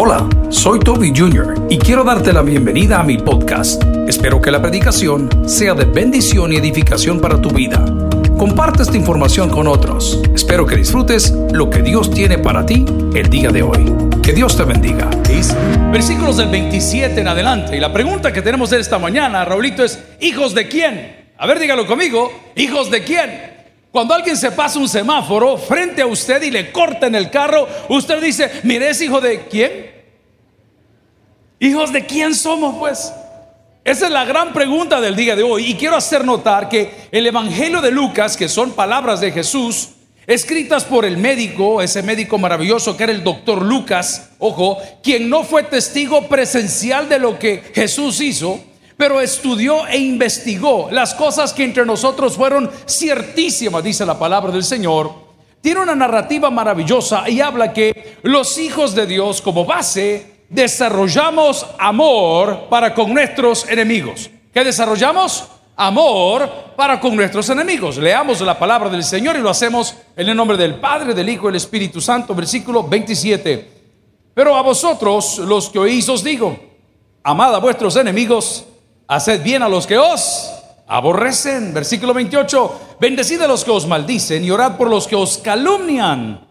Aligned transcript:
Hola, 0.00 0.28
soy 0.48 0.78
Toby 0.78 1.12
Jr. 1.12 1.66
y 1.68 1.76
quiero 1.76 2.04
darte 2.04 2.32
la 2.32 2.42
bienvenida 2.42 3.00
a 3.00 3.02
mi 3.02 3.18
podcast. 3.18 3.82
Espero 4.06 4.40
que 4.40 4.52
la 4.52 4.62
predicación 4.62 5.28
sea 5.48 5.74
de 5.74 5.86
bendición 5.86 6.52
y 6.52 6.56
edificación 6.56 7.20
para 7.20 7.42
tu 7.42 7.50
vida. 7.50 7.84
Comparte 8.38 8.84
esta 8.84 8.96
información 8.96 9.50
con 9.50 9.66
otros. 9.66 10.22
Espero 10.32 10.64
que 10.66 10.76
disfrutes 10.76 11.32
lo 11.50 11.68
que 11.68 11.82
Dios 11.82 12.12
tiene 12.12 12.38
para 12.38 12.64
ti 12.64 12.84
el 13.12 13.28
día 13.28 13.50
de 13.50 13.62
hoy. 13.64 13.92
Que 14.22 14.32
Dios 14.32 14.56
te 14.56 14.62
bendiga. 14.62 15.10
Versículos 15.90 16.36
del 16.36 16.50
27 16.50 17.20
en 17.20 17.26
adelante. 17.26 17.76
Y 17.76 17.80
la 17.80 17.92
pregunta 17.92 18.32
que 18.32 18.40
tenemos 18.40 18.72
esta 18.72 19.00
mañana, 19.00 19.44
Raulito, 19.44 19.82
es: 19.82 19.98
¿hijos 20.20 20.54
de 20.54 20.68
quién? 20.68 21.26
A 21.36 21.44
ver, 21.48 21.58
dígalo 21.58 21.88
conmigo: 21.88 22.30
¿hijos 22.54 22.88
de 22.88 23.02
quién? 23.02 23.57
Cuando 23.90 24.14
alguien 24.14 24.36
se 24.36 24.50
pasa 24.50 24.78
un 24.78 24.88
semáforo 24.88 25.56
frente 25.56 26.02
a 26.02 26.06
usted 26.06 26.42
y 26.42 26.50
le 26.50 26.70
corta 26.70 27.06
en 27.06 27.14
el 27.14 27.30
carro, 27.30 27.66
usted 27.88 28.20
dice, 28.20 28.50
mire, 28.62 28.90
es 28.90 29.00
hijo 29.00 29.20
de 29.20 29.46
quién? 29.46 29.90
¿Hijos 31.58 31.92
de 31.92 32.04
quién 32.04 32.34
somos 32.34 32.76
pues? 32.78 33.12
Esa 33.84 34.06
es 34.06 34.12
la 34.12 34.26
gran 34.26 34.52
pregunta 34.52 35.00
del 35.00 35.16
día 35.16 35.34
de 35.34 35.42
hoy. 35.42 35.70
Y 35.70 35.74
quiero 35.74 35.96
hacer 35.96 36.22
notar 36.24 36.68
que 36.68 37.08
el 37.10 37.26
Evangelio 37.26 37.80
de 37.80 37.90
Lucas, 37.90 38.36
que 38.36 38.48
son 38.48 38.72
palabras 38.72 39.20
de 39.20 39.32
Jesús, 39.32 39.88
escritas 40.26 40.84
por 40.84 41.06
el 41.06 41.16
médico, 41.16 41.80
ese 41.80 42.02
médico 42.02 42.36
maravilloso 42.36 42.94
que 42.94 43.04
era 43.04 43.12
el 43.12 43.24
doctor 43.24 43.62
Lucas, 43.62 44.32
ojo, 44.38 44.76
quien 45.02 45.30
no 45.30 45.42
fue 45.42 45.62
testigo 45.62 46.28
presencial 46.28 47.08
de 47.08 47.18
lo 47.18 47.38
que 47.38 47.62
Jesús 47.74 48.20
hizo, 48.20 48.60
pero 48.98 49.20
estudió 49.20 49.86
e 49.86 49.96
investigó 49.96 50.88
las 50.90 51.14
cosas 51.14 51.52
que 51.52 51.62
entre 51.62 51.86
nosotros 51.86 52.36
fueron 52.36 52.68
ciertísimas, 52.84 53.84
dice 53.84 54.04
la 54.04 54.18
palabra 54.18 54.50
del 54.50 54.64
Señor. 54.64 55.12
Tiene 55.60 55.80
una 55.80 55.94
narrativa 55.94 56.50
maravillosa 56.50 57.28
y 57.30 57.40
habla 57.40 57.72
que 57.72 58.16
los 58.22 58.58
hijos 58.58 58.96
de 58.96 59.06
Dios 59.06 59.40
como 59.40 59.64
base 59.64 60.42
desarrollamos 60.48 61.64
amor 61.78 62.66
para 62.68 62.92
con 62.92 63.14
nuestros 63.14 63.68
enemigos. 63.68 64.30
¿Qué 64.52 64.64
desarrollamos? 64.64 65.46
Amor 65.76 66.50
para 66.76 66.98
con 66.98 67.14
nuestros 67.14 67.48
enemigos. 67.50 67.98
Leamos 67.98 68.40
la 68.40 68.58
palabra 68.58 68.90
del 68.90 69.04
Señor 69.04 69.36
y 69.36 69.40
lo 69.40 69.50
hacemos 69.50 69.94
en 70.16 70.28
el 70.28 70.36
nombre 70.36 70.56
del 70.56 70.74
Padre, 70.74 71.14
del 71.14 71.28
Hijo 71.28 71.44
y 71.44 71.52
del 71.52 71.56
Espíritu 71.56 72.00
Santo, 72.00 72.34
versículo 72.34 72.82
27. 72.82 73.70
Pero 74.34 74.56
a 74.56 74.62
vosotros, 74.62 75.38
los 75.38 75.68
que 75.68 75.78
oís, 75.78 76.08
os 76.08 76.24
digo, 76.24 76.58
amad 77.22 77.54
a 77.54 77.58
vuestros 77.58 77.94
enemigos 77.94 78.64
Haced 79.10 79.42
bien 79.42 79.62
a 79.62 79.70
los 79.70 79.86
que 79.86 79.96
os 79.96 80.52
aborrecen. 80.86 81.72
Versículo 81.72 82.12
28. 82.12 82.96
Bendecid 83.00 83.40
a 83.40 83.48
los 83.48 83.64
que 83.64 83.70
os 83.70 83.86
maldicen 83.86 84.44
y 84.44 84.50
orad 84.50 84.76
por 84.76 84.90
los 84.90 85.06
que 85.06 85.16
os 85.16 85.38
calumnian. 85.38 86.46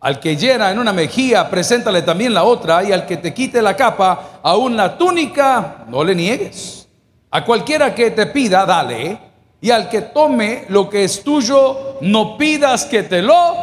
Al 0.00 0.18
que 0.18 0.34
llena 0.34 0.70
en 0.70 0.78
una 0.78 0.94
mejilla, 0.94 1.50
preséntale 1.50 2.00
también 2.02 2.32
la 2.32 2.44
otra, 2.44 2.84
y 2.84 2.92
al 2.92 3.04
que 3.04 3.16
te 3.16 3.34
quite 3.34 3.60
la 3.60 3.76
capa, 3.76 4.40
aún 4.42 4.76
la 4.76 4.96
túnica, 4.96 5.84
no 5.88 6.04
le 6.04 6.14
niegues. 6.14 6.88
A 7.30 7.44
cualquiera 7.44 7.94
que 7.94 8.12
te 8.12 8.26
pida, 8.26 8.64
dale, 8.64 9.18
y 9.60 9.70
al 9.70 9.88
que 9.88 10.02
tome 10.02 10.66
lo 10.68 10.88
que 10.88 11.02
es 11.02 11.24
tuyo, 11.24 11.96
no 12.00 12.38
pidas 12.38 12.84
que 12.84 13.02
te 13.02 13.20
lo, 13.20 13.56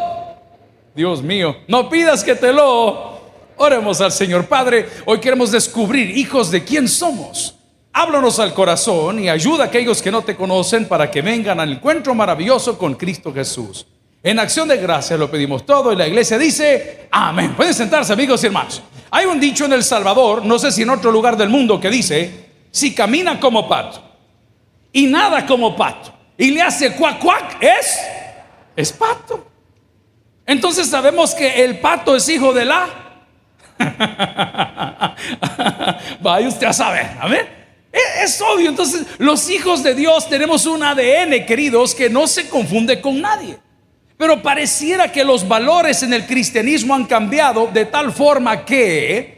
Dios 0.94 1.24
mío, 1.24 1.56
no 1.70 1.90
pidas 1.90 2.22
que 2.22 2.36
te 2.36 2.52
lo. 2.52 3.16
Oremos 3.56 4.02
al 4.02 4.12
Señor 4.12 4.46
Padre, 4.46 4.90
hoy 5.06 5.20
queremos 5.22 5.52
descubrir, 5.52 6.18
hijos, 6.18 6.52
de 6.52 6.66
quién 6.66 6.90
somos. 6.90 7.55
Háblanos 7.98 8.40
al 8.40 8.54
corazón 8.54 9.20
y 9.20 9.30
ayuda 9.30 9.64
a 9.64 9.68
aquellos 9.68 10.02
que 10.02 10.12
no 10.12 10.22
te 10.22 10.36
conocen 10.36 10.86
para 10.86 11.10
que 11.10 11.22
vengan 11.22 11.62
al 11.62 11.72
encuentro 11.72 12.14
maravilloso 12.14 12.78
con 12.78 12.96
Cristo 12.96 13.34
Jesús. 13.34 13.88
En 14.22 14.38
acción 14.38 14.68
de 14.68 14.76
gracia 14.76 15.16
lo 15.16 15.32
pedimos 15.32 15.66
todo 15.66 15.94
y 15.94 15.96
la 15.96 16.06
iglesia 16.06 16.38
dice, 16.38 17.08
amén. 17.10 17.54
Pueden 17.56 17.74
sentarse 17.74 18.12
amigos 18.12 18.44
y 18.44 18.48
hermanos. 18.48 18.82
Hay 19.12 19.26
un 19.26 19.40
dicho 19.40 19.64
en 19.64 19.72
El 19.72 19.82
Salvador, 19.82 20.44
no 20.44 20.60
sé 20.60 20.74
si 20.74 20.82
en 20.82 20.90
otro 20.90 21.10
lugar 21.10 21.38
del 21.38 21.48
mundo, 21.48 21.80
que 21.80 21.90
dice, 21.90 22.50
si 22.70 22.94
camina 22.94 23.40
como 23.40 23.66
pato 23.66 24.04
y 24.92 25.06
nada 25.06 25.46
como 25.46 25.74
pato 25.74 26.14
y 26.38 26.52
le 26.52 26.64
hace 26.64 26.92
cuac 26.98 27.20
cuac, 27.20 27.64
es, 27.64 27.98
es 28.76 28.92
pato. 28.92 29.48
Entonces 30.46 30.90
sabemos 30.90 31.34
que 31.34 31.64
el 31.64 31.80
pato 31.80 32.14
es 32.18 32.28
hijo 32.28 32.52
de 32.52 32.66
la... 32.66 32.90
Vaya 36.20 36.46
usted 36.50 36.68
a 36.68 36.74
saber, 36.74 37.10
amén. 37.22 37.65
Es, 37.96 38.42
obvio, 38.42 38.70
entonces 38.70 39.06
los 39.20 39.50
hijos 39.50 39.82
de 39.82 39.96
Dios 39.96 40.28
tenemos 40.28 40.66
un 40.66 40.84
ADN, 40.84 41.46
queridos, 41.46 41.96
que 41.96 42.10
no 42.10 42.28
se 42.28 42.50
confunde 42.50 43.00
con 43.00 43.22
nadie. 43.22 43.58
Pero 44.18 44.42
pareciera 44.42 45.12
que 45.12 45.24
los 45.24 45.48
valores 45.48 46.04
en 46.04 46.14
el 46.14 46.26
cristianismo 46.26 46.94
han 46.94 47.06
cambiado 47.06 47.68
de 47.68 47.86
tal 47.86 48.12
forma 48.12 48.66
que 48.66 49.36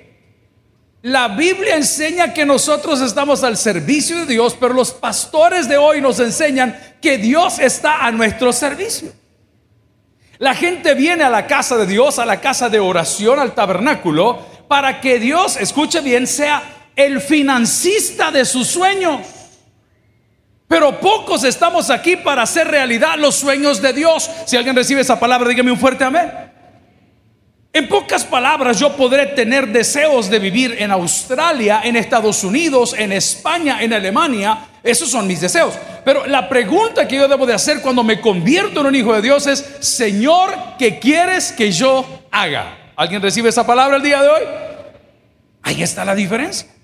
la 1.03 1.27
Biblia 1.27 1.75
enseña 1.75 2.33
que 2.33 2.45
nosotros 2.45 2.99
estamos 3.01 3.43
al 3.43 3.57
servicio 3.57 4.17
de 4.17 4.25
Dios, 4.25 4.57
pero 4.59 4.73
los 4.73 4.91
pastores 4.91 5.69
de 5.69 5.77
hoy 5.77 6.01
nos 6.01 6.19
enseñan 6.19 6.77
que 6.99 7.17
Dios 7.19 7.59
está 7.59 8.05
a 8.05 8.11
nuestro 8.11 8.51
servicio. 8.51 9.13
La 10.39 10.55
gente 10.55 10.95
viene 10.95 11.23
a 11.23 11.29
la 11.29 11.45
casa 11.45 11.77
de 11.77 11.85
Dios, 11.85 12.17
a 12.17 12.25
la 12.25 12.41
casa 12.41 12.69
de 12.69 12.79
oración, 12.79 13.39
al 13.39 13.53
tabernáculo, 13.53 14.39
para 14.67 14.99
que 14.99 15.19
Dios, 15.19 15.57
escuche 15.57 16.01
bien, 16.01 16.25
sea 16.27 16.76
el 16.97 17.21
financista 17.21 18.31
de 18.31 18.43
sus 18.43 18.67
sueños. 18.67 19.21
Pero 20.67 20.99
pocos 20.99 21.45
estamos 21.45 21.89
aquí 21.89 22.17
para 22.17 22.41
hacer 22.41 22.67
realidad 22.67 23.15
los 23.17 23.35
sueños 23.35 23.81
de 23.81 23.93
Dios. 23.93 24.29
Si 24.45 24.57
alguien 24.57 24.75
recibe 24.75 24.99
esa 24.99 25.17
palabra, 25.17 25.47
dígame 25.47 25.71
un 25.71 25.79
fuerte 25.79 26.03
amén. 26.03 26.29
En 27.71 27.87
pocas 27.87 28.25
palabras, 28.25 28.79
yo 28.79 28.95
podré 28.97 29.27
tener 29.27 29.67
deseos 29.67 30.29
de 30.29 30.39
vivir 30.39 30.75
en 30.79 30.89
Australia, 30.89 31.81
en 31.83 31.95
Estados 31.95 32.43
Unidos, 32.43 32.95
en 32.97 33.11
España, 33.11 33.81
en 33.81 33.93
Alemania. 33.93 34.57
Esos 34.83 35.11
son 35.11 35.27
mis 35.27 35.39
deseos. 35.39 35.75
Pero 36.03 36.25
la 36.25 36.49
pregunta 36.49 37.07
que 37.07 37.17
yo 37.17 37.27
debo 37.27 37.45
de 37.45 37.53
hacer 37.53 37.81
cuando 37.81 38.03
me 38.03 38.19
convierto 38.19 38.81
en 38.81 38.87
un 38.87 38.95
hijo 38.95 39.13
de 39.13 39.21
Dios 39.21 39.45
es, 39.45 39.63
Señor, 39.79 40.51
¿qué 40.79 40.97
quieres 40.97 41.51
que 41.51 41.71
yo 41.71 42.23
haga? 42.31 42.91
¿Alguien 42.95 43.21
recibe 43.21 43.49
esa 43.49 43.65
palabra 43.65 43.97
el 43.97 44.03
día 44.03 44.23
de 44.23 44.29
hoy? 44.29 44.41
Ahí 45.61 45.83
está 45.83 46.03
la 46.03 46.15
diferencia. 46.15 46.76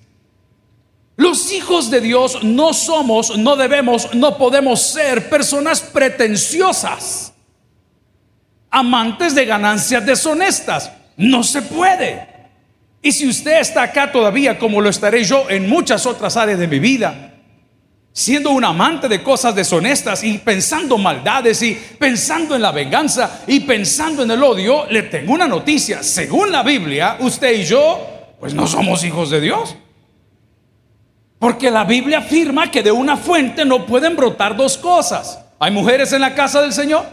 Los 1.15 1.51
hijos 1.51 1.91
de 1.91 2.01
Dios 2.01 2.43
no 2.43 2.73
somos, 2.73 3.37
no 3.37 3.55
debemos, 3.55 4.13
no 4.15 4.37
podemos 4.37 4.81
ser 4.81 5.29
personas 5.29 5.81
pretenciosas, 5.81 7.33
amantes 8.71 9.35
de 9.35 9.45
ganancias 9.45 10.05
deshonestas. 10.05 10.91
No 11.15 11.43
se 11.43 11.61
puede. 11.61 12.27
Y 13.01 13.11
si 13.11 13.27
usted 13.27 13.59
está 13.59 13.83
acá 13.83 14.11
todavía, 14.11 14.57
como 14.57 14.81
lo 14.81 14.89
estaré 14.89 15.23
yo 15.23 15.47
en 15.49 15.69
muchas 15.69 16.05
otras 16.07 16.35
áreas 16.37 16.57
de 16.57 16.67
mi 16.67 16.79
vida, 16.79 17.33
siendo 18.11 18.49
un 18.51 18.63
amante 18.63 19.07
de 19.07 19.21
cosas 19.21 19.53
deshonestas 19.53 20.23
y 20.23 20.39
pensando 20.39 20.97
maldades 20.97 21.61
y 21.61 21.77
pensando 21.99 22.55
en 22.55 22.61
la 22.61 22.71
venganza 22.71 23.43
y 23.45 23.59
pensando 23.59 24.23
en 24.23 24.31
el 24.31 24.41
odio, 24.41 24.85
le 24.89 25.03
tengo 25.03 25.33
una 25.33 25.47
noticia. 25.47 26.01
Según 26.01 26.51
la 26.51 26.63
Biblia, 26.63 27.17
usted 27.19 27.53
y 27.53 27.65
yo, 27.65 27.99
pues 28.39 28.53
no 28.55 28.65
somos 28.65 29.03
hijos 29.03 29.29
de 29.29 29.41
Dios. 29.41 29.75
Porque 31.43 31.69
la 31.69 31.83
Biblia 31.83 32.19
afirma 32.19 32.71
que 32.71 32.81
de 32.81 32.89
una 32.89 33.17
fuente 33.17 33.65
no 33.65 33.85
pueden 33.85 34.15
brotar 34.15 34.55
dos 34.55 34.77
cosas. 34.77 35.41
¿Hay 35.59 35.71
mujeres 35.71 36.13
en 36.13 36.21
la 36.21 36.33
casa 36.33 36.61
del 36.61 36.71
Señor? 36.71 37.03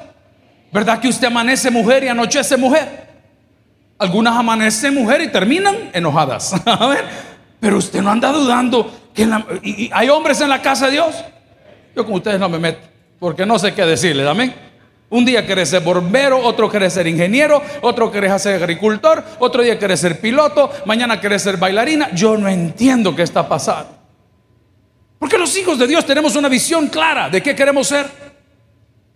¿Verdad 0.71 1.01
que 1.01 1.09
usted 1.09 1.27
amanece 1.27 1.69
mujer 1.69 2.05
y 2.05 2.07
anochece 2.07 2.57
mujer? 2.57 3.09
Algunas 3.99 4.37
amanecen 4.37 4.95
mujer 4.95 5.21
y 5.23 5.33
terminan 5.33 5.75
enojadas. 5.93 6.55
A 6.65 6.87
ver, 6.87 7.05
pero 7.59 7.79
usted 7.79 8.01
no 8.03 8.13
anda 8.13 8.31
dudando 8.31 9.11
que 9.13 9.29
hay 9.91 10.09
hombres 10.09 10.41
en 10.41 10.49
la 10.49 10.63
casa 10.63 10.87
de 10.87 10.93
Dios. 10.93 11.25
Yo 11.97 12.07
con 12.07 12.15
ustedes 12.15 12.39
no 12.39 12.49
me 12.49 12.61
meto, 12.61 12.87
porque 13.19 13.45
no 13.45 13.59
sé 13.59 13.75
qué 13.75 13.85
decirles, 13.85 14.29
amén. 14.29 14.55
Un 15.09 15.25
día 15.25 15.45
quiere 15.45 15.67
ser 15.67 15.83
bombero, 15.83 16.39
otro 16.39 16.71
quiere 16.71 16.89
ser 16.89 17.09
ingeniero, 17.09 17.61
otro 17.81 18.13
quiere 18.13 18.39
ser 18.39 18.63
agricultor, 18.63 19.25
otro 19.41 19.61
día 19.61 19.77
quiere 19.77 19.97
ser 19.97 20.21
piloto, 20.21 20.71
mañana 20.87 21.19
quiere 21.19 21.37
ser 21.41 21.57
bailarina. 21.57 22.13
Yo 22.13 22.37
no 22.37 22.47
entiendo 22.47 23.17
qué 23.17 23.25
está 23.25 23.49
pasando. 23.49 24.00
Porque 25.21 25.37
los 25.37 25.55
hijos 25.59 25.79
de 25.79 25.87
Dios 25.87 26.07
tenemos 26.07 26.35
una 26.35 26.49
visión 26.49 26.89
clara 26.89 27.29
de 27.29 27.43
qué 27.43 27.55
queremos 27.55 27.87
ser. 27.87 28.07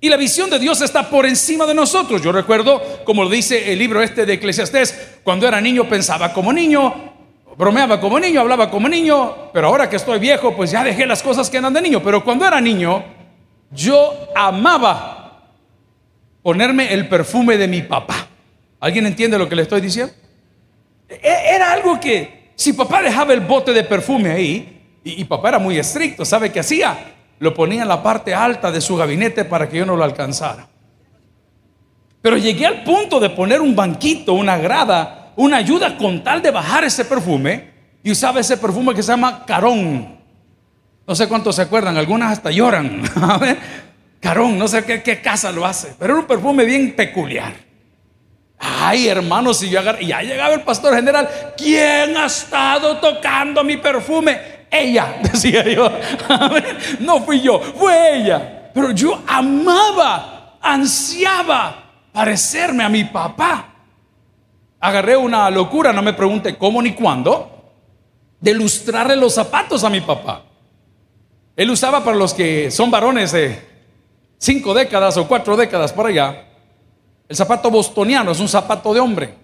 Y 0.02 0.10
la 0.10 0.18
visión 0.18 0.50
de 0.50 0.58
Dios 0.58 0.82
está 0.82 1.08
por 1.08 1.24
encima 1.24 1.64
de 1.64 1.72
nosotros. 1.72 2.20
Yo 2.20 2.30
recuerdo, 2.30 3.02
como 3.04 3.24
lo 3.24 3.30
dice 3.30 3.72
el 3.72 3.78
libro 3.78 4.02
este 4.02 4.26
de 4.26 4.34
Eclesiastés, 4.34 5.16
cuando 5.24 5.48
era 5.48 5.62
niño 5.62 5.88
pensaba 5.88 6.30
como 6.34 6.52
niño, 6.52 6.92
bromeaba 7.56 7.98
como 7.98 8.20
niño, 8.20 8.42
hablaba 8.42 8.70
como 8.70 8.86
niño, 8.86 9.50
pero 9.54 9.68
ahora 9.68 9.88
que 9.88 9.96
estoy 9.96 10.18
viejo, 10.18 10.54
pues 10.54 10.70
ya 10.70 10.84
dejé 10.84 11.06
las 11.06 11.22
cosas 11.22 11.48
que 11.48 11.56
eran 11.56 11.72
de 11.72 11.80
niño. 11.80 12.02
Pero 12.02 12.22
cuando 12.22 12.46
era 12.46 12.60
niño, 12.60 13.02
yo 13.70 14.28
amaba 14.36 15.54
ponerme 16.42 16.92
el 16.92 17.08
perfume 17.08 17.56
de 17.56 17.66
mi 17.66 17.80
papá. 17.80 18.28
¿Alguien 18.78 19.06
entiende 19.06 19.38
lo 19.38 19.48
que 19.48 19.56
le 19.56 19.62
estoy 19.62 19.80
diciendo? 19.80 20.12
E-, 21.08 21.18
era 21.22 21.72
algo 21.72 21.98
que, 21.98 22.52
si 22.56 22.74
papá 22.74 23.02
dejaba 23.02 23.32
el 23.32 23.40
bote 23.40 23.72
de 23.72 23.84
perfume 23.84 24.32
ahí, 24.32 24.73
y, 25.04 25.24
papá 25.24 25.50
era 25.50 25.58
muy 25.58 25.78
estricto, 25.78 26.24
¿sabe 26.24 26.50
qué 26.50 26.60
hacía? 26.60 27.12
Lo 27.38 27.52
ponía 27.52 27.82
en 27.82 27.88
la 27.88 28.02
parte 28.02 28.34
alta 28.34 28.72
de 28.72 28.80
su 28.80 28.96
gabinete 28.96 29.44
para 29.44 29.68
que 29.68 29.78
yo 29.78 29.86
no 29.86 29.96
lo 29.96 30.04
alcanzara. 30.04 30.66
Pero 32.22 32.38
llegué 32.38 32.64
al 32.64 32.82
punto 32.84 33.20
de 33.20 33.30
poner 33.30 33.60
un 33.60 33.76
banquito, 33.76 34.32
una 34.32 34.56
grada 34.56 35.24
una 35.36 35.58
ayuda 35.58 35.96
con 35.96 36.22
tal 36.22 36.42
de 36.42 36.50
bajar 36.50 36.84
ese 36.84 37.04
perfume 37.04 37.70
y 38.02 38.10
usaba 38.10 38.40
ese 38.40 38.56
perfume 38.56 38.94
que 38.94 39.02
se 39.02 39.12
llama 39.12 39.44
carón. 39.46 40.18
No 41.06 41.14
sé 41.14 41.28
cuántos 41.28 41.56
se 41.56 41.62
acuerdan, 41.62 41.96
algunas 41.96 42.32
hasta 42.32 42.50
lloran. 42.50 43.02
Carón, 44.20 44.58
no 44.58 44.66
sé 44.66 44.84
qué, 44.86 45.02
qué 45.02 45.20
casa 45.20 45.52
lo 45.52 45.66
hace, 45.66 45.94
pero 45.98 46.14
era 46.14 46.20
un 46.22 46.26
perfume 46.26 46.64
bien 46.64 46.96
peculiar. 46.96 47.52
Ay, 48.58 49.06
hermanos, 49.08 49.58
si 49.58 49.68
yo 49.68 49.80
agarré, 49.80 50.04
y 50.04 50.06
ya 50.06 50.22
llegaba 50.22 50.54
el 50.54 50.62
pastor 50.62 50.94
general, 50.94 51.28
¿quién 51.58 52.16
ha 52.16 52.24
estado 52.24 52.96
tocando 52.96 53.62
mi 53.62 53.76
perfume? 53.76 54.53
Ella, 54.74 55.18
decía 55.22 55.64
yo. 55.68 55.90
no 57.00 57.22
fui 57.22 57.40
yo, 57.40 57.60
fue 57.60 58.18
ella. 58.18 58.70
Pero 58.74 58.90
yo 58.90 59.22
amaba, 59.26 60.58
ansiaba 60.60 61.92
parecerme 62.12 62.82
a 62.82 62.88
mi 62.88 63.04
papá. 63.04 63.68
Agarré 64.80 65.16
una 65.16 65.48
locura, 65.50 65.92
no 65.92 66.02
me 66.02 66.12
pregunte 66.12 66.56
cómo 66.56 66.82
ni 66.82 66.92
cuándo, 66.92 67.72
de 68.40 68.52
lustrarle 68.52 69.16
los 69.16 69.34
zapatos 69.34 69.84
a 69.84 69.90
mi 69.90 70.00
papá. 70.00 70.42
Él 71.56 71.70
usaba 71.70 72.02
para 72.02 72.16
los 72.16 72.34
que 72.34 72.70
son 72.70 72.90
varones 72.90 73.32
de 73.32 73.66
cinco 74.38 74.74
décadas 74.74 75.16
o 75.16 75.28
cuatro 75.28 75.56
décadas 75.56 75.92
por 75.92 76.06
allá 76.06 76.44
el 77.28 77.36
zapato 77.36 77.70
bostoniano 77.70 78.30
es 78.30 78.40
un 78.40 78.48
zapato 78.48 78.92
de 78.92 79.00
hombre. 79.00 79.34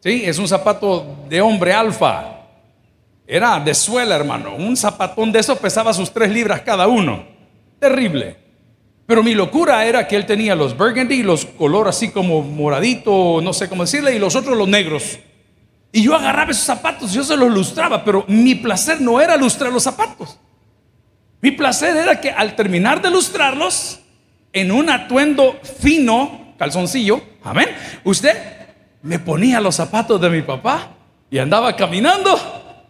Sí, 0.00 0.22
es 0.24 0.38
un 0.38 0.48
zapato 0.48 1.16
de 1.28 1.40
hombre 1.40 1.72
alfa. 1.72 2.41
Era 3.26 3.60
de 3.60 3.74
suela, 3.74 4.16
hermano. 4.16 4.54
Un 4.56 4.76
zapatón 4.76 5.32
de 5.32 5.40
eso 5.40 5.56
pesaba 5.56 5.92
sus 5.92 6.12
tres 6.12 6.30
libras 6.30 6.62
cada 6.62 6.86
uno. 6.86 7.24
Terrible. 7.78 8.36
Pero 9.06 9.22
mi 9.22 9.34
locura 9.34 9.84
era 9.84 10.06
que 10.06 10.16
él 10.16 10.26
tenía 10.26 10.54
los 10.54 10.76
burgundy, 10.76 11.22
los 11.22 11.44
color 11.44 11.88
así 11.88 12.10
como 12.10 12.42
moradito, 12.42 13.40
no 13.42 13.52
sé 13.52 13.68
cómo 13.68 13.82
decirle, 13.84 14.14
y 14.14 14.18
los 14.18 14.36
otros 14.36 14.56
los 14.56 14.68
negros. 14.68 15.18
Y 15.92 16.02
yo 16.02 16.14
agarraba 16.14 16.50
esos 16.50 16.64
zapatos, 16.64 17.12
yo 17.12 17.22
se 17.22 17.36
los 17.36 17.50
lustraba, 17.50 18.04
pero 18.04 18.24
mi 18.28 18.54
placer 18.54 19.00
no 19.00 19.20
era 19.20 19.36
lustrar 19.36 19.72
los 19.72 19.82
zapatos. 19.82 20.38
Mi 21.40 21.50
placer 21.50 21.96
era 21.96 22.20
que 22.20 22.30
al 22.30 22.54
terminar 22.54 23.02
de 23.02 23.10
lustrarlos, 23.10 24.00
en 24.52 24.70
un 24.70 24.88
atuendo 24.88 25.58
fino, 25.80 26.54
calzoncillo, 26.58 27.20
amén, 27.42 27.68
usted 28.04 28.36
me 29.02 29.18
ponía 29.18 29.60
los 29.60 29.74
zapatos 29.74 30.20
de 30.20 30.30
mi 30.30 30.42
papá 30.42 30.90
y 31.30 31.38
andaba 31.38 31.74
caminando 31.74 32.38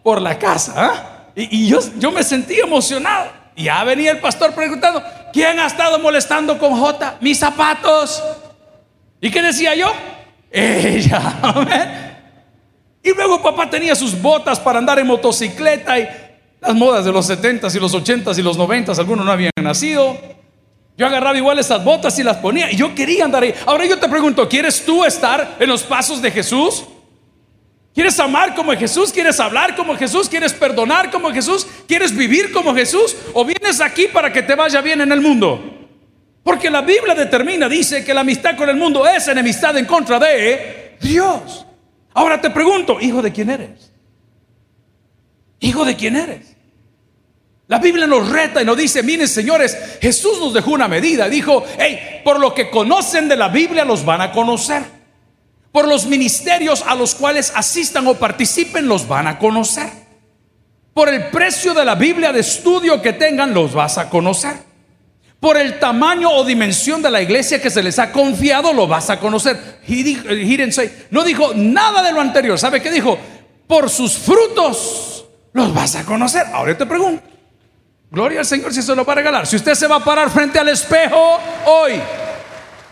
por 0.03 0.21
la 0.21 0.37
casa. 0.37 0.73
¿ah? 0.75 1.13
Y, 1.35 1.67
yo, 1.67 1.79
yo 1.97 2.11
me 2.11 2.23
sentía 2.23 2.63
emocionado. 2.63 3.31
Y 3.55 3.65
ya 3.65 3.83
venía 3.83 4.11
el 4.11 4.19
pastor 4.19 4.53
preguntando, 4.53 5.01
¿quién 5.31 5.59
ha 5.59 5.67
estado 5.67 5.99
molestando 5.99 6.57
con 6.57 6.77
J? 6.77 7.17
Mis 7.21 7.39
zapatos. 7.39 8.21
¿Y 9.21 9.31
qué 9.31 9.41
decía 9.41 9.73
yo? 9.75 9.91
Ella. 10.51 12.19
Y 13.01 13.13
luego 13.13 13.41
papá 13.41 13.69
tenía 13.69 13.95
sus 13.95 14.19
botas 14.19 14.59
para 14.59 14.79
andar 14.79 14.99
en 14.99 15.07
motocicleta 15.07 15.99
y 15.99 16.07
las 16.61 16.73
modas 16.73 17.03
de 17.03 17.11
los 17.11 17.29
70s 17.29 17.75
y 17.75 17.79
los 17.79 17.93
80s 17.93 18.37
y 18.37 18.41
los 18.41 18.57
90s, 18.57 18.97
algunos 18.97 19.25
no 19.25 19.31
habían 19.31 19.51
nacido. 19.61 20.17
Yo 20.95 21.07
agarraba 21.07 21.37
igual 21.37 21.59
esas 21.59 21.83
botas 21.83 22.17
y 22.19 22.23
las 22.23 22.37
ponía 22.37 22.71
y 22.71 22.75
yo 22.75 22.95
quería 22.95 23.25
andar 23.25 23.43
ahí. 23.43 23.53
Ahora 23.65 23.85
yo 23.85 23.99
te 23.99 24.07
pregunto, 24.07 24.47
¿quieres 24.47 24.85
tú 24.85 25.03
estar 25.03 25.57
en 25.59 25.67
los 25.67 25.83
pasos 25.83 26.21
de 26.21 26.31
Jesús? 26.31 26.85
¿Quieres 27.93 28.19
amar 28.19 28.55
como 28.55 28.71
Jesús? 28.73 29.11
¿Quieres 29.11 29.39
hablar 29.39 29.75
como 29.75 29.95
Jesús? 29.95 30.27
¿Quieres 30.27 30.53
perdonar 30.53 31.11
como 31.11 31.31
Jesús? 31.31 31.67
¿Quieres 31.87 32.15
vivir 32.15 32.51
como 32.51 32.73
Jesús? 32.73 33.15
¿O 33.33 33.45
vienes 33.45 33.81
aquí 33.81 34.07
para 34.07 34.33
que 34.33 34.41
te 34.41 34.55
vaya 34.55 34.81
bien 34.81 35.01
en 35.01 35.11
el 35.11 35.21
mundo? 35.21 35.87
Porque 36.43 36.69
la 36.71 36.81
Biblia 36.81 37.13
determina, 37.13 37.69
dice 37.69 38.03
que 38.03 38.13
la 38.13 38.21
amistad 38.21 38.57
con 38.57 38.67
el 38.67 38.77
mundo 38.77 39.05
es 39.07 39.27
enemistad 39.27 39.77
en 39.77 39.85
contra 39.85 40.19
de 40.19 40.97
Dios. 40.99 41.65
Ahora 42.15 42.41
te 42.41 42.49
pregunto, 42.49 42.99
¿hijo 42.99 43.21
de 43.21 43.31
quién 43.31 43.51
eres? 43.51 43.91
¿Hijo 45.59 45.85
de 45.85 45.95
quién 45.95 46.15
eres? 46.15 46.55
La 47.67 47.77
Biblia 47.77 48.07
nos 48.07 48.29
reta 48.29 48.61
y 48.61 48.65
nos 48.65 48.75
dice, 48.75 49.03
miren 49.03 49.27
señores, 49.27 49.97
Jesús 50.01 50.39
nos 50.39 50.53
dejó 50.53 50.71
una 50.71 50.87
medida. 50.87 51.29
Dijo, 51.29 51.63
hey, 51.77 52.21
por 52.23 52.39
lo 52.39 52.53
que 52.53 52.69
conocen 52.69 53.29
de 53.29 53.35
la 53.35 53.49
Biblia 53.49 53.85
los 53.85 54.03
van 54.03 54.21
a 54.21 54.31
conocer. 54.31 54.83
Por 55.73 55.87
los 55.87 56.05
ministerios 56.05 56.83
a 56.85 56.93
los 56.93 57.15
cuales 57.15 57.51
asistan 57.55 58.05
o 58.05 58.13
participen 58.13 58.87
los 58.87 59.07
van 59.07 59.25
a 59.25 59.39
conocer. 59.39 59.89
Por 60.93 61.09
el 61.09 61.31
precio 61.31 61.73
de 61.73 61.83
la 61.83 61.95
Biblia 61.95 62.31
de 62.31 62.41
estudio 62.41 63.01
que 63.01 63.13
tengan 63.13 63.55
los 63.55 63.73
vas 63.73 63.97
a 63.97 64.07
conocer. 64.07 64.53
Por 65.39 65.57
el 65.57 65.79
tamaño 65.79 66.29
o 66.29 66.45
dimensión 66.45 67.01
de 67.01 67.09
la 67.09 67.23
iglesia 67.23 67.59
que 67.59 67.71
se 67.71 67.81
les 67.81 67.97
ha 67.97 68.11
confiado 68.11 68.71
lo 68.71 68.85
vas 68.87 69.09
a 69.09 69.19
conocer. 69.19 69.79
no 71.09 71.23
dijo 71.23 71.53
nada 71.55 72.03
de 72.03 72.13
lo 72.13 72.21
anterior. 72.21 72.59
¿Sabe 72.59 72.79
qué 72.79 72.91
dijo? 72.91 73.17
Por 73.65 73.89
sus 73.89 74.15
frutos 74.15 75.25
los 75.53 75.73
vas 75.73 75.95
a 75.95 76.05
conocer. 76.05 76.45
Ahora 76.53 76.77
te 76.77 76.85
pregunto. 76.85 77.23
Gloria 78.11 78.41
al 78.41 78.45
Señor 78.45 78.71
si 78.71 78.83
se 78.83 78.95
lo 78.95 79.03
va 79.03 79.13
a 79.13 79.15
regalar. 79.15 79.47
Si 79.47 79.55
usted 79.55 79.73
se 79.73 79.87
va 79.87 79.95
a 79.95 80.05
parar 80.05 80.29
frente 80.29 80.59
al 80.59 80.69
espejo 80.69 81.39
hoy, 81.65 81.93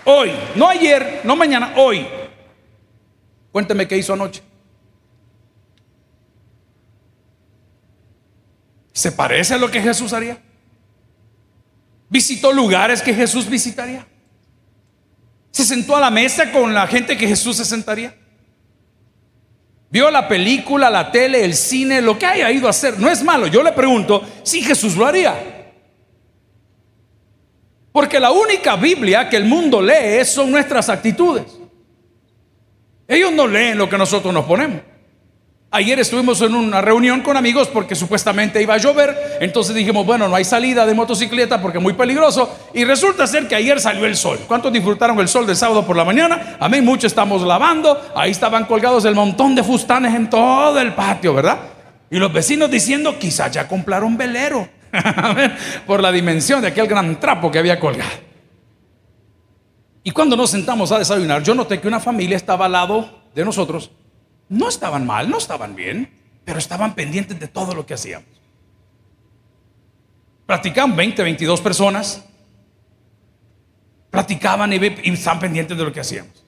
hoy, 0.05 0.31
no 0.55 0.67
ayer, 0.67 1.21
no 1.23 1.35
mañana, 1.35 1.73
hoy. 1.75 2.07
Cuénteme 3.51 3.87
qué 3.87 3.97
hizo 3.97 4.13
anoche. 4.13 4.41
¿Se 8.93 9.11
parece 9.11 9.53
a 9.53 9.57
lo 9.57 9.69
que 9.71 9.81
Jesús 9.81 10.13
haría? 10.13 10.37
¿Visitó 12.09 12.51
lugares 12.51 13.01
que 13.01 13.13
Jesús 13.13 13.49
visitaría? 13.49 14.05
¿Se 15.51 15.65
sentó 15.65 15.95
a 15.95 15.99
la 15.99 16.11
mesa 16.11 16.51
con 16.51 16.73
la 16.73 16.87
gente 16.87 17.17
que 17.17 17.27
Jesús 17.27 17.57
se 17.57 17.65
sentaría? 17.65 18.15
Vio 19.89 20.09
la 20.09 20.27
película, 20.27 20.89
la 20.89 21.11
tele, 21.11 21.43
el 21.43 21.53
cine, 21.53 22.01
lo 22.01 22.17
que 22.17 22.25
haya 22.25 22.49
ido 22.51 22.67
a 22.67 22.69
hacer. 22.69 22.97
No 22.97 23.09
es 23.09 23.23
malo. 23.23 23.47
Yo 23.47 23.61
le 23.61 23.73
pregunto 23.73 24.25
si 24.43 24.61
Jesús 24.61 24.95
lo 24.95 25.05
haría. 25.05 25.35
Porque 27.91 28.19
la 28.19 28.31
única 28.31 28.77
Biblia 28.77 29.27
que 29.27 29.35
el 29.35 29.45
mundo 29.45 29.81
lee 29.81 30.23
son 30.23 30.49
nuestras 30.49 30.87
actitudes. 30.87 31.60
Ellos 33.11 33.33
no 33.33 33.45
leen 33.45 33.77
lo 33.77 33.89
que 33.89 33.97
nosotros 33.97 34.33
nos 34.33 34.45
ponemos. 34.45 34.79
Ayer 35.69 35.99
estuvimos 35.99 36.41
en 36.41 36.55
una 36.55 36.79
reunión 36.79 37.19
con 37.19 37.35
amigos 37.35 37.67
porque 37.67 37.93
supuestamente 37.93 38.61
iba 38.61 38.75
a 38.75 38.77
llover. 38.77 39.37
Entonces 39.41 39.75
dijimos, 39.75 40.05
bueno, 40.05 40.29
no 40.29 40.35
hay 40.37 40.45
salida 40.45 40.85
de 40.85 40.93
motocicleta 40.93 41.61
porque 41.61 41.79
es 41.79 41.83
muy 41.83 41.91
peligroso. 41.91 42.57
Y 42.73 42.85
resulta 42.85 43.27
ser 43.27 43.49
que 43.49 43.55
ayer 43.55 43.81
salió 43.81 44.05
el 44.05 44.15
sol. 44.15 44.39
¿Cuántos 44.47 44.71
disfrutaron 44.71 45.19
el 45.19 45.27
sol 45.27 45.45
del 45.45 45.57
sábado 45.57 45.85
por 45.85 45.97
la 45.97 46.05
mañana? 46.05 46.55
A 46.57 46.69
mí 46.69 46.79
muchos 46.79 47.11
estamos 47.11 47.41
lavando. 47.41 48.01
Ahí 48.15 48.31
estaban 48.31 48.63
colgados 48.63 49.03
el 49.03 49.13
montón 49.13 49.55
de 49.55 49.63
fustanes 49.63 50.15
en 50.15 50.29
todo 50.29 50.79
el 50.79 50.93
patio, 50.93 51.33
¿verdad? 51.33 51.59
Y 52.09 52.17
los 52.17 52.31
vecinos 52.31 52.71
diciendo, 52.71 53.19
quizás 53.19 53.51
ya 53.51 53.67
compraron 53.67 54.15
velero. 54.15 54.69
por 55.85 56.01
la 56.01 56.13
dimensión 56.13 56.61
de 56.61 56.69
aquel 56.69 56.87
gran 56.87 57.19
trapo 57.19 57.51
que 57.51 57.59
había 57.59 57.77
colgado. 57.77 58.30
Y 60.03 60.11
cuando 60.11 60.35
nos 60.35 60.49
sentamos 60.49 60.91
a 60.91 60.99
desayunar, 60.99 61.43
yo 61.43 61.53
noté 61.53 61.79
que 61.79 61.87
una 61.87 61.99
familia 61.99 62.37
estaba 62.37 62.65
al 62.65 62.71
lado 62.71 63.21
de 63.35 63.45
nosotros 63.45 63.91
no 64.51 64.67
estaban 64.67 65.05
mal, 65.05 65.29
no 65.29 65.37
estaban 65.37 65.75
bien, 65.77 66.11
pero 66.43 66.59
estaban 66.59 66.93
pendientes 66.93 67.39
de 67.39 67.47
todo 67.47 67.73
lo 67.73 67.85
que 67.85 67.93
hacíamos. 67.93 68.27
Platicaban 70.45 70.93
20, 70.93 71.23
22 71.23 71.61
personas. 71.61 72.25
Platicaban 74.09 74.73
y, 74.73 74.75
estaban 75.13 75.39
pendientes 75.39 75.77
de 75.77 75.83
lo 75.85 75.93
que 75.93 76.01
hacíamos. 76.01 76.43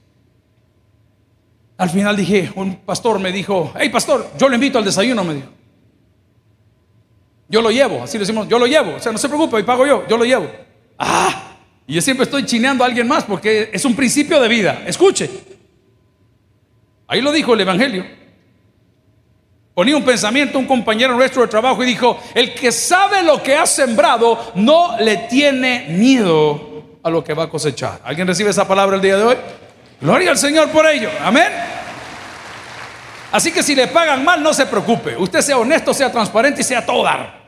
Al 1.77 1.89
final 1.89 2.17
dije, 2.17 2.51
un 2.55 2.75
pastor 2.75 3.19
me 3.19 3.31
dijo, 3.31 3.71
hey 3.79 3.87
pastor, 3.87 4.29
yo 4.37 4.49
lo 4.49 4.55
invito 4.55 4.77
al 4.77 4.83
desayuno, 4.83 5.23
me 5.23 5.35
dijo. 5.35 5.49
Yo 7.47 7.61
lo 7.61 7.71
llevo, 7.71 8.03
así 8.03 8.17
decimos, 8.17 8.49
yo 8.49 8.59
lo 8.59 8.67
llevo. 8.67 8.95
O 8.95 8.99
sea, 8.99 9.13
no 9.13 9.17
se 9.17 9.29
preocupe, 9.29 9.61
y 9.61 9.63
pago 9.63 9.87
yo, 9.87 10.05
yo 10.09 10.17
lo 10.17 10.25
llevo. 10.25 10.51
Ah, 10.99 11.42
y 11.87 11.93
yo 11.95 12.01
siempre 12.01 12.23
estoy 12.23 12.45
chineando 12.45 12.83
a 12.83 12.87
alguien 12.87 13.07
más 13.07 13.23
porque 13.23 13.69
es 13.73 13.83
un 13.85 13.95
principio 13.95 14.39
de 14.39 14.47
vida. 14.47 14.83
Escuche, 14.85 15.29
Ahí 17.13 17.21
lo 17.21 17.31
dijo 17.31 17.53
el 17.53 17.61
Evangelio. 17.61 18.05
Ponía 19.75 19.95
un 19.95 20.03
pensamiento 20.03 20.57
un 20.57 20.65
compañero 20.65 21.15
nuestro 21.15 21.43
de 21.43 21.47
trabajo 21.47 21.83
y 21.83 21.85
dijo, 21.85 22.19
el 22.33 22.55
que 22.55 22.71
sabe 22.71 23.21
lo 23.21 23.43
que 23.43 23.55
ha 23.55 23.67
sembrado 23.67 24.51
no 24.55 24.97
le 24.99 25.17
tiene 25.29 25.87
miedo 25.89 26.97
a 27.03 27.11
lo 27.11 27.23
que 27.23 27.35
va 27.35 27.43
a 27.43 27.49
cosechar. 27.49 28.01
¿Alguien 28.03 28.27
recibe 28.27 28.49
esa 28.49 28.67
palabra 28.67 28.95
el 28.95 29.01
día 29.03 29.17
de 29.17 29.23
hoy? 29.23 29.35
Gloria 30.01 30.31
al 30.31 30.39
Señor 30.39 30.69
por 30.69 30.87
ello. 30.87 31.09
Amén. 31.21 31.51
Así 33.31 33.51
que 33.51 33.61
si 33.61 33.75
le 33.75 33.87
pagan 33.87 34.23
mal, 34.23 34.41
no 34.41 34.51
se 34.51 34.65
preocupe. 34.65 35.15
Usted 35.15 35.41
sea 35.41 35.57
honesto, 35.57 35.93
sea 35.93 36.11
transparente 36.11 36.61
y 36.61 36.63
sea 36.63 36.83
todo 36.83 37.03
dar. 37.03 37.43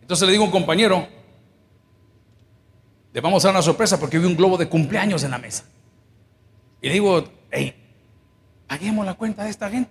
Entonces 0.00 0.26
le 0.26 0.32
digo 0.32 0.44
a 0.44 0.46
un 0.46 0.52
compañero, 0.52 1.06
le 3.18 3.20
vamos 3.20 3.44
a 3.44 3.48
dar 3.48 3.56
una 3.56 3.62
sorpresa 3.62 3.98
porque 3.98 4.16
vi 4.16 4.26
un 4.26 4.36
globo 4.36 4.56
de 4.56 4.68
cumpleaños 4.68 5.24
en 5.24 5.32
la 5.32 5.38
mesa. 5.38 5.64
Y 6.80 6.88
digo, 6.88 7.24
hey, 7.50 7.74
paguemos 8.68 9.04
la 9.04 9.14
cuenta 9.14 9.42
de 9.42 9.50
esta 9.50 9.68
gente. 9.68 9.90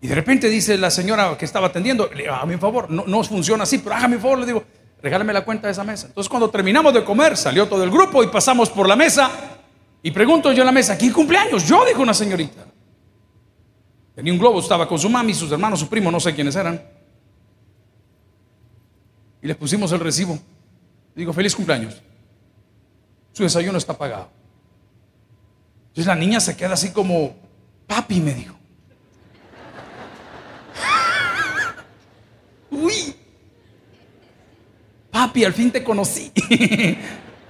Y 0.00 0.06
de 0.06 0.14
repente 0.14 0.48
dice 0.48 0.78
la 0.78 0.90
señora 0.90 1.36
que 1.36 1.44
estaba 1.44 1.66
atendiendo, 1.66 2.08
digo, 2.08 2.32
mi 2.46 2.56
favor, 2.56 2.90
no, 2.90 3.04
no 3.06 3.22
funciona 3.24 3.64
así, 3.64 3.76
pero 3.76 3.94
hágame 3.94 4.16
un 4.16 4.22
favor, 4.22 4.38
le 4.38 4.46
digo, 4.46 4.64
regálame 5.02 5.34
la 5.34 5.44
cuenta 5.44 5.66
de 5.66 5.72
esa 5.72 5.84
mesa. 5.84 6.06
Entonces 6.06 6.30
cuando 6.30 6.48
terminamos 6.48 6.94
de 6.94 7.04
comer, 7.04 7.36
salió 7.36 7.68
todo 7.68 7.84
el 7.84 7.90
grupo 7.90 8.24
y 8.24 8.28
pasamos 8.28 8.70
por 8.70 8.88
la 8.88 8.96
mesa 8.96 9.30
Y 10.02 10.12
pregunto 10.12 10.50
yo 10.50 10.62
en 10.62 10.66
la 10.66 10.72
mesa, 10.72 10.96
¿quién 10.96 11.12
cumpleaños? 11.12 11.68
Yo, 11.68 11.84
dijo 11.84 12.00
una 12.00 12.14
señorita. 12.14 12.64
Tenía 14.14 14.32
un 14.32 14.38
globo, 14.38 14.60
estaba 14.60 14.88
con 14.88 14.98
su 14.98 15.10
mami, 15.10 15.34
sus 15.34 15.52
hermanos, 15.52 15.80
su 15.80 15.90
primo, 15.90 16.10
no 16.10 16.20
sé 16.20 16.34
quiénes 16.34 16.56
eran. 16.56 16.82
Y 19.42 19.46
les 19.46 19.56
pusimos 19.58 19.92
el 19.92 20.00
recibo. 20.00 20.38
Digo, 21.14 21.32
feliz 21.32 21.54
cumpleaños. 21.54 22.00
Su 23.32 23.42
desayuno 23.42 23.78
está 23.78 23.96
pagado. 23.96 24.28
Entonces 25.88 26.06
la 26.06 26.14
niña 26.14 26.40
se 26.40 26.56
queda 26.56 26.74
así 26.74 26.90
como, 26.90 27.34
papi, 27.86 28.20
me 28.20 28.34
dijo. 28.34 28.56
Uy, 32.70 33.14
papi, 35.10 35.44
al 35.44 35.52
fin 35.52 35.70
te 35.70 35.84
conocí. 35.84 36.32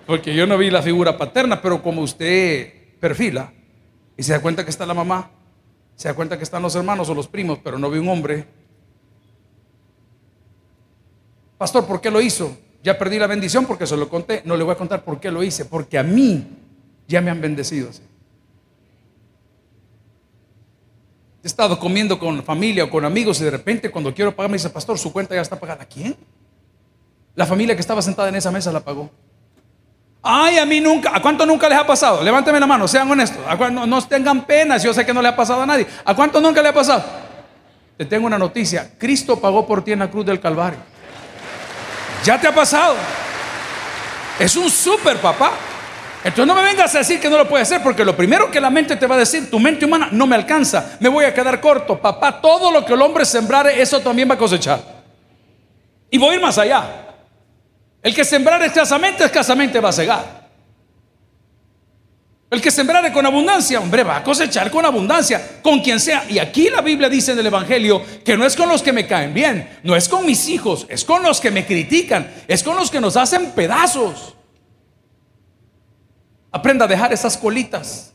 Porque 0.06 0.34
yo 0.34 0.46
no 0.46 0.58
vi 0.58 0.70
la 0.70 0.82
figura 0.82 1.16
paterna, 1.16 1.62
pero 1.62 1.80
como 1.82 2.02
usted 2.02 2.98
perfila 2.98 3.52
y 4.16 4.22
se 4.22 4.32
da 4.32 4.40
cuenta 4.40 4.64
que 4.64 4.70
está 4.70 4.84
la 4.84 4.94
mamá, 4.94 5.30
se 5.94 6.08
da 6.08 6.14
cuenta 6.14 6.36
que 6.36 6.44
están 6.44 6.62
los 6.62 6.74
hermanos 6.74 7.08
o 7.08 7.14
los 7.14 7.28
primos, 7.28 7.60
pero 7.62 7.78
no 7.78 7.88
vi 7.90 7.98
un 7.98 8.08
hombre. 8.08 8.46
Pastor, 11.58 11.86
¿por 11.86 12.00
qué 12.00 12.10
lo 12.10 12.20
hizo? 12.20 12.56
Ya 12.82 12.98
perdí 12.98 13.18
la 13.18 13.26
bendición 13.26 13.64
porque 13.66 13.86
se 13.86 13.96
lo 13.96 14.08
conté. 14.08 14.42
No 14.44 14.56
le 14.56 14.64
voy 14.64 14.72
a 14.72 14.76
contar 14.76 15.04
por 15.04 15.20
qué 15.20 15.30
lo 15.30 15.42
hice, 15.42 15.64
porque 15.64 15.98
a 15.98 16.02
mí 16.02 16.46
ya 17.06 17.20
me 17.20 17.30
han 17.30 17.40
bendecido. 17.40 17.90
He 21.42 21.46
estado 21.46 21.78
comiendo 21.78 22.18
con 22.18 22.42
familia 22.42 22.84
o 22.84 22.90
con 22.90 23.04
amigos 23.04 23.40
y 23.40 23.44
de 23.44 23.50
repente 23.50 23.90
cuando 23.90 24.14
quiero 24.14 24.34
pagar 24.34 24.50
me 24.50 24.56
dice, 24.56 24.70
pastor, 24.70 24.98
su 24.98 25.12
cuenta 25.12 25.34
ya 25.34 25.40
está 25.40 25.58
pagada. 25.58 25.84
¿Quién? 25.84 26.16
La 27.34 27.46
familia 27.46 27.74
que 27.74 27.80
estaba 27.80 28.02
sentada 28.02 28.28
en 28.28 28.36
esa 28.36 28.50
mesa 28.50 28.70
la 28.72 28.80
pagó. 28.80 29.10
Ay, 30.22 30.58
a 30.58 30.66
mí 30.66 30.80
nunca. 30.80 31.10
¿A 31.14 31.20
cuánto 31.20 31.44
nunca 31.44 31.68
les 31.68 31.78
ha 31.78 31.86
pasado? 31.86 32.22
Levánteme 32.22 32.60
la 32.60 32.66
mano, 32.66 32.86
sean 32.86 33.10
honestos. 33.10 33.40
no, 33.72 33.86
no 33.86 34.02
tengan 34.06 34.44
penas, 34.44 34.82
yo 34.82 34.94
sé 34.94 35.04
que 35.04 35.12
no 35.12 35.20
le 35.20 35.28
ha 35.28 35.36
pasado 35.36 35.62
a 35.62 35.66
nadie. 35.66 35.86
¿A 36.04 36.14
cuánto 36.14 36.40
nunca 36.40 36.62
le 36.62 36.68
ha 36.68 36.74
pasado? 36.74 37.02
Te 37.96 38.04
tengo 38.04 38.26
una 38.26 38.38
noticia. 38.38 38.92
Cristo 38.96 39.40
pagó 39.40 39.66
por 39.66 39.82
ti 39.82 39.92
en 39.92 39.98
la 39.98 40.10
cruz 40.10 40.24
del 40.24 40.38
Calvario. 40.38 40.91
Ya 42.24 42.40
te 42.40 42.46
ha 42.46 42.54
pasado. 42.54 42.96
Es 44.38 44.56
un 44.56 44.70
super 44.70 45.16
papá. 45.18 45.52
Entonces 46.24 46.46
no 46.46 46.54
me 46.54 46.62
vengas 46.62 46.94
a 46.94 46.98
decir 46.98 47.20
que 47.20 47.28
no 47.28 47.36
lo 47.36 47.48
puede 47.48 47.62
hacer, 47.62 47.82
porque 47.82 48.04
lo 48.04 48.16
primero 48.16 48.50
que 48.50 48.60
la 48.60 48.70
mente 48.70 48.94
te 48.94 49.06
va 49.08 49.16
a 49.16 49.18
decir, 49.18 49.50
tu 49.50 49.58
mente 49.58 49.84
humana, 49.84 50.08
no 50.12 50.24
me 50.24 50.36
alcanza, 50.36 50.96
me 51.00 51.08
voy 51.08 51.24
a 51.24 51.34
quedar 51.34 51.60
corto. 51.60 51.98
Papá, 51.98 52.40
todo 52.40 52.70
lo 52.70 52.84
que 52.84 52.92
el 52.92 53.02
hombre 53.02 53.24
sembrare, 53.24 53.82
eso 53.82 54.00
también 54.00 54.30
va 54.30 54.34
a 54.34 54.38
cosechar. 54.38 54.80
Y 56.10 56.18
voy 56.18 56.30
a 56.30 56.34
ir 56.36 56.40
más 56.40 56.58
allá. 56.58 56.84
El 58.00 58.14
que 58.14 58.24
sembrare 58.24 58.66
escasamente, 58.66 59.24
escasamente 59.24 59.80
va 59.80 59.88
a 59.88 59.92
cegar. 59.92 60.41
El 62.52 62.60
que 62.60 62.70
sembrare 62.70 63.10
con 63.14 63.24
abundancia, 63.24 63.80
hombre, 63.80 64.02
va 64.02 64.18
a 64.18 64.22
cosechar 64.22 64.70
con 64.70 64.84
abundancia, 64.84 65.62
con 65.62 65.80
quien 65.80 65.98
sea. 65.98 66.26
Y 66.28 66.38
aquí 66.38 66.68
la 66.68 66.82
Biblia 66.82 67.08
dice 67.08 67.32
en 67.32 67.38
el 67.38 67.46
Evangelio 67.46 68.04
que 68.22 68.36
no 68.36 68.44
es 68.44 68.54
con 68.54 68.68
los 68.68 68.82
que 68.82 68.92
me 68.92 69.06
caen 69.06 69.32
bien, 69.32 69.80
no 69.82 69.96
es 69.96 70.06
con 70.06 70.26
mis 70.26 70.46
hijos, 70.50 70.84
es 70.90 71.02
con 71.02 71.22
los 71.22 71.40
que 71.40 71.50
me 71.50 71.64
critican, 71.64 72.30
es 72.46 72.62
con 72.62 72.76
los 72.76 72.90
que 72.90 73.00
nos 73.00 73.16
hacen 73.16 73.52
pedazos. 73.52 74.34
Aprenda 76.50 76.84
a 76.84 76.88
dejar 76.88 77.10
esas 77.14 77.38
colitas. 77.38 78.12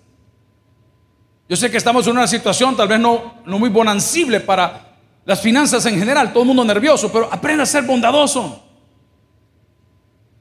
Yo 1.50 1.56
sé 1.58 1.72
que 1.72 1.78
estamos 1.78 2.06
en 2.06 2.12
una 2.12 2.28
situación 2.28 2.78
tal 2.78 2.90
vez 2.90 3.00
no, 3.00 3.42
no 3.44 3.58
muy 3.58 3.70
bonancible 3.70 4.40
para 4.40 5.00
las 5.26 5.42
finanzas 5.42 5.84
en 5.88 5.98
general, 5.98 6.32
todo 6.32 6.44
el 6.44 6.48
mundo 6.50 6.64
nervioso, 6.64 7.12
pero 7.12 7.28
aprenda 7.34 7.64
a 7.64 7.66
ser 7.66 7.86
bondadoso. 7.86 8.67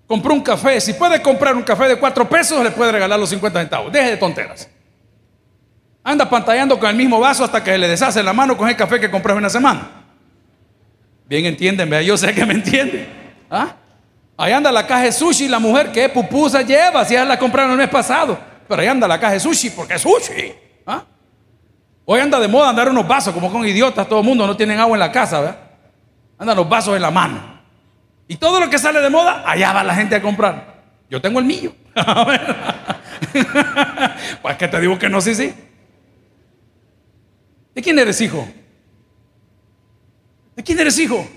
Compró 0.06 0.34
un 0.34 0.40
café. 0.40 0.80
Si 0.80 0.92
puede 0.92 1.20
comprar 1.20 1.56
un 1.56 1.62
café 1.62 1.88
de 1.88 1.96
cuatro 1.96 2.28
pesos, 2.28 2.62
le 2.62 2.70
puede 2.70 2.92
regalar 2.92 3.18
los 3.18 3.28
50 3.28 3.60
centavos. 3.60 3.92
Deje 3.92 4.10
de 4.10 4.16
tonteras. 4.16 4.68
Anda 6.04 6.30
pantallando 6.30 6.78
con 6.78 6.88
el 6.88 6.94
mismo 6.96 7.18
vaso 7.18 7.42
hasta 7.42 7.62
que 7.64 7.76
le 7.76 7.88
deshace 7.88 8.22
la 8.22 8.32
mano 8.32 8.56
con 8.56 8.68
el 8.68 8.76
café 8.76 9.00
que 9.00 9.10
compró 9.10 9.34
una 9.34 9.50
semana. 9.50 9.90
Bien 11.28 11.44
entienden, 11.44 11.90
yo 12.04 12.16
sé 12.16 12.32
que 12.32 12.46
me 12.46 12.54
entienden. 12.54 13.08
¿Ah? 13.50 13.74
Ahí 14.36 14.52
anda 14.52 14.70
la 14.70 14.86
caja 14.86 15.02
de 15.02 15.12
sushi, 15.12 15.48
la 15.48 15.58
mujer 15.58 15.90
que 15.90 16.08
pupusa 16.08 16.62
lleva, 16.62 17.04
si 17.04 17.14
ya 17.14 17.24
la 17.24 17.36
compraron 17.36 17.72
el 17.72 17.78
mes 17.78 17.88
pasado. 17.88 18.38
Pero 18.68 18.80
ahí 18.80 18.86
anda 18.86 19.08
la 19.08 19.18
caja 19.18 19.32
de 19.32 19.40
sushi 19.40 19.70
porque 19.70 19.94
es 19.94 20.02
sushi. 20.02 20.54
¿Ah? 20.86 21.02
Hoy 22.04 22.20
anda 22.20 22.38
de 22.38 22.46
moda 22.46 22.68
andar 22.68 22.88
unos 22.88 23.08
vasos, 23.08 23.34
como 23.34 23.50
con 23.50 23.66
idiotas, 23.66 24.08
todo 24.08 24.20
el 24.20 24.24
mundo 24.24 24.46
no 24.46 24.56
tienen 24.56 24.78
agua 24.78 24.94
en 24.94 25.00
la 25.00 25.10
casa, 25.10 25.40
¿verdad? 25.40 25.58
Andan 26.38 26.56
los 26.56 26.68
vasos 26.68 26.94
en 26.94 27.02
la 27.02 27.10
mano. 27.10 27.55
Y 28.28 28.36
todo 28.36 28.60
lo 28.60 28.68
que 28.68 28.78
sale 28.78 29.00
de 29.00 29.10
moda, 29.10 29.44
allá 29.46 29.72
va 29.72 29.84
la 29.84 29.94
gente 29.94 30.16
a 30.16 30.22
comprar. 30.22 30.74
Yo 31.08 31.20
tengo 31.20 31.38
el 31.38 31.44
mío. 31.44 31.72
pues 34.42 34.56
que 34.56 34.68
te 34.68 34.80
digo 34.80 34.98
que 34.98 35.08
no, 35.08 35.20
sí, 35.20 35.34
sí. 35.34 35.54
¿De 37.74 37.82
quién 37.82 37.98
eres 37.98 38.20
hijo? 38.20 38.48
¿De 40.56 40.62
quién 40.62 40.80
eres 40.80 40.98
hijo? 40.98 41.28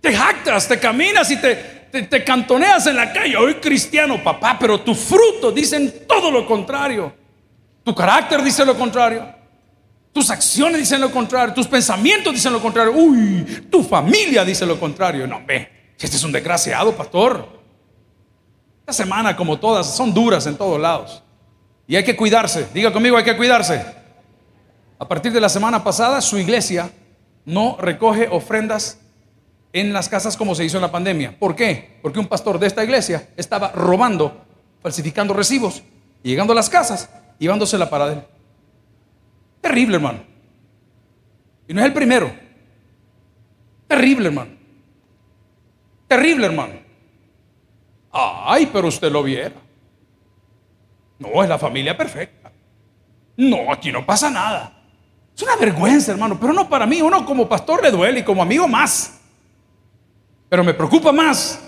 Te 0.00 0.14
jactas, 0.14 0.66
te 0.66 0.80
caminas 0.80 1.30
y 1.30 1.36
te, 1.36 1.54
te, 1.92 2.24
cantoneas 2.24 2.86
en 2.86 2.96
la 2.96 3.12
calle. 3.12 3.36
Hoy 3.36 3.54
cristiano, 3.56 4.22
papá, 4.22 4.56
pero 4.58 4.80
tus 4.80 4.98
frutos 4.98 5.54
dicen 5.54 6.06
todo 6.08 6.30
lo 6.30 6.46
contrario. 6.46 7.14
Tu 7.84 7.94
carácter 7.94 8.42
dice 8.42 8.64
lo 8.64 8.76
contrario. 8.76 9.28
Tus 10.12 10.30
acciones 10.30 10.80
dicen 10.80 11.00
lo 11.00 11.10
contrario. 11.10 11.54
Tus 11.54 11.68
pensamientos 11.68 12.32
dicen 12.32 12.52
lo 12.52 12.60
contrario. 12.60 12.92
Uy, 12.92 13.66
tu 13.70 13.84
familia 13.84 14.44
dice 14.44 14.66
lo 14.66 14.80
contrario. 14.80 15.26
No, 15.26 15.42
ve. 15.46 15.79
Este 16.00 16.16
es 16.16 16.24
un 16.24 16.32
desgraciado, 16.32 16.96
pastor. 16.96 17.46
Esta 18.80 19.04
semana, 19.04 19.36
como 19.36 19.58
todas, 19.58 19.94
son 19.94 20.14
duras 20.14 20.46
en 20.46 20.56
todos 20.56 20.80
lados. 20.80 21.22
Y 21.86 21.96
hay 21.96 22.04
que 22.04 22.16
cuidarse. 22.16 22.68
Diga 22.72 22.92
conmigo, 22.92 23.16
hay 23.16 23.24
que 23.24 23.36
cuidarse. 23.36 23.84
A 24.98 25.06
partir 25.06 25.32
de 25.32 25.40
la 25.40 25.48
semana 25.48 25.84
pasada, 25.84 26.20
su 26.20 26.38
iglesia 26.38 26.90
no 27.44 27.76
recoge 27.78 28.28
ofrendas 28.28 28.98
en 29.72 29.92
las 29.92 30.08
casas 30.08 30.36
como 30.36 30.54
se 30.54 30.64
hizo 30.64 30.78
en 30.78 30.82
la 30.82 30.90
pandemia. 30.90 31.38
¿Por 31.38 31.54
qué? 31.54 31.98
Porque 32.02 32.18
un 32.18 32.26
pastor 32.26 32.58
de 32.58 32.66
esta 32.66 32.82
iglesia 32.82 33.28
estaba 33.36 33.70
robando, 33.72 34.44
falsificando 34.82 35.34
recibos, 35.34 35.82
llegando 36.22 36.52
a 36.52 36.56
las 36.56 36.70
casas, 36.70 37.10
llevándosela 37.38 37.90
para 37.90 38.12
él. 38.12 38.22
Terrible, 39.60 39.96
hermano. 39.96 40.20
Y 41.68 41.74
no 41.74 41.80
es 41.80 41.86
el 41.86 41.92
primero. 41.92 42.32
Terrible, 43.86 44.28
hermano. 44.28 44.59
Terrible, 46.10 46.46
hermano. 46.46 46.74
Ay, 48.10 48.68
pero 48.72 48.88
usted 48.88 49.12
lo 49.12 49.22
viera. 49.22 49.54
No, 51.20 51.40
es 51.40 51.48
la 51.48 51.56
familia 51.56 51.96
perfecta. 51.96 52.50
No, 53.36 53.72
aquí 53.72 53.92
no 53.92 54.04
pasa 54.04 54.28
nada. 54.28 54.72
Es 55.36 55.40
una 55.40 55.54
vergüenza, 55.54 56.10
hermano, 56.10 56.36
pero 56.40 56.52
no 56.52 56.68
para 56.68 56.84
mí. 56.84 57.00
Uno 57.00 57.24
como 57.24 57.48
pastor 57.48 57.80
le 57.80 57.92
duele 57.92 58.18
y 58.18 58.22
como 58.24 58.42
amigo 58.42 58.66
más. 58.66 59.20
Pero 60.48 60.64
me 60.64 60.74
preocupa 60.74 61.12
más 61.12 61.62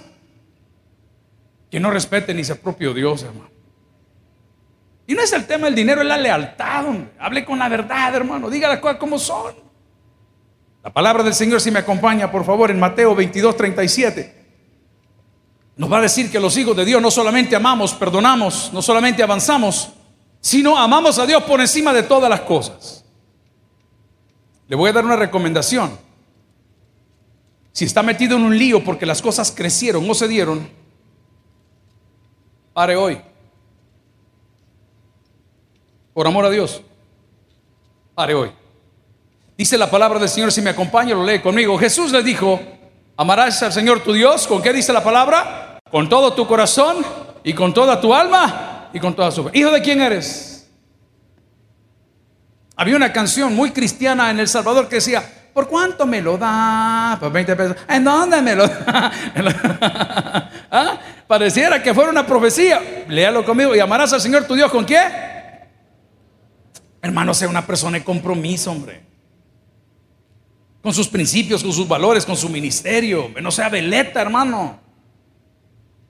que 1.70 1.78
no 1.78 1.92
respete 1.92 2.34
ni 2.34 2.42
su 2.42 2.58
propio 2.58 2.92
Dios, 2.92 3.22
hermano. 3.22 3.48
Y 5.06 5.14
no 5.14 5.22
es 5.22 5.32
el 5.32 5.46
tema 5.46 5.66
del 5.66 5.76
dinero, 5.76 6.00
es 6.00 6.08
la 6.08 6.18
lealtad. 6.18 6.84
Hable 7.20 7.44
con 7.44 7.60
la 7.60 7.68
verdad, 7.68 8.12
hermano. 8.12 8.50
Diga 8.50 8.66
las 8.66 8.80
cosas 8.80 8.96
como 8.96 9.20
son. 9.20 9.54
La 10.82 10.92
palabra 10.92 11.22
del 11.22 11.34
Señor, 11.34 11.60
si 11.60 11.70
me 11.70 11.78
acompaña, 11.78 12.30
por 12.30 12.44
favor, 12.44 12.70
en 12.70 12.80
Mateo 12.80 13.14
22, 13.14 13.56
37. 13.56 14.42
Nos 15.76 15.90
va 15.90 15.98
a 15.98 16.02
decir 16.02 16.30
que 16.30 16.40
los 16.40 16.56
hijos 16.56 16.76
de 16.76 16.84
Dios 16.84 17.00
no 17.00 17.10
solamente 17.10 17.54
amamos, 17.54 17.94
perdonamos, 17.94 18.70
no 18.72 18.82
solamente 18.82 19.22
avanzamos, 19.22 19.90
sino 20.40 20.76
amamos 20.76 21.18
a 21.18 21.26
Dios 21.26 21.42
por 21.44 21.60
encima 21.60 21.92
de 21.92 22.02
todas 22.02 22.28
las 22.28 22.40
cosas. 22.40 23.04
Le 24.66 24.76
voy 24.76 24.90
a 24.90 24.92
dar 24.92 25.04
una 25.04 25.16
recomendación. 25.16 25.98
Si 27.72 27.84
está 27.84 28.02
metido 28.02 28.36
en 28.36 28.42
un 28.42 28.58
lío 28.58 28.82
porque 28.84 29.06
las 29.06 29.22
cosas 29.22 29.52
crecieron 29.52 30.08
o 30.08 30.14
se 30.14 30.28
dieron, 30.28 30.68
pare 32.74 32.96
hoy. 32.96 33.20
Por 36.12 36.26
amor 36.26 36.44
a 36.44 36.50
Dios, 36.50 36.82
pare 38.14 38.34
hoy. 38.34 38.61
Dice 39.62 39.78
la 39.78 39.88
palabra 39.88 40.18
del 40.18 40.28
Señor, 40.28 40.50
si 40.50 40.60
me 40.60 40.70
acompaña, 40.70 41.14
lo 41.14 41.24
lee 41.24 41.38
conmigo. 41.38 41.78
Jesús 41.78 42.10
le 42.10 42.20
dijo, 42.24 42.60
amarás 43.16 43.62
al 43.62 43.72
Señor 43.72 44.00
tu 44.00 44.12
Dios, 44.12 44.48
¿con 44.48 44.60
qué 44.60 44.72
dice 44.72 44.92
la 44.92 45.04
palabra? 45.04 45.78
Con 45.88 46.08
todo 46.08 46.32
tu 46.32 46.48
corazón 46.48 46.96
y 47.44 47.52
con 47.52 47.72
toda 47.72 48.00
tu 48.00 48.12
alma 48.12 48.88
y 48.92 48.98
con 48.98 49.14
toda 49.14 49.30
su... 49.30 49.48
¿Hijo 49.52 49.70
de 49.70 49.80
quién 49.80 50.00
eres? 50.00 50.68
Había 52.74 52.96
una 52.96 53.12
canción 53.12 53.54
muy 53.54 53.70
cristiana 53.70 54.32
en 54.32 54.40
El 54.40 54.48
Salvador 54.48 54.88
que 54.88 54.96
decía, 54.96 55.22
¿por 55.54 55.68
cuánto 55.68 56.06
me 56.06 56.20
lo 56.20 56.36
da? 56.36 57.16
Por 57.20 57.30
20 57.30 57.54
pesos. 57.54 57.76
¿En 57.88 58.02
dónde 58.02 58.42
me 58.42 58.56
lo 58.56 58.66
da? 58.66 59.12
¿Ah? 60.72 60.98
Pareciera 61.28 61.80
que 61.80 61.94
fuera 61.94 62.10
una 62.10 62.26
profecía. 62.26 63.04
Léalo 63.06 63.44
conmigo 63.44 63.76
y 63.76 63.78
amarás 63.78 64.12
al 64.12 64.20
Señor 64.20 64.42
tu 64.42 64.56
Dios 64.56 64.72
con 64.72 64.84
qué? 64.84 65.00
Hermano, 67.00 67.32
sea 67.32 67.48
una 67.48 67.64
persona 67.64 67.98
de 67.98 68.02
compromiso, 68.02 68.72
hombre 68.72 69.11
con 70.82 70.92
sus 70.92 71.08
principios, 71.08 71.62
con 71.62 71.72
sus 71.72 71.86
valores, 71.86 72.26
con 72.26 72.36
su 72.36 72.48
ministerio. 72.48 73.30
No 73.40 73.50
sea 73.50 73.68
veleta, 73.68 74.20
hermano. 74.20 74.80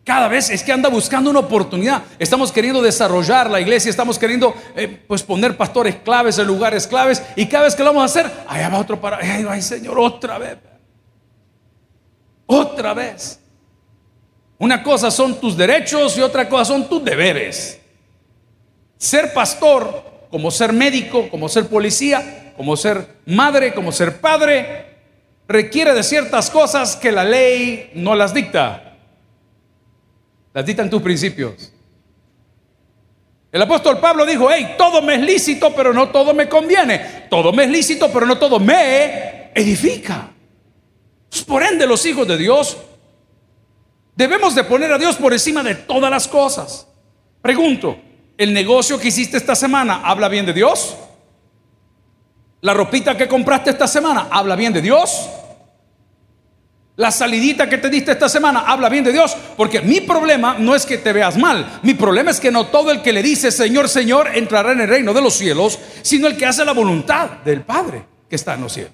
Cada 0.05 0.27
vez 0.27 0.51
es 0.51 0.65
que 0.65 0.73
anda 0.73 0.89
buscando 0.89 1.31
una 1.31 1.41
oportunidad. 1.41 2.03
Estamos 2.19 2.51
queriendo 2.51 2.83
desarrollar 2.83 3.49
la 3.49 3.61
iglesia, 3.61 3.91
estamos 3.91 4.19
queriendo 4.19 4.53
eh, 4.75 4.89
pues 5.07 5.23
poner 5.23 5.57
pastores 5.57 5.97
claves 5.97 6.39
en 6.39 6.47
lugares 6.47 6.89
claves 6.89 7.23
y 7.37 7.47
cada 7.47 7.65
vez 7.65 7.77
que 7.77 7.85
lo 7.85 7.91
vamos 7.91 8.03
a 8.03 8.07
hacer, 8.07 8.33
allá 8.49 8.69
va 8.69 8.79
otro 8.79 9.01
para, 9.01 9.19
ay, 9.19 9.47
ay 9.49 9.63
Señor, 9.63 9.99
otra 10.01 10.39
vez. 10.39 10.59
Otra 12.47 12.95
vez. 12.95 13.39
Una 14.59 14.83
cosa 14.83 15.11
son 15.11 15.41
tus 15.41 15.57
derechos 15.57 16.17
y 16.17 16.21
otra 16.21 16.49
cosa 16.49 16.65
son 16.65 16.89
tus 16.89 17.05
deberes. 17.05 17.81
Ser 18.97 19.33
pastor, 19.33 20.12
como 20.33 20.51
ser 20.51 20.73
médico, 20.73 21.29
como 21.29 21.47
ser 21.47 21.69
policía, 21.69 22.55
como 22.57 22.75
ser 22.75 23.07
madre, 23.27 23.75
como 23.75 23.93
ser 23.93 24.19
padre, 24.19 24.87
requiere 25.47 25.93
de 25.93 26.03
ciertas 26.03 26.49
cosas 26.49 26.97
que 26.97 27.13
la 27.13 27.23
ley 27.23 27.91
no 27.95 28.15
las 28.15 28.33
dicta. 28.33 28.97
Las 30.55 30.65
dictan 30.65 30.89
tus 30.89 31.03
principios. 31.03 31.71
El 33.53 33.61
apóstol 33.61 34.01
Pablo 34.01 34.25
dijo, 34.25 34.49
hey, 34.51 34.75
todo 34.79 35.03
me 35.03 35.17
es 35.17 35.21
lícito, 35.21 35.75
pero 35.75 35.93
no 35.93 36.09
todo 36.09 36.33
me 36.33 36.49
conviene. 36.49 37.27
Todo 37.29 37.53
me 37.53 37.65
es 37.65 37.71
lícito, 37.71 38.11
pero 38.11 38.25
no 38.25 38.39
todo 38.39 38.59
me 38.59 39.51
edifica. 39.55 40.31
Pues, 41.29 41.45
por 41.45 41.63
ende, 41.63 41.87
los 41.87 42.07
hijos 42.07 42.27
de 42.27 42.39
Dios 42.39 42.79
debemos 44.17 44.55
de 44.55 44.65
poner 44.65 44.91
a 44.95 44.97
Dios 44.97 45.17
por 45.17 45.35
encima 45.35 45.63
de 45.63 45.75
todas 45.75 46.11
las 46.11 46.27
cosas. 46.27 46.89
Pregunto, 47.43 47.99
¿el 48.37 48.53
negocio 48.53 48.99
que 48.99 49.09
hiciste 49.09 49.37
esta 49.37 49.55
semana 49.55 50.03
habla 50.05 50.29
bien 50.29 50.47
de 50.47 50.53
Dios? 50.53 50.97
¿La 52.61 52.75
ropita 52.75 53.17
que 53.17 53.29
compraste 53.29 53.71
esta 53.71 53.89
semana 53.89 54.29
habla 54.31 54.57
bien 54.57 54.73
de 54.73 54.81
Dios? 54.81 55.29
La 56.97 57.11
salidita 57.11 57.69
que 57.69 57.79
te 57.79 57.89
diste 57.89 58.13
esta 58.13 58.29
semana 58.29 58.61
habla 58.61 58.89
bien 58.89 59.03
de 59.03 59.13
Dios, 59.13 59.35
porque 59.57 59.81
mi 59.81 60.03
problema 60.03 60.57
no 60.59 60.75
es 60.75 60.85
que 60.85 60.99
te 60.99 61.13
veas 61.13 61.39
mal, 61.39 61.81
mi 61.83 61.95
problema 61.95 62.31
es 62.31 62.39
que 62.39 62.51
no 62.51 62.67
todo 62.67 62.91
el 62.91 63.01
que 63.01 63.13
le 63.13 63.23
dice 63.23 63.51
Señor, 63.51 63.89
Señor 63.89 64.29
entrará 64.35 64.73
en 64.73 64.81
el 64.83 64.89
reino 64.89 65.15
de 65.15 65.23
los 65.23 65.35
cielos, 65.35 65.79
sino 66.03 66.27
el 66.27 66.37
que 66.37 66.47
hace 66.47 66.65
la 66.65 66.73
voluntad 66.73 67.31
del 67.45 67.63
Padre 67.63 68.05
que 68.29 68.37
está 68.37 68.55
en 68.55 68.61
los 68.61 68.73
cielos. 68.75 68.93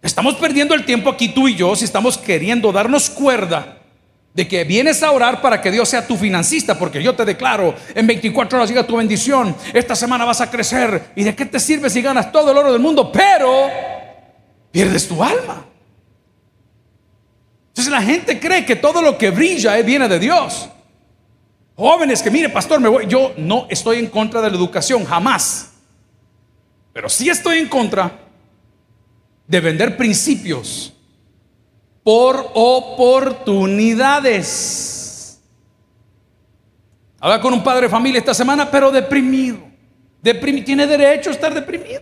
Estamos 0.00 0.36
perdiendo 0.36 0.74
el 0.74 0.84
tiempo 0.84 1.10
aquí 1.10 1.28
tú 1.28 1.48
y 1.48 1.54
yo 1.54 1.76
si 1.76 1.84
estamos 1.84 2.16
queriendo 2.16 2.72
darnos 2.72 3.10
cuerda 3.10 3.77
de 4.34 4.46
que 4.46 4.64
vienes 4.64 5.02
a 5.02 5.10
orar 5.10 5.40
para 5.40 5.60
que 5.60 5.70
Dios 5.70 5.88
sea 5.88 6.06
tu 6.06 6.16
financista, 6.16 6.78
porque 6.78 7.02
yo 7.02 7.14
te 7.14 7.24
declaro, 7.24 7.74
en 7.94 8.06
24 8.06 8.58
horas 8.58 8.68
llega 8.68 8.86
tu 8.86 8.96
bendición, 8.96 9.56
esta 9.72 9.96
semana 9.96 10.24
vas 10.24 10.40
a 10.40 10.50
crecer, 10.50 11.12
¿y 11.16 11.24
de 11.24 11.34
qué 11.34 11.44
te 11.44 11.58
sirve 11.58 11.90
si 11.90 12.02
ganas 12.02 12.30
todo 12.30 12.52
el 12.52 12.58
oro 12.58 12.72
del 12.72 12.80
mundo, 12.80 13.10
pero 13.10 13.68
pierdes 14.70 15.08
tu 15.08 15.22
alma? 15.22 15.64
Entonces 17.68 17.92
la 17.92 18.02
gente 18.02 18.40
cree 18.40 18.64
que 18.64 18.74
todo 18.74 19.00
lo 19.00 19.16
que 19.16 19.30
brilla 19.30 19.76
viene 19.82 20.08
de 20.08 20.18
Dios. 20.18 20.68
Jóvenes 21.76 22.22
que, 22.22 22.30
mire, 22.30 22.48
pastor, 22.48 22.80
me 22.80 22.88
voy. 22.88 23.06
Yo 23.06 23.34
no 23.36 23.68
estoy 23.70 24.00
en 24.00 24.08
contra 24.08 24.40
de 24.40 24.50
la 24.50 24.56
educación, 24.56 25.04
jamás. 25.04 25.74
Pero 26.92 27.08
sí 27.08 27.30
estoy 27.30 27.58
en 27.58 27.68
contra 27.68 28.18
de 29.46 29.60
vender 29.60 29.96
principios 29.96 30.92
por 32.08 32.50
oportunidades. 32.54 35.42
Habla 37.20 37.38
con 37.38 37.52
un 37.52 37.62
padre 37.62 37.82
de 37.82 37.90
familia 37.90 38.20
esta 38.20 38.32
semana, 38.32 38.70
pero 38.70 38.90
deprimido. 38.90 39.58
tiene 40.64 40.86
derecho 40.86 41.28
a 41.28 41.34
estar 41.34 41.52
deprimido. 41.52 42.00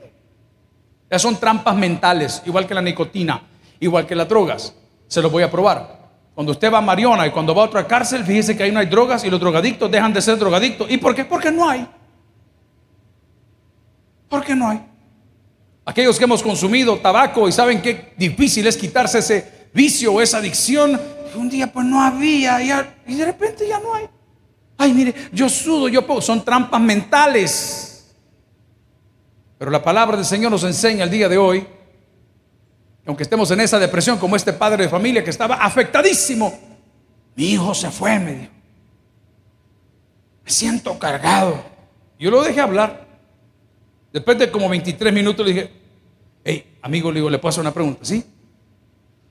Ya 1.10 1.18
son 1.18 1.40
trampas 1.40 1.74
mentales, 1.74 2.40
igual 2.46 2.68
que 2.68 2.74
la 2.74 2.82
nicotina, 2.82 3.42
igual 3.80 4.06
que 4.06 4.14
las 4.14 4.28
drogas. 4.28 4.76
Se 5.08 5.20
lo 5.20 5.28
voy 5.28 5.42
a 5.42 5.50
probar. 5.50 5.98
Cuando 6.36 6.52
usted 6.52 6.72
va 6.72 6.78
a 6.78 6.82
Mariona 6.82 7.26
y 7.26 7.32
cuando 7.32 7.52
va 7.52 7.62
a 7.62 7.66
otra 7.66 7.84
cárcel, 7.84 8.24
fíjese 8.24 8.56
que 8.56 8.62
ahí 8.62 8.70
no 8.70 8.78
hay 8.78 8.86
drogas 8.86 9.24
y 9.24 9.30
los 9.30 9.40
drogadictos 9.40 9.90
dejan 9.90 10.12
de 10.12 10.22
ser 10.22 10.38
drogadictos. 10.38 10.88
¿Y 10.88 10.98
por 10.98 11.16
qué? 11.16 11.24
Porque 11.24 11.50
no 11.50 11.68
hay. 11.68 11.84
¿Por 14.28 14.44
qué 14.44 14.54
no 14.54 14.68
hay? 14.68 14.86
Aquellos 15.84 16.16
que 16.16 16.22
hemos 16.22 16.44
consumido 16.44 16.96
tabaco 16.98 17.48
y 17.48 17.52
saben 17.52 17.82
qué 17.82 18.12
difícil 18.16 18.68
es 18.68 18.76
quitarse 18.76 19.18
ese 19.18 19.55
vicio 19.76 20.12
o 20.12 20.20
esa 20.20 20.38
adicción, 20.38 21.00
un 21.36 21.48
día 21.48 21.72
pues 21.72 21.86
no 21.86 22.02
había 22.02 22.60
y 23.06 23.14
de 23.14 23.24
repente 23.24 23.68
ya 23.68 23.78
no 23.78 23.94
hay. 23.94 24.08
Ay, 24.78 24.92
mire, 24.92 25.14
yo 25.32 25.48
sudo, 25.48 25.88
yo 25.88 26.04
puedo. 26.04 26.20
Son 26.20 26.44
trampas 26.44 26.80
mentales. 26.80 28.12
Pero 29.58 29.70
la 29.70 29.82
palabra 29.82 30.16
del 30.16 30.26
Señor 30.26 30.50
nos 30.50 30.64
enseña 30.64 31.04
el 31.04 31.10
día 31.10 31.28
de 31.28 31.38
hoy 31.38 31.66
aunque 33.06 33.22
estemos 33.22 33.48
en 33.52 33.60
esa 33.60 33.78
depresión 33.78 34.18
como 34.18 34.34
este 34.34 34.52
padre 34.52 34.84
de 34.84 34.88
familia 34.88 35.22
que 35.22 35.30
estaba 35.30 35.54
afectadísimo, 35.56 36.58
mi 37.36 37.50
hijo 37.52 37.72
se 37.72 37.90
fue, 37.90 38.18
me 38.18 38.32
dijo. 38.34 38.52
Me 40.44 40.50
siento 40.50 40.98
cargado. 40.98 41.64
Yo 42.18 42.30
lo 42.30 42.42
dejé 42.42 42.60
hablar. 42.60 43.06
Después 44.12 44.38
de 44.38 44.50
como 44.50 44.68
23 44.68 45.12
minutos 45.12 45.46
le 45.46 45.52
dije, 45.52 45.72
hey, 46.44 46.78
amigo, 46.82 47.12
le 47.12 47.20
digo, 47.20 47.30
le 47.30 47.38
puedo 47.38 47.50
hacer 47.50 47.60
una 47.60 47.72
pregunta, 47.72 48.04
¿sí? 48.04 48.24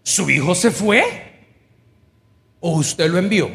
¿Su 0.05 0.29
hijo 0.29 0.53
se 0.53 0.69
fue? 0.69 1.03
¿O 2.59 2.73
usted 2.73 3.09
lo 3.09 3.17
envió? 3.17 3.49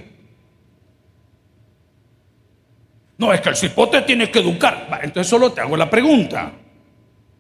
No, 3.17 3.33
es 3.33 3.41
que 3.41 3.51
el 3.51 3.57
cipote 3.57 4.03
tiene 4.03 4.33
que 4.33 4.41
educar. 4.41 5.01
Entonces 5.03 5.31
solo 5.31 5.53
te 5.53 5.61
hago 5.61 5.77
la 5.77 5.89
pregunta. 5.89 6.53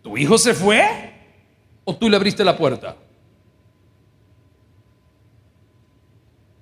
¿Tu 0.01 0.17
hijo 0.17 0.39
se 0.39 0.55
fue? 0.55 1.09
o 1.83 1.97
tú 1.97 2.09
le 2.09 2.15
abriste 2.15 2.45
la 2.45 2.57
puerta? 2.57 2.97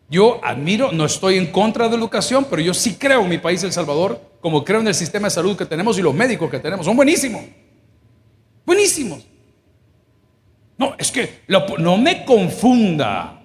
Yo 0.09 0.43
admiro, 0.43 0.91
no 0.91 1.05
estoy 1.05 1.37
en 1.37 1.53
contra 1.53 1.85
de 1.85 1.91
la 1.91 1.97
educación, 1.97 2.47
pero 2.49 2.63
yo 2.63 2.73
sí 2.73 2.95
creo 2.95 3.21
en 3.21 3.29
mi 3.29 3.37
país, 3.37 3.63
El 3.63 3.73
Salvador, 3.73 4.23
como 4.41 4.65
creo 4.65 4.81
en 4.81 4.89
el 4.89 4.95
sistema 4.95 5.27
de 5.27 5.33
salud 5.33 5.55
que 5.55 5.67
tenemos 5.67 5.99
y 5.99 6.03
los 6.03 6.15
médicos 6.15 6.51
que 6.51 6.61
tenemos. 6.61 6.87
Son 6.87 6.97
buenísimos. 6.97 7.43
Buenísimos. 8.65 9.28
No, 10.79 10.95
es 10.97 11.11
que 11.11 11.43
no 11.79 11.99
me 11.99 12.25
confunda 12.25 13.43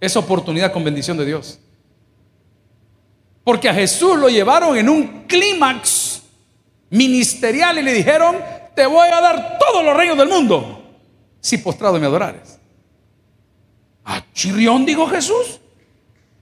esa 0.00 0.20
oportunidad 0.20 0.72
con 0.72 0.84
bendición 0.84 1.16
de 1.16 1.26
Dios. 1.26 1.58
Porque 3.44 3.68
a 3.68 3.74
Jesús 3.74 4.16
lo 4.18 4.28
llevaron 4.28 4.76
en 4.76 4.88
un 4.88 5.24
clímax 5.26 6.22
ministerial 6.90 7.78
y 7.78 7.82
le 7.82 7.92
dijeron, 7.92 8.36
te 8.74 8.86
voy 8.86 9.08
a 9.08 9.20
dar 9.20 9.58
todos 9.58 9.84
los 9.84 9.96
reinos 9.96 10.16
del 10.16 10.28
mundo 10.28 10.82
si 11.40 11.58
postrado 11.58 11.98
me 11.98 12.06
adorares. 12.06 12.60
A 14.04 14.24
chirrión, 14.32 14.86
dijo 14.86 15.06
Jesús. 15.08 15.60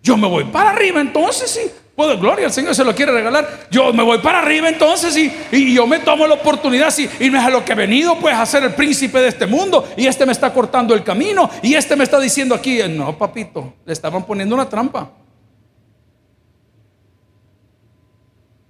Yo 0.02 0.16
me 0.16 0.28
voy 0.28 0.44
para 0.44 0.70
arriba 0.70 1.00
entonces, 1.00 1.50
sí. 1.50 1.70
Puedo, 2.00 2.18
gloria 2.18 2.46
al 2.46 2.52
Señor 2.52 2.74
se 2.74 2.82
lo 2.82 2.94
quiere 2.94 3.12
regalar. 3.12 3.66
Yo 3.70 3.92
me 3.92 4.02
voy 4.02 4.16
para 4.20 4.38
arriba 4.38 4.70
entonces 4.70 5.14
y, 5.18 5.30
y 5.52 5.74
yo 5.74 5.86
me 5.86 5.98
tomo 5.98 6.26
la 6.26 6.32
oportunidad 6.32 6.90
sí, 6.90 7.06
y 7.20 7.28
no 7.28 7.38
es 7.38 7.44
a 7.44 7.50
lo 7.50 7.62
que 7.62 7.72
he 7.72 7.74
venido, 7.74 8.18
pues 8.18 8.34
a 8.34 8.46
ser 8.46 8.64
el 8.64 8.72
príncipe 8.72 9.20
de 9.20 9.28
este 9.28 9.46
mundo. 9.46 9.86
Y 9.98 10.06
este 10.06 10.24
me 10.24 10.32
está 10.32 10.50
cortando 10.50 10.94
el 10.94 11.04
camino. 11.04 11.50
Y 11.62 11.74
este 11.74 11.96
me 11.96 12.04
está 12.04 12.18
diciendo 12.18 12.54
aquí, 12.54 12.80
no, 12.88 13.18
papito, 13.18 13.74
le 13.84 13.92
estaban 13.92 14.24
poniendo 14.24 14.54
una 14.54 14.66
trampa. 14.66 15.10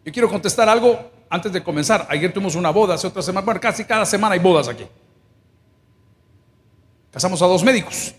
Yo 0.05 0.13
quiero 0.13 0.29
contestar 0.29 0.69
algo 0.69 0.99
antes 1.29 1.53
de 1.53 1.63
comenzar, 1.63 2.09
ayer 2.11 2.33
tuvimos 2.33 2.57
una 2.57 2.71
boda, 2.71 2.95
hace 2.95 3.07
otra 3.07 3.23
semana, 3.23 3.45
bueno, 3.45 3.61
casi 3.61 3.85
cada 3.85 4.05
semana 4.07 4.35
hay 4.35 4.41
bodas 4.41 4.67
aquí. 4.67 4.89
Casamos 7.13 7.41
a 7.43 7.47
dos 7.47 7.63
médicos, 7.63 8.13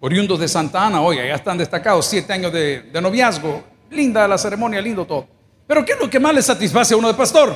oriundos 0.00 0.38
de 0.38 0.48
Santa 0.48 0.86
Ana, 0.86 1.00
oiga, 1.00 1.24
ya 1.24 1.34
están 1.34 1.58
destacados, 1.58 2.06
siete 2.06 2.32
años 2.32 2.52
de, 2.52 2.90
noviazgo, 3.00 3.64
linda 3.90 4.28
la 4.28 4.38
ceremonia, 4.38 4.80
lindo 4.80 5.04
todo. 5.04 5.26
Pero 5.66 5.84
¿qué 5.84 5.92
es 5.92 6.00
lo 6.00 6.08
que 6.08 6.20
más 6.20 6.34
le 6.34 6.42
satisface 6.42 6.94
a 6.94 6.96
uno 6.96 7.08
de 7.08 7.14
pastor? 7.14 7.54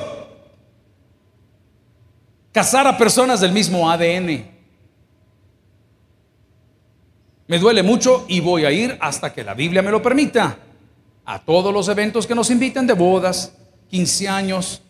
Casar 2.51 2.85
a 2.87 2.97
personas 2.97 3.39
del 3.39 3.51
mismo 3.51 3.89
ADN. 3.89 4.51
Me 7.47 7.59
duele 7.59 7.83
mucho 7.83 8.25
y 8.27 8.39
voy 8.39 8.65
a 8.65 8.71
ir 8.71 8.97
hasta 9.01 9.33
que 9.33 9.43
la 9.43 9.53
Biblia 9.53 9.81
me 9.81 9.91
lo 9.91 10.01
permita 10.01 10.57
a 11.25 11.39
todos 11.39 11.73
los 11.73 11.87
eventos 11.87 12.27
que 12.27 12.35
nos 12.35 12.49
inviten 12.49 12.85
de 12.85 12.93
bodas, 12.93 13.55
15 13.89 14.29
años, 14.29 14.81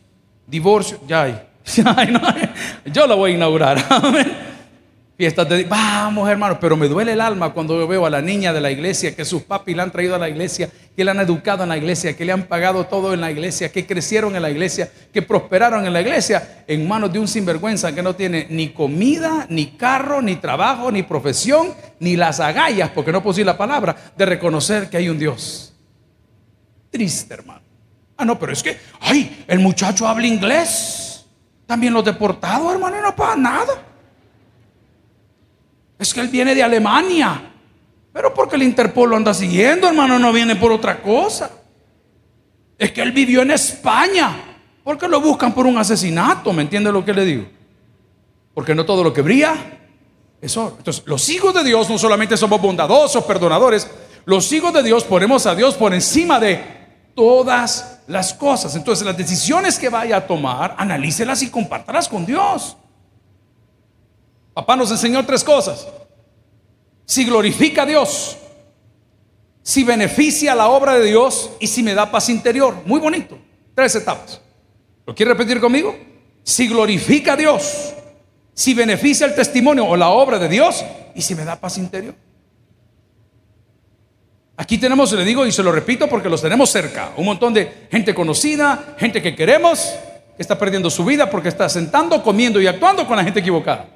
divorcio, 0.47 0.99
ya 1.07 1.23
hay. 1.23 1.47
yo 2.85 3.07
lo 3.07 3.17
voy 3.17 3.31
a 3.31 3.35
inaugurar. 3.35 3.77
Fiestas 5.15 5.47
de... 5.47 5.63
Vamos, 5.65 6.28
hermanos, 6.28 6.58
pero 6.60 6.76
me 6.76 6.88
duele 6.88 7.13
el 7.13 7.21
alma 7.21 7.54
cuando 7.54 7.80
yo 7.80 7.88
veo 7.88 8.06
a 8.06 8.10
la 8.10 8.21
niña 8.21 8.52
de 8.52 8.60
la 8.60 8.71
iglesia, 8.71 9.15
que 9.15 9.26
sus 9.26 9.43
papis 9.43 9.76
la 9.76 9.84
han 9.84 9.91
traído 9.91 10.15
a 10.15 10.17
la 10.17 10.28
iglesia, 10.28 10.69
que 10.95 11.04
la 11.04 11.12
han 11.12 11.19
educado 11.19 11.63
en 11.63 11.69
la 11.69 11.78
iglesia, 11.78 12.17
que 12.17 12.26
le 12.26 12.32
han 12.32 12.43
pagado 12.43 12.86
todo 12.86 13.13
en 13.13 13.21
la 13.21 13.30
iglesia, 13.30 13.71
que 13.71 13.86
crecieron 13.86 14.36
en 14.36 14.41
la 14.41 14.49
iglesia, 14.49 14.91
que 15.13 15.21
prosperaron 15.21 15.86
en 15.86 15.93
la 15.93 16.02
iglesia, 16.02 16.63
en 16.67 16.88
manos 16.88 17.13
de 17.13 17.19
un 17.19 17.28
sinvergüenza 17.28 17.93
que 17.93 18.02
no 18.02 18.15
tiene 18.15 18.47
ni 18.49 18.69
comida, 18.69 19.45
ni 19.49 19.67
carro, 19.78 20.21
ni 20.21 20.38
trabajo, 20.38 20.91
ni 20.91 21.04
profesión, 21.04 21.73
ni 21.99 22.15
las 22.15 22.39
agallas, 22.39 22.89
porque 22.89 23.12
no 23.12 23.21
decir 23.21 23.45
la 23.45 23.58
palabra, 23.58 23.95
de 24.17 24.26
reconocer 24.26 24.89
que 24.89 24.97
hay 24.97 25.10
un 25.10 25.19
Dios 25.19 25.73
triste, 26.93 27.34
hermano. 27.34 27.62
Ah, 28.15 28.23
no, 28.23 28.38
pero 28.38 28.54
es 28.54 28.62
que, 28.62 28.78
ay, 29.02 29.43
el 29.47 29.60
muchacho 29.60 30.08
habla 30.08 30.28
inglés. 30.28 31.26
También 31.65 31.91
los 31.91 32.06
deportados, 32.06 32.71
hermano, 32.71 32.99
y 32.99 33.02
no 33.02 33.15
pasa 33.15 33.36
nada. 33.36 33.92
Es 36.03 36.13
que 36.13 36.19
él 36.19 36.27
viene 36.27 36.53
de 36.53 36.61
Alemania. 36.61 37.53
Pero 38.11 38.33
porque 38.33 38.57
el 38.57 38.63
Interpol 38.63 39.11
lo 39.11 39.15
anda 39.15 39.33
siguiendo, 39.33 39.87
hermano, 39.87 40.19
no 40.19 40.33
viene 40.33 40.57
por 40.57 40.69
otra 40.73 41.01
cosa. 41.01 41.49
Es 42.77 42.91
que 42.91 43.01
él 43.01 43.13
vivió 43.13 43.41
en 43.41 43.51
España. 43.51 44.35
Porque 44.83 45.07
lo 45.07 45.21
buscan 45.21 45.53
por 45.53 45.65
un 45.65 45.77
asesinato, 45.77 46.51
¿me 46.51 46.63
entiende 46.63 46.91
lo 46.91 47.05
que 47.05 47.13
le 47.13 47.23
digo? 47.23 47.45
Porque 48.53 48.75
no 48.75 48.85
todo 48.85 49.01
lo 49.01 49.13
que 49.13 49.21
brilla 49.21 49.55
es. 50.41 50.57
Entonces, 50.57 51.03
los 51.05 51.29
hijos 51.29 51.53
de 51.53 51.63
Dios 51.63 51.89
no 51.89 51.97
solamente 51.97 52.35
somos 52.35 52.61
bondadosos, 52.61 53.23
perdonadores, 53.23 53.89
los 54.25 54.51
hijos 54.51 54.73
de 54.73 54.83
Dios 54.83 55.05
ponemos 55.05 55.45
a 55.45 55.55
Dios 55.55 55.75
por 55.75 55.93
encima 55.93 56.37
de 56.37 56.61
todas 57.15 58.01
las 58.07 58.33
cosas. 58.33 58.75
Entonces, 58.75 59.05
las 59.05 59.15
decisiones 59.15 59.79
que 59.79 59.87
vaya 59.87 60.17
a 60.17 60.27
tomar, 60.27 60.75
analícelas 60.77 61.41
y 61.43 61.49
compártalas 61.49 62.09
con 62.09 62.25
Dios. 62.25 62.75
Papá 64.53 64.75
nos 64.75 64.91
enseñó 64.91 65.25
tres 65.25 65.43
cosas. 65.43 65.87
Si 67.05 67.25
glorifica 67.25 67.83
a 67.83 67.85
Dios, 67.85 68.37
si 69.63 69.83
beneficia 69.83 70.53
la 70.53 70.67
obra 70.67 70.95
de 70.95 71.05
Dios 71.05 71.51
y 71.59 71.67
si 71.67 71.81
me 71.81 71.93
da 71.93 72.11
paz 72.11 72.29
interior. 72.29 72.75
Muy 72.85 72.99
bonito. 72.99 73.37
Tres 73.73 73.95
etapas. 73.95 74.41
¿Lo 75.05 75.15
quiere 75.15 75.31
repetir 75.31 75.59
conmigo? 75.59 75.95
Si 76.43 76.67
glorifica 76.67 77.33
a 77.33 77.37
Dios, 77.37 77.93
si 78.53 78.73
beneficia 78.73 79.25
el 79.25 79.33
testimonio 79.33 79.85
o 79.85 79.95
la 79.95 80.09
obra 80.09 80.37
de 80.37 80.49
Dios 80.49 80.83
y 81.15 81.21
si 81.21 81.33
me 81.33 81.45
da 81.45 81.55
paz 81.55 81.77
interior. 81.77 82.15
Aquí 84.55 84.77
tenemos, 84.77 85.11
le 85.13 85.25
digo 85.25 85.45
y 85.45 85.51
se 85.51 85.63
lo 85.63 85.71
repito 85.71 86.07
porque 86.07 86.29
los 86.29 86.41
tenemos 86.41 86.69
cerca, 86.69 87.11
un 87.17 87.25
montón 87.25 87.53
de 87.53 87.87
gente 87.89 88.13
conocida, 88.13 88.95
gente 88.99 89.21
que 89.21 89.35
queremos, 89.35 89.95
que 90.35 90.41
está 90.41 90.59
perdiendo 90.59 90.89
su 90.91 91.03
vida 91.03 91.29
porque 91.29 91.49
está 91.49 91.67
sentando, 91.69 92.21
comiendo 92.21 92.61
y 92.61 92.67
actuando 92.67 93.07
con 93.07 93.17
la 93.17 93.23
gente 93.23 93.39
equivocada. 93.39 93.87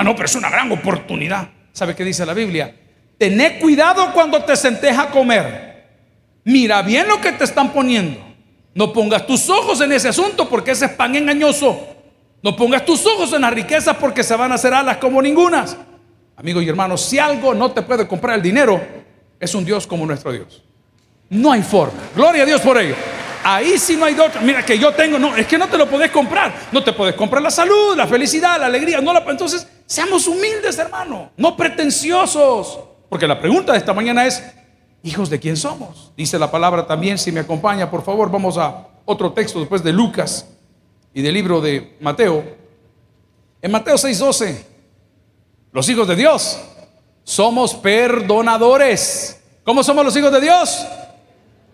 Ah, 0.00 0.02
no, 0.02 0.16
pero 0.16 0.24
es 0.24 0.34
una 0.34 0.48
gran 0.48 0.72
oportunidad. 0.72 1.50
¿Sabe 1.74 1.94
qué 1.94 2.02
dice 2.06 2.24
la 2.24 2.32
Biblia? 2.32 2.74
Tené 3.18 3.58
cuidado 3.58 4.14
cuando 4.14 4.42
te 4.42 4.56
sentes 4.56 4.96
a 4.96 5.10
comer. 5.10 5.88
Mira 6.42 6.80
bien 6.80 7.06
lo 7.06 7.20
que 7.20 7.32
te 7.32 7.44
están 7.44 7.70
poniendo. 7.70 8.18
No 8.72 8.94
pongas 8.94 9.26
tus 9.26 9.50
ojos 9.50 9.78
en 9.82 9.92
ese 9.92 10.08
asunto 10.08 10.48
porque 10.48 10.70
ese 10.70 10.86
es 10.86 10.92
pan 10.92 11.14
engañoso. 11.16 11.86
No 12.42 12.56
pongas 12.56 12.86
tus 12.86 13.04
ojos 13.04 13.30
en 13.34 13.42
las 13.42 13.52
riquezas 13.52 13.94
porque 13.98 14.22
se 14.22 14.34
van 14.34 14.52
a 14.52 14.54
hacer 14.54 14.72
alas 14.72 14.96
como 14.96 15.20
ningunas. 15.20 15.76
Amigos 16.34 16.62
y 16.62 16.70
hermanos, 16.70 17.02
si 17.02 17.18
algo 17.18 17.52
no 17.52 17.70
te 17.72 17.82
puede 17.82 18.08
comprar 18.08 18.36
el 18.36 18.42
dinero, 18.42 18.80
es 19.38 19.54
un 19.54 19.66
Dios 19.66 19.86
como 19.86 20.06
nuestro 20.06 20.32
Dios. 20.32 20.62
No 21.28 21.52
hay 21.52 21.62
forma. 21.62 22.00
Gloria 22.16 22.44
a 22.44 22.46
Dios 22.46 22.62
por 22.62 22.78
ello. 22.78 22.94
Ahí 23.42 23.78
sí 23.78 23.96
no 23.96 24.04
hay 24.04 24.18
otra. 24.18 24.40
Mira 24.40 24.64
que 24.64 24.78
yo 24.78 24.92
tengo, 24.92 25.18
no, 25.18 25.34
es 25.36 25.46
que 25.46 25.56
no 25.56 25.68
te 25.68 25.78
lo 25.78 25.88
podés 25.88 26.10
comprar. 26.10 26.52
No 26.72 26.82
te 26.82 26.92
puedes 26.92 27.14
comprar 27.14 27.42
la 27.42 27.50
salud, 27.50 27.96
la 27.96 28.06
felicidad, 28.06 28.58
la 28.58 28.66
alegría. 28.66 29.00
No 29.00 29.12
la, 29.12 29.24
entonces, 29.28 29.66
seamos 29.86 30.26
humildes, 30.26 30.78
hermano, 30.78 31.30
no 31.36 31.56
pretenciosos. 31.56 32.80
Porque 33.08 33.26
la 33.26 33.40
pregunta 33.40 33.72
de 33.72 33.78
esta 33.78 33.92
mañana 33.92 34.26
es, 34.26 34.42
hijos 35.02 35.30
de 35.30 35.40
quién 35.40 35.56
somos? 35.56 36.12
Dice 36.16 36.38
la 36.38 36.50
palabra 36.50 36.86
también, 36.86 37.18
si 37.18 37.32
me 37.32 37.40
acompaña, 37.40 37.90
por 37.90 38.04
favor, 38.04 38.30
vamos 38.30 38.58
a 38.58 38.86
otro 39.04 39.32
texto 39.32 39.58
después 39.58 39.82
de 39.82 39.92
Lucas 39.92 40.46
y 41.14 41.22
del 41.22 41.34
libro 41.34 41.60
de 41.60 41.96
Mateo. 42.00 42.44
En 43.62 43.72
Mateo 43.72 43.96
6:12, 43.96 44.64
los 45.72 45.88
hijos 45.88 46.06
de 46.06 46.16
Dios 46.16 46.58
somos 47.24 47.74
perdonadores. 47.74 49.40
¿Cómo 49.64 49.82
somos 49.82 50.04
los 50.04 50.16
hijos 50.16 50.32
de 50.32 50.40
Dios? 50.40 50.86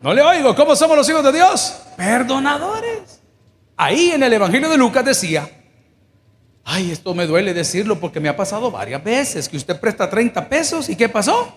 No 0.00 0.12
le 0.12 0.22
oigo, 0.22 0.54
¿cómo 0.54 0.76
somos 0.76 0.96
los 0.96 1.08
hijos 1.08 1.24
de 1.24 1.32
Dios? 1.32 1.82
Perdonadores. 1.96 3.22
Ahí 3.76 4.10
en 4.12 4.22
el 4.22 4.32
Evangelio 4.32 4.68
de 4.68 4.76
Lucas 4.76 5.04
decía, 5.04 5.48
ay, 6.64 6.90
esto 6.90 7.14
me 7.14 7.26
duele 7.26 7.54
decirlo 7.54 7.98
porque 7.98 8.20
me 8.20 8.28
ha 8.28 8.36
pasado 8.36 8.70
varias 8.70 9.02
veces 9.02 9.48
que 9.48 9.56
usted 9.56 9.78
presta 9.80 10.08
30 10.08 10.48
pesos 10.48 10.88
y 10.88 10.96
¿qué 10.96 11.08
pasó? 11.08 11.56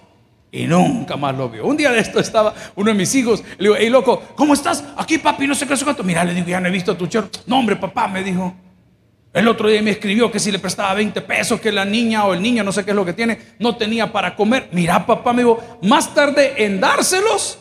Y 0.52 0.66
nunca 0.66 1.16
más 1.16 1.36
lo 1.36 1.50
vio. 1.50 1.66
Un 1.66 1.78
día 1.78 1.92
de 1.92 2.00
esto 2.00 2.20
estaba 2.20 2.54
uno 2.76 2.90
de 2.90 2.98
mis 2.98 3.14
hijos. 3.14 3.44
Le 3.58 3.66
digo, 3.66 3.76
hey 3.78 3.90
loco, 3.90 4.24
¿cómo 4.36 4.54
estás? 4.54 4.84
Aquí 4.98 5.18
papi, 5.18 5.46
no 5.46 5.54
sé 5.54 5.68
qué, 5.68 5.76
es 5.76 5.84
cuánto. 5.84 6.04
Mira, 6.04 6.24
le 6.24 6.34
digo, 6.34 6.48
ya 6.48 6.60
no 6.60 6.68
he 6.68 6.72
visto 6.72 6.94
a 6.94 6.98
tu 6.98 7.08
chero. 7.08 7.30
No, 7.46 7.60
hombre, 7.60 7.76
papá, 7.76 8.08
me 8.08 8.24
dijo. 8.24 8.56
El 9.32 9.48
otro 9.48 9.70
día 9.70 9.82
me 9.84 9.92
escribió 9.92 10.32
que 10.32 10.40
si 10.40 10.52
le 10.52 10.58
prestaba 10.58 10.96
20 10.96 11.22
pesos, 11.22 11.62
que 11.62 11.72
la 11.72 11.86
niña 11.86 12.26
o 12.26 12.34
el 12.34 12.42
niño, 12.42 12.64
no 12.64 12.72
sé 12.72 12.84
qué 12.84 12.92
es 12.92 12.96
lo 12.96 13.06
que 13.06 13.14
tiene, 13.14 13.40
no 13.60 13.76
tenía 13.78 14.12
para 14.12 14.36
comer. 14.36 14.70
Mira, 14.72 15.06
papá, 15.06 15.34
me 15.34 15.44
dijo, 15.44 15.78
más 15.84 16.16
tarde 16.16 16.66
en 16.66 16.80
dárselos, 16.80 17.59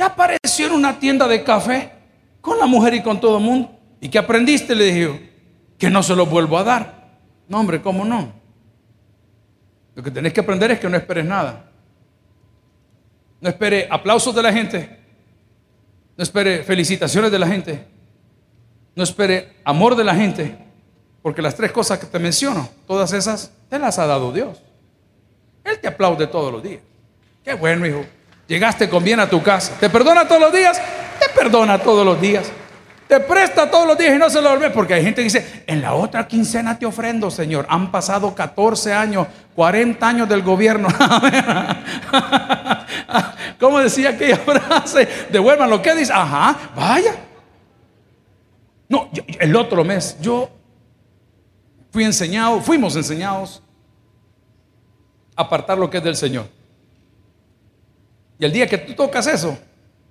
ya 0.00 0.06
apareció 0.06 0.66
en 0.66 0.72
una 0.72 0.98
tienda 0.98 1.28
de 1.28 1.44
café 1.44 1.92
con 2.40 2.58
la 2.58 2.64
mujer 2.64 2.94
y 2.94 3.02
con 3.02 3.20
todo 3.20 3.36
el 3.36 3.44
mundo. 3.44 3.70
¿Y 4.00 4.08
qué 4.08 4.16
aprendiste? 4.16 4.74
Le 4.74 4.84
dije, 4.86 5.30
que 5.76 5.90
no 5.90 6.02
se 6.02 6.16
los 6.16 6.30
vuelvo 6.30 6.56
a 6.56 6.64
dar. 6.64 7.18
No, 7.46 7.60
hombre, 7.60 7.82
¿cómo 7.82 8.02
no? 8.02 8.32
Lo 9.94 10.02
que 10.02 10.10
tenés 10.10 10.32
que 10.32 10.40
aprender 10.40 10.70
es 10.70 10.80
que 10.80 10.88
no 10.88 10.96
esperes 10.96 11.26
nada. 11.26 11.66
No 13.42 13.50
espere 13.50 13.88
aplausos 13.90 14.34
de 14.34 14.42
la 14.42 14.50
gente. 14.50 15.00
No 16.16 16.22
espere 16.22 16.62
felicitaciones 16.62 17.30
de 17.30 17.38
la 17.38 17.46
gente. 17.46 17.86
No 18.96 19.02
espere 19.02 19.56
amor 19.64 19.96
de 19.96 20.04
la 20.04 20.14
gente. 20.14 20.56
Porque 21.20 21.42
las 21.42 21.54
tres 21.54 21.72
cosas 21.72 21.98
que 21.98 22.06
te 22.06 22.18
menciono, 22.18 22.70
todas 22.86 23.12
esas, 23.12 23.52
te 23.68 23.78
las 23.78 23.98
ha 23.98 24.06
dado 24.06 24.32
Dios. 24.32 24.62
Él 25.62 25.78
te 25.78 25.88
aplaude 25.88 26.26
todos 26.26 26.50
los 26.50 26.62
días. 26.62 26.80
Qué 27.44 27.52
bueno, 27.52 27.86
hijo. 27.86 28.06
Llegaste 28.50 28.88
con 28.88 29.04
bien 29.04 29.20
a 29.20 29.30
tu 29.30 29.40
casa. 29.40 29.76
¿Te 29.78 29.88
perdona 29.88 30.26
todos 30.26 30.40
los 30.40 30.52
días? 30.52 30.82
Te 31.20 31.28
perdona 31.28 31.78
todos 31.78 32.04
los 32.04 32.20
días. 32.20 32.50
Te 33.06 33.20
presta 33.20 33.70
todos 33.70 33.86
los 33.86 33.96
días 33.96 34.16
y 34.16 34.18
no 34.18 34.28
se 34.28 34.42
lo 34.42 34.50
olvide. 34.50 34.70
Porque 34.70 34.94
hay 34.94 35.04
gente 35.04 35.20
que 35.20 35.26
dice, 35.26 35.62
en 35.68 35.80
la 35.80 35.94
otra 35.94 36.26
quincena 36.26 36.76
te 36.76 36.84
ofrendo, 36.84 37.30
Señor. 37.30 37.64
Han 37.68 37.92
pasado 37.92 38.34
14 38.34 38.92
años, 38.92 39.28
40 39.54 40.04
años 40.04 40.28
del 40.28 40.42
gobierno. 40.42 40.88
¿Cómo 43.60 43.78
decía 43.78 44.10
aquella 44.10 44.38
frase? 44.38 45.08
Devuelvan 45.30 45.70
lo 45.70 45.80
que 45.80 45.94
dice. 45.94 46.12
Ajá, 46.12 46.72
vaya. 46.74 47.14
No, 48.88 49.10
el 49.38 49.54
otro 49.54 49.84
mes 49.84 50.16
yo 50.20 50.50
fui 51.92 52.02
enseñado, 52.02 52.60
fuimos 52.60 52.96
enseñados 52.96 53.62
a 55.36 55.42
apartar 55.42 55.78
lo 55.78 55.88
que 55.88 55.98
es 55.98 56.02
del 56.02 56.16
Señor. 56.16 56.59
Y 58.40 58.44
el 58.46 58.52
día 58.52 58.66
que 58.66 58.78
tú 58.78 58.94
tocas 58.94 59.26
eso, 59.26 59.56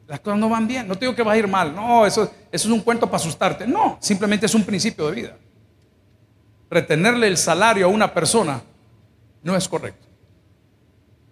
las 0.07 0.19
cosas 0.19 0.39
no 0.39 0.47
van 0.47 0.67
bien. 0.67 0.87
No 0.87 0.93
te 0.93 1.01
digo 1.01 1.15
que 1.15 1.23
va 1.23 1.31
a 1.31 1.37
ir 1.37 1.47
mal. 1.47 1.75
No, 1.75 2.05
eso, 2.05 2.31
eso 2.51 2.67
es 2.67 2.71
un 2.71 2.81
cuento 2.81 3.07
para 3.07 3.17
asustarte. 3.17 3.65
No, 3.65 3.97
simplemente 3.99 4.45
es 4.45 4.53
un 4.53 4.63
principio 4.63 5.07
de 5.07 5.15
vida. 5.15 5.37
Retenerle 6.69 7.27
el 7.27 7.37
salario 7.37 7.87
a 7.87 7.89
una 7.89 8.13
persona 8.13 8.61
no 9.41 9.55
es 9.55 9.67
correcto. 9.67 10.07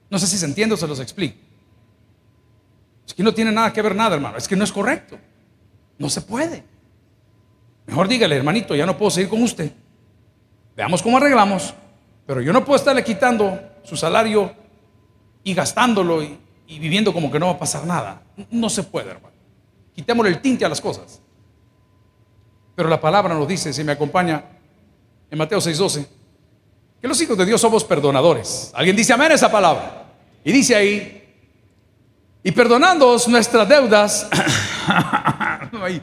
No 0.10 0.18
sé 0.18 0.26
si 0.26 0.40
se 0.40 0.46
entiende 0.48 0.74
o 0.74 0.78
se 0.78 0.88
los 0.88 1.00
explico. 1.00 1.38
Es 3.06 3.14
que 3.14 3.22
no 3.22 3.32
tiene 3.32 3.52
nada 3.52 3.72
que 3.72 3.82
ver 3.84 3.96
nada, 3.96 4.16
hermano. 4.16 4.36
Es 4.36 4.48
que 4.48 4.56
no 4.56 4.64
es 4.64 4.72
correcto. 4.72 5.20
No 6.00 6.10
se 6.10 6.22
puede. 6.22 6.64
Mejor 7.86 8.08
dígale, 8.08 8.36
hermanito, 8.36 8.76
ya 8.76 8.88
no 8.88 8.98
puedo 8.98 9.12
seguir 9.12 9.30
con 9.30 9.44
usted. 9.44 9.72
Veamos 10.76 11.04
cómo 11.04 11.18
arreglamos. 11.18 11.76
Pero 12.26 12.42
yo 12.42 12.52
no 12.52 12.66
puedo 12.66 12.78
estarle 12.78 13.04
quitando 13.04 13.60
su 13.84 13.96
salario 13.96 14.52
y 15.44 15.54
gastándolo 15.54 16.24
y, 16.24 16.40
viviendo 16.68 17.14
como 17.14 17.32
que 17.32 17.40
no 17.40 17.48
va 17.48 17.54
a 17.54 17.60
pasar 17.60 17.86
nada. 17.86 18.22
No 18.52 18.70
se 18.70 18.84
puede, 18.84 19.12
hermano. 19.12 19.36
Quitémosle 19.96 20.32
el 20.32 20.42
tinte 20.42 20.66
a 20.66 20.70
las 20.70 20.82
cosas. 20.82 21.22
Pero 22.76 22.90
la 22.90 23.02
palabra 23.02 23.34
nos 23.34 23.48
dice, 23.48 23.74
si 23.74 23.84
me 23.84 23.94
acompaña, 23.94 24.44
en 25.32 25.38
Mateo 25.38 25.60
6:12, 25.60 26.06
que 27.02 27.08
los 27.08 27.20
hijos 27.22 27.38
de 27.38 27.46
Dios 27.46 27.60
somos 27.60 27.84
perdonadores. 27.84 28.72
¿Alguien 28.76 28.96
dice 28.96 29.14
amén 29.14 29.32
esa 29.32 29.52
palabra? 29.52 30.06
Y 30.44 30.52
dice 30.52 30.76
ahí, 30.76 31.18
y 32.44 32.52
perdonándoos 32.52 33.28
nuestras 33.28 33.68
deudas, 33.68 34.30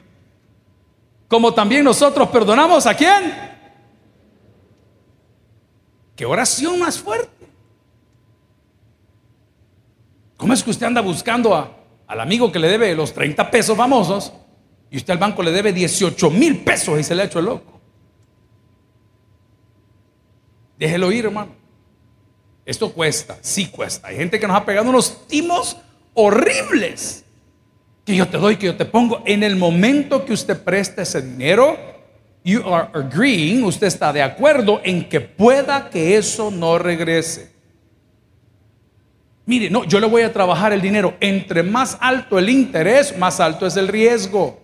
como 1.28 1.54
también 1.54 1.84
nosotros 1.84 2.28
perdonamos 2.28 2.86
a 2.86 2.94
quién. 2.94 3.54
¿Qué 6.16 6.26
oración 6.26 6.78
más 6.78 6.98
fuerte? 6.98 7.33
¿Cómo 10.44 10.52
es 10.52 10.62
que 10.62 10.68
usted 10.68 10.84
anda 10.84 11.00
buscando 11.00 11.54
a, 11.54 11.74
al 12.06 12.20
amigo 12.20 12.52
que 12.52 12.58
le 12.58 12.68
debe 12.68 12.94
los 12.94 13.14
30 13.14 13.50
pesos 13.50 13.74
famosos 13.74 14.30
y 14.90 14.98
usted 14.98 15.14
al 15.14 15.18
banco 15.18 15.42
le 15.42 15.50
debe 15.50 15.72
18 15.72 16.28
mil 16.28 16.58
pesos 16.58 17.00
y 17.00 17.02
se 17.02 17.14
le 17.14 17.22
ha 17.22 17.24
hecho 17.24 17.38
el 17.38 17.46
loco? 17.46 17.80
Déjelo 20.78 21.10
ir, 21.12 21.24
hermano. 21.24 21.52
Esto 22.66 22.92
cuesta, 22.92 23.38
sí 23.40 23.68
cuesta. 23.68 24.08
Hay 24.08 24.16
gente 24.16 24.38
que 24.38 24.46
nos 24.46 24.54
ha 24.54 24.66
pegado 24.66 24.90
unos 24.90 25.26
timos 25.28 25.78
horribles 26.12 27.24
que 28.04 28.14
yo 28.14 28.28
te 28.28 28.36
doy, 28.36 28.58
que 28.58 28.66
yo 28.66 28.76
te 28.76 28.84
pongo. 28.84 29.22
En 29.24 29.42
el 29.44 29.56
momento 29.56 30.26
que 30.26 30.34
usted 30.34 30.62
presta 30.62 31.00
ese 31.00 31.22
dinero, 31.22 31.78
you 32.44 32.60
are 32.68 32.90
agreeing, 32.92 33.64
usted 33.64 33.86
está 33.86 34.12
de 34.12 34.20
acuerdo 34.20 34.82
en 34.84 35.08
que 35.08 35.22
pueda 35.22 35.88
que 35.88 36.18
eso 36.18 36.50
no 36.50 36.76
regrese. 36.76 37.53
Mire, 39.46 39.68
no, 39.68 39.84
yo 39.84 40.00
le 40.00 40.06
voy 40.06 40.22
a 40.22 40.32
trabajar 40.32 40.72
el 40.72 40.80
dinero. 40.80 41.16
Entre 41.20 41.62
más 41.62 41.98
alto 42.00 42.38
el 42.38 42.48
interés, 42.48 43.16
más 43.18 43.40
alto 43.40 43.66
es 43.66 43.76
el 43.76 43.88
riesgo. 43.88 44.60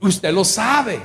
Usted 0.00 0.32
lo 0.32 0.44
sabe. 0.44 1.00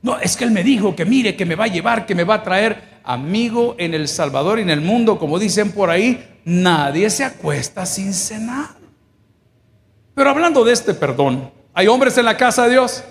No, 0.00 0.18
es 0.18 0.36
que 0.36 0.44
él 0.44 0.50
me 0.50 0.62
dijo 0.62 0.94
que 0.94 1.04
mire, 1.04 1.36
que 1.36 1.44
me 1.44 1.54
va 1.54 1.64
a 1.64 1.68
llevar, 1.68 2.06
que 2.06 2.14
me 2.14 2.24
va 2.24 2.34
a 2.34 2.42
traer 2.42 3.00
amigo 3.04 3.74
en 3.78 3.94
El 3.94 4.08
Salvador 4.08 4.58
y 4.58 4.62
en 4.62 4.70
el 4.70 4.80
mundo, 4.80 5.18
como 5.18 5.38
dicen 5.38 5.72
por 5.72 5.90
ahí, 5.90 6.40
nadie 6.44 7.10
se 7.10 7.24
acuesta 7.24 7.84
sin 7.84 8.14
cenar. 8.14 8.76
Pero 10.14 10.30
hablando 10.30 10.64
de 10.64 10.72
este 10.72 10.94
perdón, 10.94 11.50
¿hay 11.74 11.86
hombres 11.88 12.16
en 12.18 12.24
la 12.24 12.36
casa 12.36 12.64
de 12.64 12.70
Dios? 12.70 13.04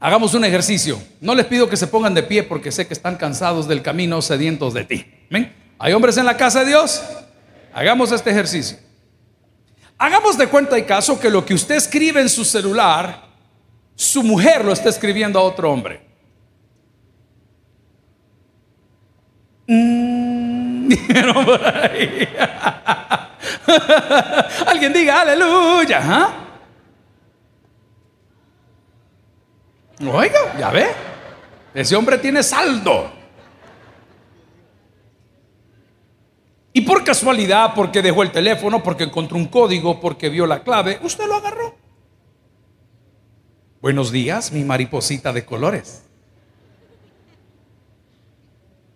Hagamos 0.00 0.34
un 0.34 0.44
ejercicio. 0.44 1.00
No 1.20 1.34
les 1.34 1.46
pido 1.46 1.68
que 1.68 1.76
se 1.76 1.86
pongan 1.86 2.14
de 2.14 2.22
pie 2.22 2.42
porque 2.42 2.70
sé 2.70 2.86
que 2.86 2.94
están 2.94 3.16
cansados 3.16 3.66
del 3.66 3.82
camino, 3.82 4.20
sedientos 4.20 4.74
de 4.74 4.84
ti. 4.84 5.06
¿Hay 5.78 5.92
hombres 5.92 6.16
en 6.16 6.26
la 6.26 6.36
casa 6.36 6.60
de 6.60 6.66
Dios? 6.66 7.02
Hagamos 7.72 8.12
este 8.12 8.30
ejercicio. 8.30 8.78
Hagamos 9.98 10.36
de 10.36 10.48
cuenta 10.48 10.78
y 10.78 10.84
caso 10.84 11.18
que 11.18 11.30
lo 11.30 11.44
que 11.44 11.54
usted 11.54 11.76
escribe 11.76 12.20
en 12.20 12.28
su 12.28 12.44
celular, 12.44 13.24
su 13.94 14.22
mujer 14.22 14.64
lo 14.64 14.72
está 14.72 14.88
escribiendo 14.88 15.38
a 15.38 15.42
otro 15.42 15.72
hombre. 15.72 16.00
Mm. 19.66 20.92
Alguien 24.66 24.92
diga 24.92 25.20
aleluya. 25.22 26.00
¿ah? 26.02 26.44
Oiga, 30.00 30.58
ya 30.58 30.70
ve. 30.70 30.86
Ese 31.72 31.96
hombre 31.96 32.18
tiene 32.18 32.42
saldo. 32.42 33.23
Y 36.76 36.80
por 36.80 37.04
casualidad, 37.04 37.72
porque 37.76 38.02
dejó 38.02 38.24
el 38.24 38.32
teléfono, 38.32 38.82
porque 38.82 39.04
encontró 39.04 39.36
un 39.36 39.46
código, 39.46 40.00
porque 40.00 40.28
vio 40.28 40.44
la 40.44 40.64
clave, 40.64 40.98
usted 41.04 41.24
lo 41.28 41.36
agarró. 41.36 41.76
Buenos 43.80 44.10
días, 44.10 44.50
mi 44.50 44.64
mariposita 44.64 45.32
de 45.32 45.44
colores. 45.44 46.02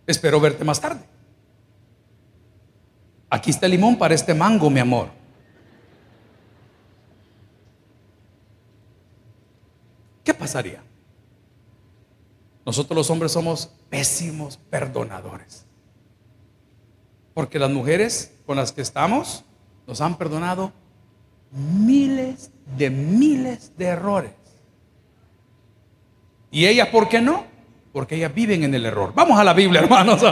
Espero 0.09 0.41
verte 0.41 0.65
más 0.65 0.81
tarde. 0.81 1.05
Aquí 3.31 3.51
está 3.51 3.67
el 3.67 3.73
limón 3.73 3.97
para 3.97 4.13
este 4.13 4.35
mango, 4.35 4.69
mi 4.71 4.81
amor. 4.81 5.11
¿Qué 10.25 10.35
pasaría? 10.35 10.83
Nosotros 12.67 12.97
los 12.97 13.09
hombres 13.09 13.31
somos 13.31 13.71
pésimos 13.89 14.57
perdonadores. 14.69 15.68
Porque 17.39 17.61
las 17.61 17.71
mujeres 17.71 18.33
con 18.47 18.57
las 18.57 18.73
que 18.73 18.81
estamos 18.81 19.45
nos 19.87 20.01
han 20.01 20.19
perdonado 20.19 20.73
miles 21.53 22.51
de 22.77 22.91
miles 22.91 23.71
de 23.79 23.85
errores. 23.85 24.33
¿Y 26.51 26.67
ellas 26.67 26.89
por 26.89 27.09
qué 27.09 27.21
no? 27.21 27.45
Porque 27.93 28.17
ellas 28.17 28.35
viven 28.35 28.65
en 28.65 28.75
el 28.75 28.85
error. 28.85 29.13
Vamos 29.15 29.39
a 29.39 29.45
la 29.45 29.53
Biblia, 29.53 29.81
hermanos. 29.83 30.21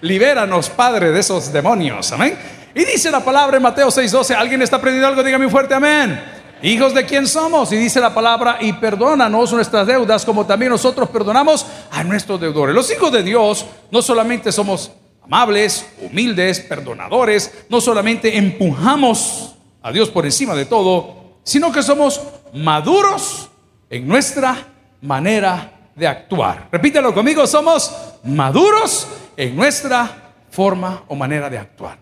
Libéranos, 0.00 0.68
Padre, 0.70 1.12
de 1.12 1.20
esos 1.20 1.52
demonios. 1.52 2.10
Amén. 2.10 2.36
Y 2.74 2.84
dice 2.84 3.12
la 3.12 3.20
palabra 3.20 3.58
en 3.58 3.62
Mateo 3.62 3.90
6:12. 3.90 4.34
¿Alguien 4.34 4.60
está 4.60 4.78
aprendiendo 4.78 5.06
algo? 5.06 5.22
Dígame 5.22 5.48
fuerte, 5.48 5.74
amén. 5.74 6.20
Hijos 6.64 6.94
de 6.94 7.04
quién 7.04 7.26
somos. 7.26 7.70
Y 7.72 7.76
dice 7.76 8.00
la 8.00 8.14
palabra, 8.14 8.56
y 8.58 8.72
perdónanos 8.72 9.52
nuestras 9.52 9.86
deudas 9.86 10.24
como 10.24 10.46
también 10.46 10.70
nosotros 10.70 11.10
perdonamos 11.10 11.66
a 11.90 12.02
nuestros 12.02 12.40
deudores. 12.40 12.74
Los 12.74 12.90
hijos 12.90 13.12
de 13.12 13.22
Dios 13.22 13.66
no 13.90 14.00
solamente 14.00 14.50
somos 14.50 14.90
amables, 15.22 15.86
humildes, 16.00 16.60
perdonadores, 16.60 17.66
no 17.68 17.82
solamente 17.82 18.38
empujamos 18.38 19.56
a 19.82 19.92
Dios 19.92 20.08
por 20.08 20.24
encima 20.24 20.54
de 20.54 20.64
todo, 20.64 21.36
sino 21.42 21.70
que 21.70 21.82
somos 21.82 22.22
maduros 22.54 23.50
en 23.90 24.08
nuestra 24.08 24.56
manera 25.02 25.90
de 25.94 26.06
actuar. 26.06 26.68
Repítelo 26.72 27.12
conmigo, 27.12 27.46
somos 27.46 27.94
maduros 28.24 29.06
en 29.36 29.54
nuestra 29.54 30.32
forma 30.50 31.04
o 31.08 31.14
manera 31.14 31.50
de 31.50 31.58
actuar. 31.58 31.98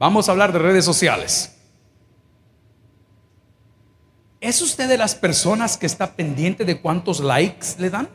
Vamos 0.00 0.28
a 0.28 0.32
hablar 0.32 0.52
de 0.52 0.58
redes 0.58 0.84
sociales. 0.84 1.57
¿Es 4.40 4.62
usted 4.62 4.88
de 4.88 4.98
las 4.98 5.14
personas 5.14 5.76
que 5.76 5.86
está 5.86 6.14
pendiente 6.14 6.64
de 6.64 6.80
cuántos 6.80 7.20
likes 7.20 7.66
le 7.78 7.90
dan? 7.90 8.08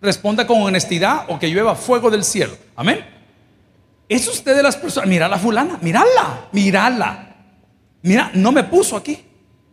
Responda 0.00 0.46
con 0.46 0.62
honestidad 0.62 1.26
o 1.28 1.38
que 1.38 1.48
llueva 1.48 1.74
fuego 1.74 2.10
del 2.10 2.24
cielo. 2.24 2.56
Amén. 2.74 3.04
¿Es 4.08 4.26
usted 4.28 4.56
de 4.56 4.62
las 4.62 4.76
personas? 4.76 5.08
Mira 5.08 5.28
la 5.28 5.38
fulana, 5.38 5.78
mírala, 5.82 6.48
mírala. 6.52 7.36
Mira, 8.02 8.30
no 8.34 8.52
me 8.52 8.64
puso 8.64 8.96
aquí. 8.96 9.22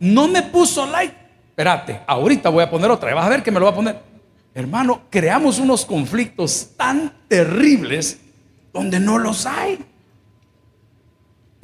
No 0.00 0.28
me 0.28 0.42
puso 0.42 0.86
like. 0.86 1.14
Espérate, 1.50 2.00
ahorita 2.06 2.50
voy 2.50 2.64
a 2.64 2.70
poner 2.70 2.90
otra. 2.90 3.14
Vas 3.14 3.26
a 3.26 3.28
ver 3.30 3.42
que 3.42 3.50
me 3.50 3.60
lo 3.60 3.66
va 3.66 3.72
a 3.72 3.76
poner. 3.76 4.00
Hermano, 4.54 5.02
creamos 5.08 5.58
unos 5.58 5.86
conflictos 5.86 6.70
tan 6.76 7.12
terribles 7.28 8.18
donde 8.72 9.00
no 9.00 9.18
los 9.18 9.46
hay. 9.46 9.84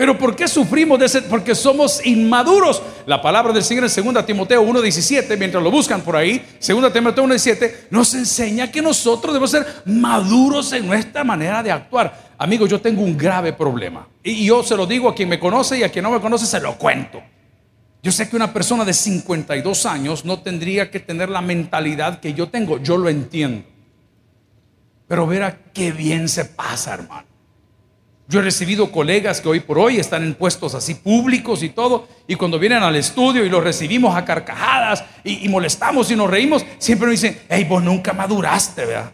Pero 0.01 0.17
¿por 0.17 0.35
qué 0.35 0.49
sufrimos 0.49 0.99
de 0.99 1.05
ese? 1.05 1.21
Porque 1.21 1.55
somos 1.55 2.01
inmaduros. 2.07 2.83
La 3.05 3.21
palabra 3.21 3.53
del 3.53 3.63
Señor 3.63 3.85
en 3.85 4.15
2 4.15 4.25
Timoteo 4.25 4.65
1.17, 4.65 5.37
mientras 5.37 5.63
lo 5.63 5.71
buscan 5.71 6.01
por 6.01 6.17
ahí, 6.17 6.43
2 6.67 6.91
Timoteo 6.91 7.25
1.17, 7.27 7.89
nos 7.91 8.15
enseña 8.15 8.73
que 8.73 8.81
nosotros 8.81 9.35
debemos 9.35 9.51
ser 9.51 9.67
maduros 9.85 10.73
en 10.73 10.87
nuestra 10.87 11.23
manera 11.23 11.63
de 11.63 11.71
actuar. 11.71 12.33
Amigos, 12.39 12.71
yo 12.71 12.81
tengo 12.81 13.03
un 13.03 13.15
grave 13.15 13.53
problema. 13.53 14.09
Y 14.23 14.47
yo 14.47 14.63
se 14.63 14.75
lo 14.75 14.87
digo 14.87 15.07
a 15.07 15.15
quien 15.15 15.29
me 15.29 15.39
conoce 15.39 15.79
y 15.79 15.83
a 15.83 15.93
quien 15.93 16.03
no 16.03 16.11
me 16.11 16.21
conoce 16.23 16.47
se 16.47 16.61
lo 16.61 16.79
cuento. 16.79 17.21
Yo 18.03 18.11
sé 18.11 18.27
que 18.27 18.37
una 18.37 18.55
persona 18.55 18.87
de 18.87 18.95
52 18.95 19.85
años 19.85 20.25
no 20.25 20.41
tendría 20.41 20.91
que 20.91 21.01
tener 21.01 21.29
la 21.29 21.43
mentalidad 21.43 22.21
que 22.21 22.33
yo 22.33 22.49
tengo. 22.49 22.79
Yo 22.79 22.97
lo 22.97 23.11
entiendo. 23.11 23.69
Pero 25.07 25.27
verá 25.27 25.59
qué 25.75 25.93
bien 25.93 26.27
se 26.27 26.47
pasa, 26.47 26.95
hermano. 26.95 27.30
Yo 28.31 28.39
he 28.39 28.43
recibido 28.43 28.93
colegas 28.93 29.41
que 29.41 29.49
hoy 29.49 29.59
por 29.59 29.77
hoy 29.77 29.97
están 29.97 30.23
en 30.23 30.35
puestos 30.35 30.77
así 30.77 30.95
públicos 30.95 31.65
y 31.65 31.71
todo, 31.71 32.07
y 32.29 32.37
cuando 32.37 32.61
vienen 32.61 32.81
al 32.81 32.95
estudio 32.95 33.45
y 33.45 33.49
los 33.49 33.65
recibimos 33.65 34.15
a 34.15 34.25
carcajadas 34.25 35.05
y, 35.25 35.49
molestamos 35.49 36.09
y 36.13 36.17
nos 36.17 36.31
reímos, 36.31 36.65
siempre 36.79 37.09
nos 37.09 37.21
dicen, 37.21 37.41
hey, 37.49 37.67
vos 37.69 37.83
nunca 37.83 38.13
maduraste, 38.13 38.87
¿verdad? 38.87 39.13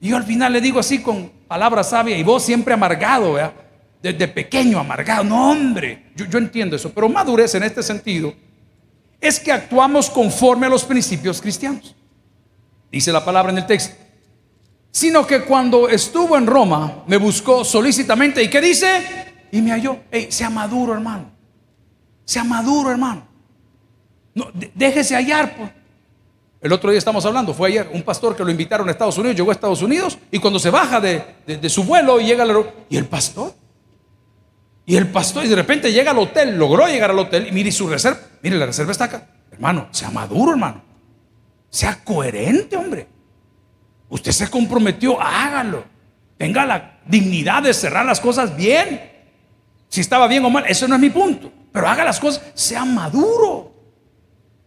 Y 0.00 0.08
yo 0.08 0.16
al 0.16 0.24
final 0.24 0.52
le 0.52 0.60
digo 0.60 0.80
así 0.80 1.00
con 1.00 1.30
palabras 1.46 1.90
sabias, 1.90 2.18
y 2.18 2.24
vos 2.24 2.44
siempre 2.44 2.74
amargado, 2.74 3.34
¿verdad? 3.34 3.52
Desde 4.02 4.26
pequeño 4.26 4.80
amargado, 4.80 5.22
no 5.22 5.52
hombre, 5.52 6.06
yo, 6.16 6.24
yo 6.24 6.38
entiendo 6.38 6.74
eso, 6.74 6.92
pero 6.92 7.08
madurez 7.08 7.54
en 7.54 7.62
este 7.62 7.84
sentido 7.84 8.34
es 9.20 9.38
que 9.38 9.52
actuamos 9.52 10.10
conforme 10.10 10.66
a 10.66 10.70
los 10.70 10.82
principios 10.82 11.40
cristianos. 11.40 11.94
Dice 12.90 13.12
la 13.12 13.24
palabra 13.24 13.52
en 13.52 13.58
el 13.58 13.66
texto 13.66 14.01
sino 14.92 15.26
que 15.26 15.42
cuando 15.42 15.88
estuvo 15.88 16.36
en 16.36 16.46
Roma 16.46 17.02
me 17.06 17.16
buscó 17.16 17.64
solícitamente. 17.64 18.42
¿Y 18.42 18.48
qué 18.48 18.60
dice? 18.60 19.48
Y 19.50 19.62
me 19.62 19.72
halló. 19.72 19.96
Hey, 20.10 20.28
sea 20.30 20.50
maduro, 20.50 20.92
hermano. 20.92 21.32
Sea 22.26 22.44
maduro, 22.44 22.90
hermano. 22.90 23.26
No, 24.34 24.48
déjese 24.74 25.16
hallar. 25.16 25.56
Pues. 25.56 25.70
El 26.60 26.72
otro 26.72 26.90
día 26.90 26.98
estamos 26.98 27.24
hablando, 27.24 27.52
fue 27.52 27.70
ayer 27.70 27.90
un 27.92 28.02
pastor 28.02 28.36
que 28.36 28.44
lo 28.44 28.50
invitaron 28.50 28.86
a 28.88 28.92
Estados 28.92 29.18
Unidos, 29.18 29.36
llegó 29.36 29.50
a 29.50 29.54
Estados 29.54 29.82
Unidos 29.82 30.16
y 30.30 30.38
cuando 30.38 30.60
se 30.60 30.70
baja 30.70 31.00
de, 31.00 31.68
su 31.68 31.82
vuelo 31.82 32.20
y 32.20 32.26
llega 32.26 32.44
al 32.44 32.66
¿y 32.88 32.96
el 32.96 33.06
pastor? 33.06 33.52
Y 34.86 34.96
el 34.96 35.08
pastor, 35.08 35.44
y 35.44 35.48
de 35.48 35.56
repente 35.56 35.92
llega 35.92 36.12
al 36.12 36.18
hotel, 36.18 36.56
logró 36.56 36.86
llegar 36.86 37.10
al 37.10 37.18
hotel 37.18 37.48
y 37.48 37.52
mire 37.52 37.72
su 37.72 37.88
reserva, 37.88 38.20
mire 38.42 38.56
la 38.56 38.66
reserva 38.66 38.92
está 38.92 39.04
acá. 39.04 39.28
Hermano, 39.50 39.88
sea 39.90 40.10
maduro, 40.10 40.52
hermano. 40.52 40.82
Sea 41.68 41.98
coherente, 42.04 42.76
hombre. 42.76 43.08
Usted 44.12 44.32
se 44.32 44.50
comprometió, 44.50 45.18
hágalo. 45.18 45.86
Tenga 46.36 46.66
la 46.66 46.98
dignidad 47.06 47.62
de 47.62 47.72
cerrar 47.72 48.04
las 48.04 48.20
cosas 48.20 48.54
bien. 48.54 49.10
Si 49.88 50.02
estaba 50.02 50.28
bien 50.28 50.44
o 50.44 50.50
mal, 50.50 50.66
eso 50.68 50.86
no 50.86 50.96
es 50.96 51.00
mi 51.00 51.08
punto. 51.08 51.50
Pero 51.72 51.88
haga 51.88 52.04
las 52.04 52.20
cosas, 52.20 52.42
sea 52.52 52.84
maduro. 52.84 53.72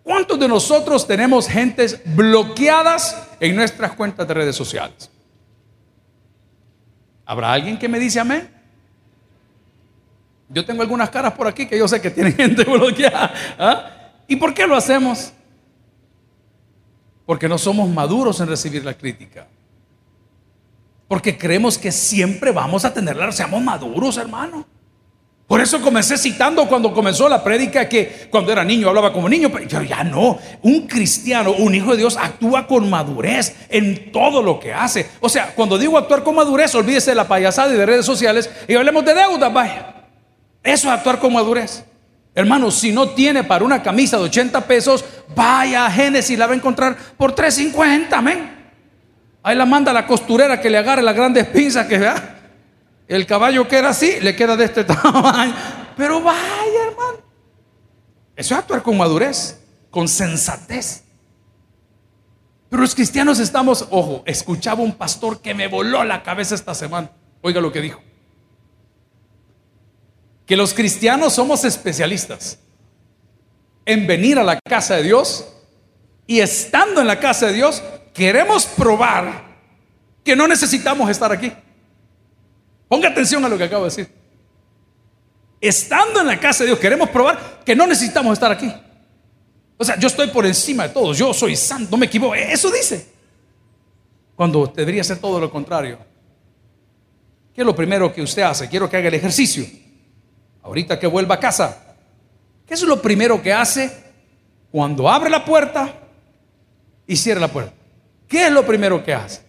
¿Cuántos 0.01 0.39
de 0.39 0.47
nosotros 0.47 1.05
tenemos 1.05 1.47
gentes 1.47 2.01
bloqueadas 2.15 3.27
en 3.39 3.55
nuestras 3.55 3.91
cuentas 3.91 4.27
de 4.27 4.34
redes 4.34 4.55
sociales? 4.55 5.12
¿Habrá 7.23 7.53
alguien 7.53 7.77
que 7.77 7.88
me 7.88 7.99
dice 7.99 8.19
amén? 8.19 8.49
Yo 10.49 10.65
tengo 10.65 10.81
algunas 10.81 11.12
caras 11.12 11.34
por 11.34 11.47
aquí 11.47 11.67
que 11.67 11.77
yo 11.77 11.88
sé 11.88 12.01
que 12.01 12.10
tienen 12.10 12.34
gente 12.36 12.63
bloqueada. 12.63 13.31
¿ah? 13.60 13.91
¿Y 14.27 14.38
por 14.38 14.55
qué 14.55 14.65
lo 14.65 14.75
hacemos? 14.75 15.34
Porque 17.25 17.47
no 17.47 17.57
somos 17.57 17.89
maduros 17.89 18.39
en 18.39 18.47
recibir 18.47 18.85
la 18.85 18.93
crítica. 18.93 19.47
Porque 21.07 21.38
creemos 21.38 21.77
que 21.77 21.91
siempre 21.91 22.51
vamos 22.51 22.85
a 22.85 22.93
tenerla. 22.93 23.31
Seamos 23.31 23.61
maduros, 23.61 24.17
hermano. 24.17 24.65
Por 25.47 25.61
eso 25.61 25.79
comencé 25.79 26.17
citando 26.17 26.67
cuando 26.67 26.91
comenzó 26.91 27.29
la 27.29 27.43
prédica 27.43 27.88
que 27.88 28.27
cuando 28.31 28.51
era 28.51 28.63
niño 28.63 28.89
hablaba 28.89 29.13
como 29.13 29.29
niño, 29.29 29.51
pero 29.51 29.83
ya 29.83 30.03
no. 30.03 30.39
Un 30.63 30.88
cristiano, 30.88 31.51
un 31.51 31.75
hijo 31.75 31.91
de 31.91 31.97
Dios 31.97 32.17
actúa 32.17 32.65
con 32.65 32.89
madurez 32.89 33.55
en 33.69 34.11
todo 34.11 34.41
lo 34.41 34.59
que 34.59 34.73
hace. 34.73 35.07
O 35.19 35.29
sea, 35.29 35.53
cuando 35.55 35.77
digo 35.77 35.99
actuar 35.99 36.23
con 36.23 36.33
madurez, 36.33 36.73
olvídese 36.73 37.11
de 37.11 37.15
la 37.15 37.27
payasada 37.27 37.71
y 37.71 37.77
de 37.77 37.85
redes 37.85 38.07
sociales 38.07 38.49
y 38.67 38.73
hablemos 38.73 39.05
de 39.05 39.13
deuda, 39.13 39.49
vaya. 39.49 40.07
Eso 40.63 40.88
es 40.88 40.93
actuar 40.95 41.19
con 41.19 41.31
madurez. 41.31 41.85
Hermano, 42.35 42.69
si 42.69 42.91
no 42.91 43.09
tiene 43.11 43.45
para 43.45 43.63
una 43.63 43.81
camisa 43.81 44.17
de 44.17 44.23
80 44.23 44.67
pesos, 44.67 45.05
vaya 45.33 45.85
a 45.85 45.91
Génesis, 45.91 46.37
la 46.37 46.47
va 46.47 46.53
a 46.53 46.57
encontrar 46.57 46.97
por 47.17 47.33
350, 47.33 48.17
amén. 48.17 48.53
Ahí 49.41 49.55
la 49.55 49.65
manda 49.65 49.93
la 49.93 50.05
costurera 50.05 50.59
que 50.59 50.69
le 50.69 50.77
agarre 50.77 51.01
las 51.01 51.15
grandes 51.15 51.47
pinzas 51.47 51.87
que 51.87 51.97
vea. 51.97 52.39
El 53.07 53.25
caballo 53.25 53.67
que 53.69 53.77
era 53.77 53.89
así, 53.89 54.19
le 54.19 54.35
queda 54.35 54.57
de 54.57 54.65
este 54.65 54.83
tamaño. 54.83 55.53
Pero 55.95 56.21
vaya, 56.21 56.87
hermano. 56.89 57.19
Eso 58.35 58.53
es 58.53 58.59
actuar 58.59 58.83
con 58.83 58.97
madurez, 58.97 59.61
con 59.89 60.09
sensatez. 60.09 61.03
Pero 62.69 62.81
los 62.81 62.95
cristianos 62.95 63.39
estamos, 63.39 63.87
ojo, 63.91 64.23
escuchaba 64.25 64.83
un 64.83 64.95
pastor 64.95 65.39
que 65.39 65.53
me 65.53 65.67
voló 65.67 66.03
la 66.03 66.21
cabeza 66.21 66.53
esta 66.53 66.75
semana. 66.75 67.11
Oiga 67.41 67.61
lo 67.61 67.71
que 67.71 67.79
dijo. 67.79 68.01
Que 70.45 70.55
los 70.55 70.73
cristianos 70.73 71.34
somos 71.34 71.63
especialistas 71.63 72.60
en 73.86 74.08
venir 74.08 74.39
a 74.39 74.43
la 74.43 74.60
casa 74.60 74.95
de 74.95 75.03
Dios 75.03 75.45
y 76.27 76.39
estando 76.39 77.01
en 77.01 77.08
la 77.08 77.19
casa 77.19 77.47
de 77.47 77.53
Dios 77.53 77.84
queremos 78.13 78.65
probar 78.65 79.45
que 80.23 80.36
no 80.36 80.47
necesitamos 80.47 81.10
estar 81.10 81.31
aquí. 81.31 81.51
Ponga 82.88 83.10
atención 83.10 83.43
a 83.45 83.49
lo 83.49 83.58
que 83.58 83.63
acabo 83.63 83.84
de 83.84 83.89
decir. 83.89 84.10
Estando 85.62 86.21
en 86.21 86.27
la 86.27 86.39
casa 86.39 86.63
de 86.63 86.69
Dios 86.69 86.79
queremos 86.79 87.10
probar 87.10 87.62
que 87.65 87.75
no 87.75 87.86
necesitamos 87.86 88.34
estar 88.34 88.51
aquí. 88.51 88.71
O 89.77 89.84
sea, 89.84 89.97
yo 89.99 90.08
estoy 90.08 90.27
por 90.27 90.45
encima 90.45 90.88
de 90.88 90.93
todos, 90.93 91.17
yo 91.17 91.34
soy 91.34 91.55
santo, 91.55 91.91
no 91.91 91.97
me 91.97 92.05
equivoco. 92.05 92.34
Eso 92.36 92.71
dice. 92.71 93.13
Cuando 94.36 94.67
debería 94.67 95.03
ser 95.03 95.19
todo 95.19 95.39
lo 95.39 95.49
contrario. 95.49 95.99
¿Qué 97.53 97.62
es 97.62 97.65
lo 97.65 97.75
primero 97.75 98.13
que 98.13 98.21
usted 98.21 98.41
hace? 98.41 98.67
Quiero 98.67 98.89
que 98.89 98.97
haga 98.97 99.08
el 99.08 99.13
ejercicio. 99.13 99.65
Ahorita 100.65 100.99
que 100.99 101.06
vuelva 101.06 101.36
a 101.36 101.39
casa. 101.39 101.78
¿Qué 102.65 102.73
es 102.73 102.82
lo 102.82 102.99
primero 102.99 103.39
que 103.41 103.54
hace 103.54 104.04
cuando 104.71 105.08
abre 105.08 105.30
la 105.30 105.45
puerta 105.45 105.93
y 107.06 107.15
cierra 107.15 107.41
la 107.41 107.47
puerta? 107.49 107.73
¿Qué 108.28 108.47
es 108.47 108.51
lo 108.51 108.65
primero 108.65 109.04
que 109.04 109.13
hace? 109.13 109.43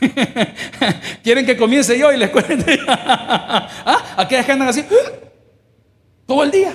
¿Quieren 1.22 1.44
que 1.44 1.58
comience 1.58 1.98
yo 1.98 2.10
y 2.10 2.16
les 2.16 2.30
cuente? 2.30 2.80
¿Ah? 2.88 4.14
Aquellas 4.16 4.46
que 4.46 4.52
andan 4.52 4.68
así 4.68 4.82
todo 6.26 6.42
el 6.42 6.50
día. 6.50 6.74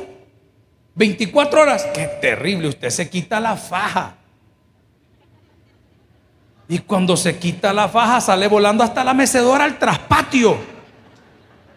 24 0.93 1.61
horas. 1.61 1.87
Qué 1.91 2.05
terrible, 2.21 2.67
usted 2.67 2.91
se 2.91 3.09
quita 3.09 3.39
la 3.39 3.55
faja. 3.57 4.13
Y 6.67 6.77
cuando 6.79 7.17
se 7.17 7.39
quita 7.39 7.73
la 7.73 7.89
faja 7.89 8.21
sale 8.21 8.47
volando 8.47 8.83
hasta 8.83 9.03
la 9.03 9.15
mecedora 9.15 9.63
al 9.63 9.79
traspatio. 9.79 10.55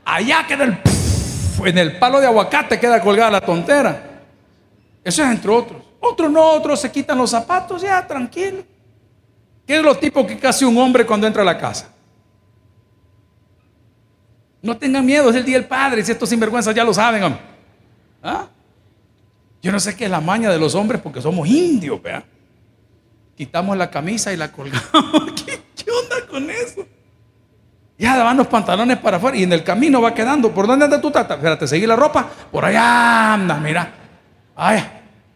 Allá 0.04 0.46
queda 0.46 0.64
el... 0.64 0.97
en 1.64 1.78
el 1.78 1.98
palo 1.98 2.20
de 2.20 2.26
aguacate 2.26 2.78
queda 2.78 3.00
colgada 3.00 3.30
la 3.30 3.40
tontera. 3.40 4.22
Eso 5.04 5.22
es 5.22 5.30
entre 5.30 5.50
otros. 5.50 5.82
Otros 6.00 6.30
no, 6.30 6.52
otros 6.52 6.80
se 6.80 6.90
quitan 6.90 7.18
los 7.18 7.30
zapatos, 7.30 7.82
ya, 7.82 8.06
tranquilo. 8.06 8.64
¿Qué 9.66 9.76
es 9.76 9.82
lo 9.82 9.94
tipo 9.96 10.26
que 10.26 10.38
casi 10.38 10.64
un 10.64 10.78
hombre 10.78 11.04
cuando 11.04 11.26
entra 11.26 11.42
a 11.42 11.44
la 11.44 11.58
casa? 11.58 11.92
No 14.62 14.76
tengan 14.76 15.04
miedo, 15.04 15.30
es 15.30 15.36
el 15.36 15.44
día 15.44 15.58
del 15.58 15.66
Padre. 15.66 16.04
Si 16.04 16.12
estos 16.12 16.28
sinvergüenzas 16.28 16.74
ya 16.74 16.84
lo 16.84 16.94
saben, 16.94 17.36
¿Ah? 18.22 18.48
Yo 19.62 19.72
no 19.72 19.80
sé 19.80 19.96
qué 19.96 20.04
es 20.04 20.10
la 20.10 20.20
maña 20.20 20.50
de 20.50 20.58
los 20.58 20.74
hombres 20.74 21.00
porque 21.00 21.20
somos 21.20 21.48
indios, 21.48 22.00
vea. 22.02 22.24
Quitamos 23.36 23.76
la 23.76 23.90
camisa 23.90 24.32
y 24.32 24.36
la 24.36 24.50
colgamos. 24.50 25.32
¿Qué, 25.46 25.90
onda 25.90 26.26
con 26.28 26.50
eso? 26.50 26.86
Ya 27.98 28.22
van 28.22 28.36
los 28.36 28.46
pantalones 28.46 28.98
para 28.98 29.16
afuera 29.16 29.36
y 29.36 29.42
en 29.42 29.52
el 29.52 29.64
camino 29.64 30.00
va 30.00 30.14
quedando. 30.14 30.52
¿Por 30.52 30.68
dónde 30.68 30.84
anda 30.84 31.00
tu 31.00 31.10
tata? 31.10 31.34
Espérate, 31.34 31.66
seguí 31.66 31.84
la 31.84 31.96
ropa. 31.96 32.30
Por 32.50 32.64
allá 32.64 33.34
anda, 33.34 33.56
mira. 33.58 33.92
Ay, 34.54 34.84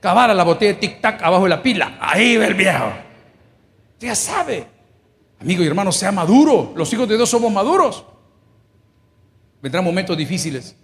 la 0.02 0.44
botella 0.44 0.74
de 0.74 0.80
tic-tac 0.80 1.22
abajo 1.22 1.44
de 1.44 1.50
la 1.50 1.62
pila. 1.62 1.98
Ahí 2.00 2.36
ve 2.36 2.46
el 2.46 2.54
viejo. 2.54 2.92
Ya 3.98 4.14
sabe. 4.14 4.66
Amigo 5.40 5.64
y 5.64 5.66
hermano, 5.66 5.90
sea 5.90 6.12
maduro. 6.12 6.72
Los 6.76 6.92
hijos 6.92 7.08
de 7.08 7.16
Dios 7.16 7.28
somos 7.28 7.52
maduros. 7.52 8.04
Vendrán 9.60 9.84
momentos 9.84 10.16
difíciles 10.16 10.76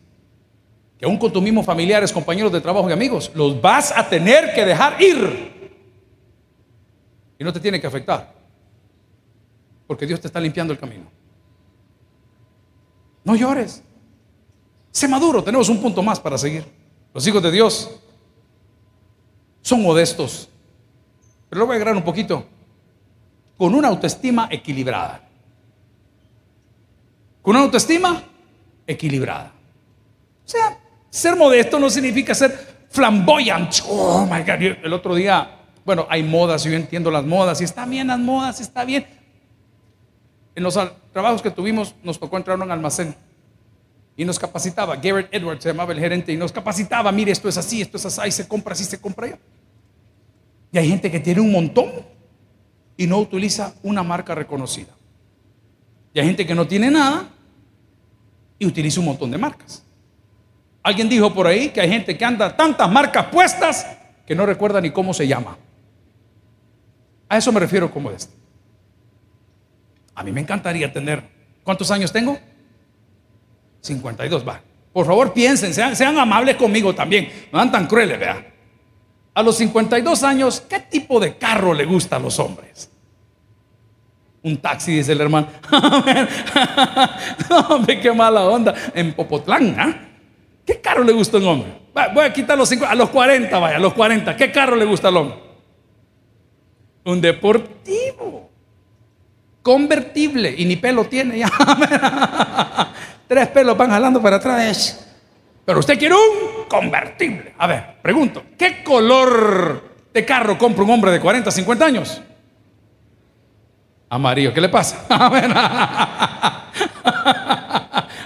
que 0.99 1.05
aún 1.05 1.17
con 1.17 1.33
tus 1.33 1.43
mismos 1.43 1.65
familiares, 1.65 2.13
compañeros 2.13 2.51
de 2.53 2.61
trabajo 2.61 2.91
y 2.91 2.93
amigos, 2.93 3.31
los 3.35 3.61
vas 3.61 3.97
a 3.97 4.09
tener 4.09 4.53
que 4.53 4.65
dejar 4.65 5.01
ir. 5.01 5.73
Y 7.39 7.45
no 7.45 7.53
te 7.53 7.61
tiene 7.61 7.81
que 7.81 7.87
afectar. 7.87 8.35
Porque 9.87 10.07
Dios 10.07 10.21
te 10.21 10.27
está 10.27 10.41
limpiando 10.41 10.73
el 10.73 10.79
camino. 10.79 11.18
No 13.29 13.37
llores. 13.37 13.83
Sé 14.91 15.07
maduro, 15.07 15.45
tenemos 15.45 15.69
un 15.69 15.83
punto 15.83 16.03
más 16.03 16.19
para 16.19 16.39
seguir. 16.39 16.65
Los 17.13 17.27
hijos 17.27 17.43
de 17.43 17.51
Dios 17.51 17.91
son 19.61 19.83
modestos. 19.83 20.49
Pero 21.51 21.61
lo 21.61 21.67
voy 21.67 21.75
a 21.75 21.77
agregar 21.77 21.95
un 21.95 22.03
poquito. 22.03 22.47
Con 23.59 23.75
una 23.75 23.89
autoestima 23.89 24.49
equilibrada. 24.51 25.21
Con 27.43 27.55
una 27.55 27.67
autoestima 27.67 28.23
equilibrada. 28.87 29.53
O 30.47 30.49
sea, 30.49 30.79
ser 31.11 31.37
modesto 31.37 31.79
no 31.79 31.91
significa 31.91 32.35
ser 32.35 32.87
flamboyante. 32.89 33.83
Oh 33.91 34.25
my 34.25 34.41
God. 34.41 34.83
El 34.83 34.93
otro 34.95 35.15
día, 35.15 35.67
bueno, 35.85 36.07
hay 36.09 36.23
modas, 36.23 36.65
yo 36.65 36.73
entiendo 36.73 37.11
las 37.11 37.27
modas, 37.27 37.61
y 37.61 37.65
está 37.65 37.85
bien 37.85 38.07
las 38.07 38.19
modas, 38.19 38.59
está 38.59 38.87
bien. 38.87 39.07
En 40.55 40.63
los 40.63 40.79
trabajos 41.13 41.43
que 41.43 41.51
tuvimos, 41.51 41.95
nos 42.03 42.19
tocó 42.19 42.37
entrar 42.37 42.61
a 42.61 42.65
un 42.65 42.71
almacén 42.71 43.15
y 44.17 44.25
nos 44.25 44.39
capacitaba. 44.39 44.97
Garrett 44.97 45.33
Edwards 45.33 45.63
se 45.63 45.69
llamaba 45.69 45.93
el 45.93 46.01
gerente 46.01 46.33
y 46.33 46.37
nos 46.37 46.51
capacitaba. 46.51 47.13
Mire, 47.13 47.31
esto 47.31 47.49
es 47.49 47.57
así, 47.57 47.81
esto 47.81 47.97
es 47.97 48.07
así, 48.07 48.31
se 48.33 48.49
compra 48.49 48.73
así, 48.73 48.85
se 48.85 49.01
compra 49.01 49.27
allá. 49.27 49.39
Y 50.73 50.79
hay 50.79 50.89
gente 50.89 51.11
que 51.11 51.21
tiene 51.21 51.41
un 51.41 51.53
montón 51.53 51.91
y 52.97 53.07
no 53.07 53.19
utiliza 53.19 53.75
una 53.83 54.03
marca 54.03 54.35
reconocida. 54.35 54.93
Y 56.13 56.21
hay 56.21 56.27
gente 56.27 56.45
que 56.45 56.55
no 56.55 56.67
tiene 56.67 56.91
nada 56.91 57.29
y 58.59 58.67
utiliza 58.67 58.99
un 58.99 59.07
montón 59.07 59.31
de 59.31 59.39
marcas. 59.39 59.85
Alguien 60.83 61.09
dijo 61.09 61.33
por 61.33 61.47
ahí 61.47 61.69
que 61.69 61.81
hay 61.81 61.89
gente 61.89 62.19
que 62.19 62.25
anda 62.25 62.57
tantas 62.57 62.91
marcas 62.91 63.27
puestas 63.27 63.87
que 64.27 64.35
no 64.35 64.45
recuerda 64.45 64.81
ni 64.81 64.91
cómo 64.91 65.15
se 65.15 65.29
llama. 65.29 65.57
A 67.29 67.37
eso 67.37 67.53
me 67.53 67.61
refiero 67.61 67.91
como 67.91 68.11
este. 68.11 68.35
A 70.19 70.25
mí 70.25 70.33
me 70.33 70.41
encantaría 70.41 70.93
tener. 70.93 71.23
¿Cuántos 71.63 71.93
años 71.93 72.11
tengo? 72.11 72.37
52, 73.83 74.47
va. 74.47 74.61
Por 74.93 75.07
favor, 75.07 75.33
piensen, 75.33 75.73
sean, 75.73 75.95
sean 75.95 76.19
amables 76.19 76.57
conmigo 76.57 76.93
también. 76.93 77.31
No 77.53 77.61
dan 77.61 77.71
tan 77.71 77.87
crueles, 77.87 78.19
vea. 78.19 78.45
A 79.33 79.43
los 79.45 79.57
52 79.59 80.25
años, 80.25 80.61
¿qué 80.69 80.81
tipo 80.81 81.21
de 81.21 81.37
carro 81.37 81.73
le 81.73 81.85
gusta 81.85 82.17
a 82.17 82.19
los 82.19 82.37
hombres? 82.41 82.91
Un 84.43 84.57
taxi, 84.57 84.97
dice 84.97 85.13
el 85.13 85.21
hermano. 85.21 85.47
hombre, 87.69 88.01
qué 88.01 88.11
mala 88.11 88.43
onda. 88.43 88.75
En 88.93 89.13
Popotlán, 89.13 89.77
¿ah? 89.79 89.95
¿Qué 90.67 90.81
carro 90.81 91.05
le 91.05 91.13
gusta 91.13 91.37
a 91.37 91.41
un 91.41 91.47
hombre? 91.47 91.73
Voy 92.13 92.25
a 92.25 92.33
quitar 92.33 92.59
los 92.59 92.73
a 92.73 92.95
los 92.97 93.11
40, 93.11 93.57
vaya, 93.57 93.77
a 93.77 93.79
los 93.79 93.95
40. 93.95 94.35
¿Qué 94.35 94.51
carro 94.51 94.75
le 94.75 94.85
gusta 94.85 95.07
al 95.07 95.17
hombre? 95.17 95.37
Un 97.05 97.21
deportivo. 97.21 98.28
Convertible. 99.69 100.55
Y 100.57 100.65
ni 100.65 100.77
pelo 100.77 101.05
tiene 101.05 101.41
ya. 101.41 101.51
Tres 103.29 103.49
pelos 103.49 103.77
van 103.77 103.91
jalando 103.91 104.23
para 104.23 104.37
atrás. 104.37 105.07
Pero 105.63 105.81
usted 105.81 105.99
quiere 105.99 106.15
un 106.15 106.65
convertible. 106.67 107.53
A 107.59 107.67
ver, 107.67 107.97
pregunto, 108.01 108.45
¿qué 108.57 108.83
color 108.83 110.07
de 110.15 110.25
carro 110.25 110.57
compra 110.57 110.85
un 110.85 110.91
hombre 110.93 111.11
de 111.11 111.21
40, 111.21 111.51
50 111.51 111.85
años? 111.85 112.23
Amarillo, 114.09 114.55
¿qué 114.55 114.63
le 114.63 114.71
pasa? 114.71 115.05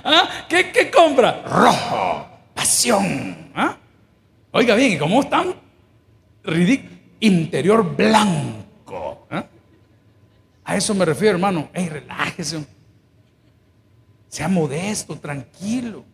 ¿Ah? 0.05 0.29
¿Qué, 0.49 0.71
¿Qué 0.71 0.93
compra? 0.93 1.43
Rojo 1.45 2.25
pasión. 2.55 3.51
¿ah? 3.57 3.75
Oiga 4.53 4.77
bien, 4.77 4.97
¿cómo 4.97 5.23
están? 5.23 5.57
Ridículo. 6.45 6.93
Interior 7.19 7.97
blanco. 7.97 9.27
¿ah? 9.29 9.43
A 10.64 10.77
eso 10.77 10.94
me 10.94 11.05
refiero, 11.05 11.35
hermano. 11.35 11.68
Hey, 11.72 11.88
relájese. 11.88 12.64
Sea 14.29 14.48
modesto, 14.48 15.17
tranquilo. 15.17 16.04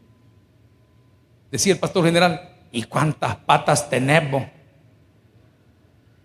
Decía 1.50 1.72
el 1.72 1.78
pastor 1.78 2.04
general, 2.04 2.56
¿y 2.72 2.82
cuántas 2.82 3.36
patas 3.36 3.88
tenemos? 3.88 4.44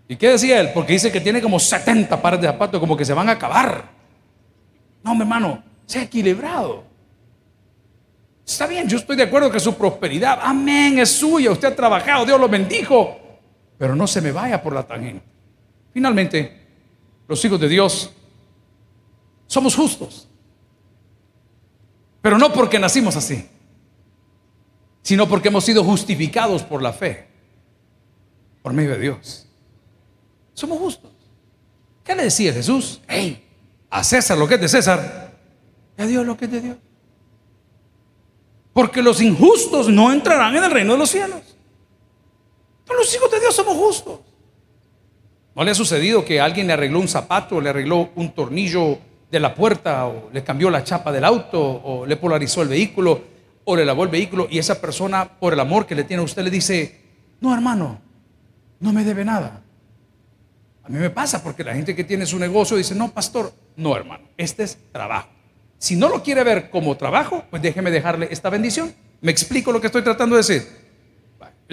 ¿Y 0.08 0.16
qué 0.16 0.30
decía 0.30 0.60
él? 0.60 0.72
Porque 0.74 0.94
dice 0.94 1.12
que 1.12 1.22
tiene 1.22 1.42
como 1.42 1.60
70 1.60 2.22
pares 2.22 2.42
de 2.42 2.48
zapatos, 2.48 2.80
como 2.80 2.98
que 2.98 3.06
se 3.06 3.14
van 3.14 3.30
a 3.30 3.34
acabar. 3.34 3.86
No, 5.04 5.16
mi 5.16 5.22
hermano, 5.22 5.64
sea 5.86 6.04
equilibrado. 6.04 6.84
Está 8.46 8.68
bien, 8.68 8.88
yo 8.88 8.98
estoy 8.98 9.16
de 9.16 9.24
acuerdo 9.24 9.50
que 9.50 9.60
su 9.60 9.76
prosperidad, 9.76 10.40
amén, 10.42 11.00
es 11.00 11.10
suya, 11.10 11.52
usted 11.52 11.70
ha 11.70 11.76
trabajado, 11.76 12.26
Dios 12.26 12.40
lo 12.40 12.50
bendijo, 12.50 13.18
pero 13.78 13.96
no 13.96 14.06
se 14.06 14.20
me 14.20 14.34
vaya 14.34 14.62
por 14.62 14.74
la 14.74 14.84
tangente. 14.84 15.24
Finalmente, 15.94 16.63
los 17.34 17.44
hijos 17.44 17.60
de 17.60 17.68
Dios 17.68 18.12
somos 19.48 19.76
justos, 19.76 20.28
pero 22.22 22.38
no 22.38 22.54
porque 22.54 22.78
nacimos 22.78 23.16
así. 23.16 23.50
sino 25.02 25.28
porque 25.28 25.48
hemos 25.50 25.66
sido 25.66 25.84
justificados 25.84 26.62
por 26.64 26.82
la 26.82 26.94
fe, 26.94 27.28
por 28.62 28.72
medio 28.72 28.92
de 28.92 29.00
Dios. 29.00 29.48
Somos 30.54 30.78
justos. 30.78 31.12
¿Qué 32.04 32.16
le 32.16 32.24
decía 32.24 32.54
Jesús? 32.54 33.02
Hey, 33.08 33.44
a 33.90 34.04
César 34.04 34.38
lo 34.38 34.48
que 34.48 34.56
es 34.56 34.62
de 34.62 34.70
César, 34.70 35.34
y 35.98 36.02
a 36.04 36.06
Dios 36.06 36.26
lo 36.26 36.38
que 36.38 36.46
es 36.46 36.52
de 36.52 36.62
Dios. 36.62 36.78
Porque 38.74 39.02
los 39.02 39.22
injustos 39.22 39.90
no 39.90 40.12
entrarán 40.12 40.56
en 40.56 40.64
el 40.64 40.72
reino 40.72 40.94
de 40.94 41.00
los 41.00 41.10
cielos. 41.10 41.42
Pero 42.86 43.00
los 43.00 43.16
hijos 43.16 43.30
de 43.32 43.40
Dios 43.40 43.56
somos 43.56 43.76
justos. 43.76 44.20
¿No 45.56 45.64
le 45.64 45.72
ha 45.72 45.76
sucedido 45.76 46.26
que 46.26 46.42
alguien 46.42 46.68
le 46.68 46.74
arregló 46.74 47.00
un 47.00 47.08
zapato, 47.08 47.62
le 47.62 47.70
arregló 47.70 48.10
un 48.16 48.34
tornillo 48.34 48.98
de 49.30 49.40
la 49.40 49.54
puerta, 49.54 50.08
o 50.08 50.30
le 50.32 50.44
cambió 50.44 50.70
la 50.70 50.84
chapa 50.84 51.12
del 51.12 51.24
auto, 51.24 51.60
o 51.62 52.06
le 52.06 52.18
polarizó 52.18 52.62
el 52.62 52.70
vehículo, 52.70 53.22
o 53.64 53.76
le 53.76 53.86
lavó 53.86 54.04
el 54.04 54.10
vehículo, 54.10 54.48
y 54.50 54.58
esa 54.58 54.82
persona, 54.82 55.28
por 55.40 55.54
el 55.54 55.60
amor 55.60 55.86
que 55.86 55.96
le 55.96 56.04
tiene 56.04 56.22
a 56.22 56.26
usted, 56.26 56.44
le 56.44 56.50
dice, 56.50 57.02
no 57.40 57.54
hermano, 57.54 58.00
no 58.80 58.94
me 58.94 59.04
debe 59.04 59.24
nada. 59.24 59.62
A 60.84 60.90
mí 60.90 60.98
me 60.98 61.10
pasa 61.10 61.42
porque 61.42 61.64
la 61.64 61.74
gente 61.74 61.96
que 61.96 62.04
tiene 62.04 62.26
su 62.26 62.38
negocio 62.38 62.76
dice, 62.76 62.94
no, 62.94 63.12
pastor, 63.12 63.54
no, 63.76 63.96
hermano, 63.96 64.26
este 64.38 64.64
es 64.64 64.78
trabajo. 64.92 65.30
Si 65.78 65.96
no 65.96 66.10
lo 66.10 66.24
quiere 66.24 66.44
ver 66.44 66.70
como 66.70 66.98
trabajo, 66.98 67.44
pues 67.50 67.62
déjeme 67.62 67.92
dejarle 67.92 68.28
esta 68.32 68.50
bendición. 68.50 68.94
¿Me 69.22 69.32
explico 69.32 69.72
lo 69.72 69.80
que 69.80 69.88
estoy 69.88 70.02
tratando 70.02 70.36
de 70.36 70.42
decir? 70.42 70.83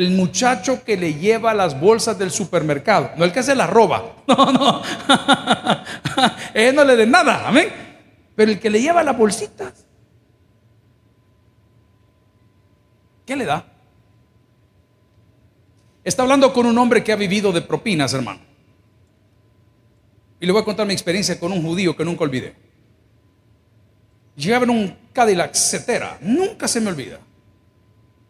El 0.01 0.13
muchacho 0.13 0.83
que 0.83 0.97
le 0.97 1.13
lleva 1.13 1.53
las 1.53 1.79
bolsas 1.79 2.19
del 2.19 2.31
supermercado, 2.31 3.11
no 3.19 3.25
el 3.27 3.33
que 3.33 3.43
se 3.43 3.55
las 3.55 3.69
roba, 3.69 4.17
no, 4.27 4.51
no, 4.51 4.83
él 6.55 6.75
no 6.75 6.85
le 6.85 6.97
dé 6.97 7.07
nada, 7.07 7.47
amén. 7.47 7.69
Pero 8.35 8.51
el 8.51 8.59
que 8.59 8.71
le 8.71 8.81
lleva 8.81 9.03
las 9.03 9.19
bolsitas, 9.19 9.85
¿qué 13.27 13.37
le 13.37 13.45
da? 13.45 13.67
Está 16.03 16.23
hablando 16.23 16.51
con 16.55 16.65
un 16.65 16.79
hombre 16.79 17.05
que 17.05 17.13
ha 17.13 17.17
vivido 17.17 17.53
de 17.53 17.61
propinas, 17.61 18.15
hermano. 18.15 18.41
Y 20.41 20.47
le 20.47 20.53
voy 20.53 20.63
a 20.63 20.65
contar 20.65 20.87
mi 20.87 20.95
experiencia 20.95 21.39
con 21.39 21.53
un 21.53 21.63
judío 21.63 21.95
que 21.95 22.07
nunca 22.07 22.25
olvidé. 22.25 22.55
Llegaba 24.35 24.65
en 24.65 24.71
un 24.71 24.97
Cadillac 25.13 25.53
Cetera, 25.53 26.17
nunca 26.23 26.67
se 26.67 26.81
me 26.81 26.89
olvida. 26.89 27.21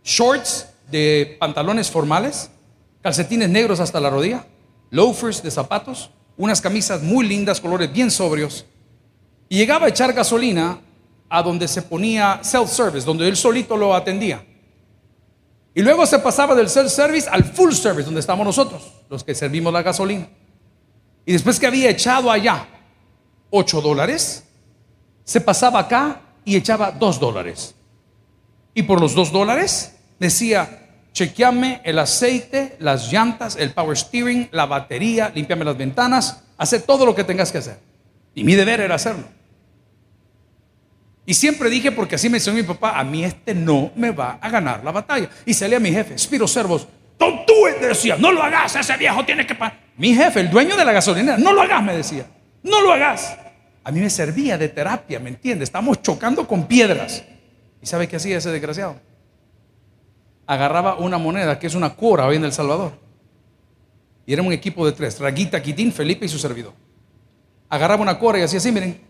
Shorts 0.03 0.70
de 0.91 1.37
pantalones 1.39 1.91
formales, 1.91 2.51
calcetines 3.03 3.49
negros 3.49 3.81
hasta 3.81 4.01
la 4.01 4.11
rodilla, 4.11 4.47
loafers 4.91 5.43
de 5.43 5.51
zapatos, 5.51 6.11
unas 6.37 6.61
camisas 6.61 7.03
muy 7.03 7.27
lindas, 7.27 7.61
colores 7.61 7.93
bien 7.93 8.11
sobrios. 8.11 8.65
Y 9.49 9.57
llegaba 9.57 9.87
a 9.87 9.89
echar 9.89 10.13
gasolina 10.13 10.81
a 11.29 11.43
donde 11.43 11.69
se 11.69 11.83
ponía 11.83 12.41
self-service, 12.43 13.07
donde 13.07 13.29
él 13.29 13.37
solito 13.37 13.77
lo 13.77 13.95
atendía. 13.95 14.45
Y 15.75 15.83
luego 15.83 16.05
se 16.07 16.19
pasaba 16.19 16.55
del 16.55 16.69
self-service 16.69 17.29
al 17.29 17.45
full 17.45 17.73
service, 17.73 18.05
donde 18.05 18.21
estamos 18.21 18.45
nosotros, 18.45 18.83
los 19.09 19.23
que 19.23 19.35
servimos 19.35 19.73
la 19.73 19.83
gasolina. 19.83 20.29
Y 21.25 21.33
después 21.33 21.61
que 21.61 21.67
había 21.67 21.91
echado 21.91 22.31
allá 22.31 22.67
8 23.51 23.81
dólares, 23.81 24.45
se 25.25 25.41
pasaba 25.41 25.81
acá 25.81 26.23
y 26.45 26.57
echaba 26.57 26.91
2 26.91 27.21
dólares. 27.21 27.75
Y 28.75 28.83
por 28.83 29.01
los 29.01 29.15
2 29.15 29.31
dólares 29.31 29.97
decía, 30.19 30.80
chequeame 31.13 31.81
el 31.85 31.99
aceite, 31.99 32.77
las 32.79 33.13
llantas, 33.13 33.57
el 33.57 33.73
power 33.73 33.97
steering, 33.97 34.49
la 34.53 34.67
batería, 34.67 35.31
limpiame 35.35 35.65
las 35.65 35.77
ventanas, 35.77 36.43
hace 36.57 36.81
todo 36.81 37.05
lo 37.05 37.15
que 37.15 37.25
tengas 37.25 37.51
que 37.51 37.59
hacer. 37.59 37.79
Y 38.35 38.45
mi 38.45 38.55
deber 38.55 38.81
era 38.81 38.95
hacerlo. 38.95 39.25
Y 41.27 41.35
siempre 41.35 41.71
dije, 41.71 41.93
porque 41.93 42.17
así 42.17 42.29
me 42.29 42.39
enseñó 42.39 42.57
mi 42.57 42.63
papá, 42.63 42.99
a 42.99 43.05
mí 43.05 43.25
este 43.25 43.55
no 43.55 43.93
me 43.95 44.11
va 44.11 44.39
a 44.41 44.49
ganar 44.49 44.83
la 44.83 44.91
batalla. 44.91 45.29
Y 45.45 45.55
salía 45.55 45.79
mi 45.79 45.93
jefe, 45.93 46.19
Spiro 46.19 46.49
Servos, 46.49 46.89
don't 47.19 47.47
do 47.47 47.69
it, 47.69 47.77
decía, 47.77 48.17
no 48.17 48.33
lo 48.33 48.43
hagas, 48.43 48.75
ese 48.77 48.97
viejo 48.97 49.25
tiene 49.25 49.47
que 49.47 49.55
pagar. 49.55 49.79
Mi 49.97 50.15
jefe, 50.15 50.41
el 50.41 50.51
dueño 50.51 50.77
de 50.77 50.85
la 50.85 50.93
gasolinera, 50.93 51.39
no 51.39 51.53
lo 51.53 51.63
hagas, 51.63 51.83
me 51.83 51.97
decía, 51.97 52.27
no 52.63 52.81
lo 52.81 52.93
hagas. 52.93 53.37
A 53.85 53.93
mí 53.93 54.01
me 54.01 54.11
servía 54.11 54.59
de 54.59 54.69
terapia, 54.69 55.19
¿me 55.21 55.31
entiendes? 55.31 55.69
Estamos 55.69 56.03
chocando 56.03 56.47
con 56.47 56.67
piedras. 56.67 57.23
¿Y 57.83 57.87
sabe 57.87 58.09
qué 58.09 58.17
hacía 58.17 58.39
ese 58.39 58.51
desgraciado? 58.51 58.97
Agarraba 60.51 60.97
una 60.97 61.17
moneda, 61.17 61.61
que 61.61 61.69
es 61.69 61.77
una 61.77 61.95
cora 61.95 62.27
hoy 62.27 62.35
en 62.35 62.45
El 62.45 62.53
Salvador. 62.53 62.91
Y 64.27 64.33
era 64.33 64.43
un 64.43 64.53
equipo 64.53 64.85
de 64.85 64.91
tres, 64.91 65.21
Raguita, 65.21 65.63
Quitín, 65.63 65.93
Felipe 65.93 66.27
y 66.27 66.29
su 66.29 66.41
servidor. 66.41 66.73
Agarraba 67.69 68.03
una 68.03 68.19
cora 68.19 68.37
y 68.37 68.43
hacía 68.43 68.59
así, 68.59 68.73
miren. 68.73 69.01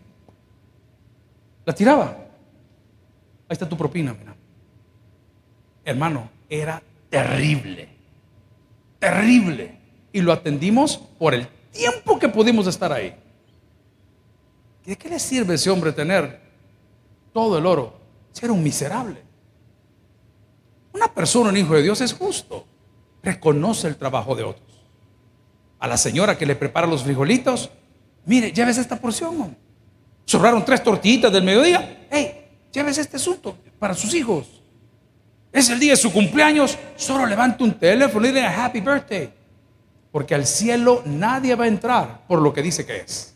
La 1.65 1.73
tiraba. 1.73 2.09
Ahí 2.09 3.53
está 3.53 3.67
tu 3.67 3.75
propina, 3.75 4.13
mira. 4.13 4.35
Hermano, 5.83 6.29
era 6.47 6.79
terrible. 7.09 7.89
Terrible 8.99 9.79
y 10.13 10.21
lo 10.21 10.33
atendimos 10.33 10.95
por 11.17 11.33
el 11.33 11.47
tiempo 11.71 12.19
que 12.19 12.29
pudimos 12.29 12.67
estar 12.67 12.93
ahí. 12.93 13.15
¿De 14.85 14.95
qué 14.95 15.09
le 15.09 15.17
sirve 15.17 15.55
ese 15.55 15.71
hombre 15.71 15.91
tener 15.91 16.39
todo 17.33 17.57
el 17.57 17.65
oro 17.65 17.99
si 18.31 18.45
era 18.45 18.53
un 18.53 18.61
miserable? 18.61 19.30
Una 20.93 21.13
persona, 21.13 21.49
un 21.49 21.57
hijo 21.57 21.73
de 21.75 21.83
Dios, 21.83 22.01
es 22.01 22.13
justo. 22.13 22.65
Reconoce 23.23 23.87
el 23.87 23.95
trabajo 23.95 24.35
de 24.35 24.43
otros. 24.43 24.67
A 25.79 25.87
la 25.87 25.97
señora 25.97 26.37
que 26.37 26.45
le 26.45 26.55
prepara 26.55 26.87
los 26.87 27.03
frijolitos, 27.03 27.69
mire, 28.25 28.51
lleves 28.51 28.77
esta 28.77 28.97
porción. 28.97 29.57
Sobraron 30.25 30.63
tres 30.63 30.83
tortillitas 30.83 31.31
del 31.31 31.43
mediodía. 31.43 32.07
Hey, 32.11 32.45
lleves 32.71 32.97
este 32.97 33.17
asunto 33.17 33.57
para 33.79 33.93
sus 33.93 34.13
hijos. 34.13 34.61
Es 35.51 35.69
el 35.69 35.79
día 35.79 35.91
de 35.91 35.97
su 35.97 36.11
cumpleaños. 36.11 36.77
Solo 36.95 37.25
levanta 37.25 37.63
un 37.63 37.73
teléfono 37.73 38.25
y 38.25 38.31
dice 38.31 38.45
happy 38.45 38.79
birthday. 38.79 39.33
Porque 40.11 40.35
al 40.35 40.45
cielo 40.45 41.01
nadie 41.05 41.55
va 41.55 41.65
a 41.65 41.67
entrar 41.67 42.25
por 42.27 42.41
lo 42.41 42.53
que 42.53 42.61
dice 42.61 42.85
que 42.85 42.97
es. 42.97 43.35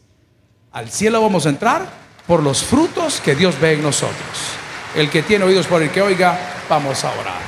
Al 0.72 0.90
cielo 0.90 1.22
vamos 1.22 1.46
a 1.46 1.50
entrar 1.50 1.88
por 2.28 2.44
los 2.44 2.64
frutos 2.64 3.22
que 3.22 3.36
Dios 3.36 3.60
ve 3.60 3.74
en 3.74 3.82
nosotros. 3.82 4.65
El 4.96 5.10
que 5.10 5.24
tiene 5.24 5.44
oídos 5.44 5.68
por 5.68 5.84
el 5.84 5.92
que 5.92 6.02
oiga, 6.02 6.40
vamos 6.70 7.04
a 7.04 7.12
orar. 7.20 7.42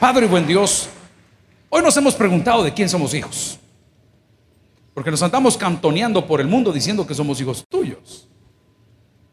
Padre 0.00 0.26
y 0.26 0.28
buen 0.28 0.44
Dios, 0.48 0.88
hoy 1.68 1.80
nos 1.80 1.96
hemos 1.96 2.16
preguntado 2.16 2.64
de 2.64 2.74
quién 2.74 2.88
somos 2.88 3.14
hijos. 3.14 3.60
Porque 4.94 5.12
nos 5.12 5.22
andamos 5.22 5.56
cantoneando 5.56 6.26
por 6.26 6.40
el 6.40 6.48
mundo 6.48 6.72
diciendo 6.72 7.06
que 7.06 7.14
somos 7.14 7.40
hijos 7.40 7.64
tuyos. 7.68 8.28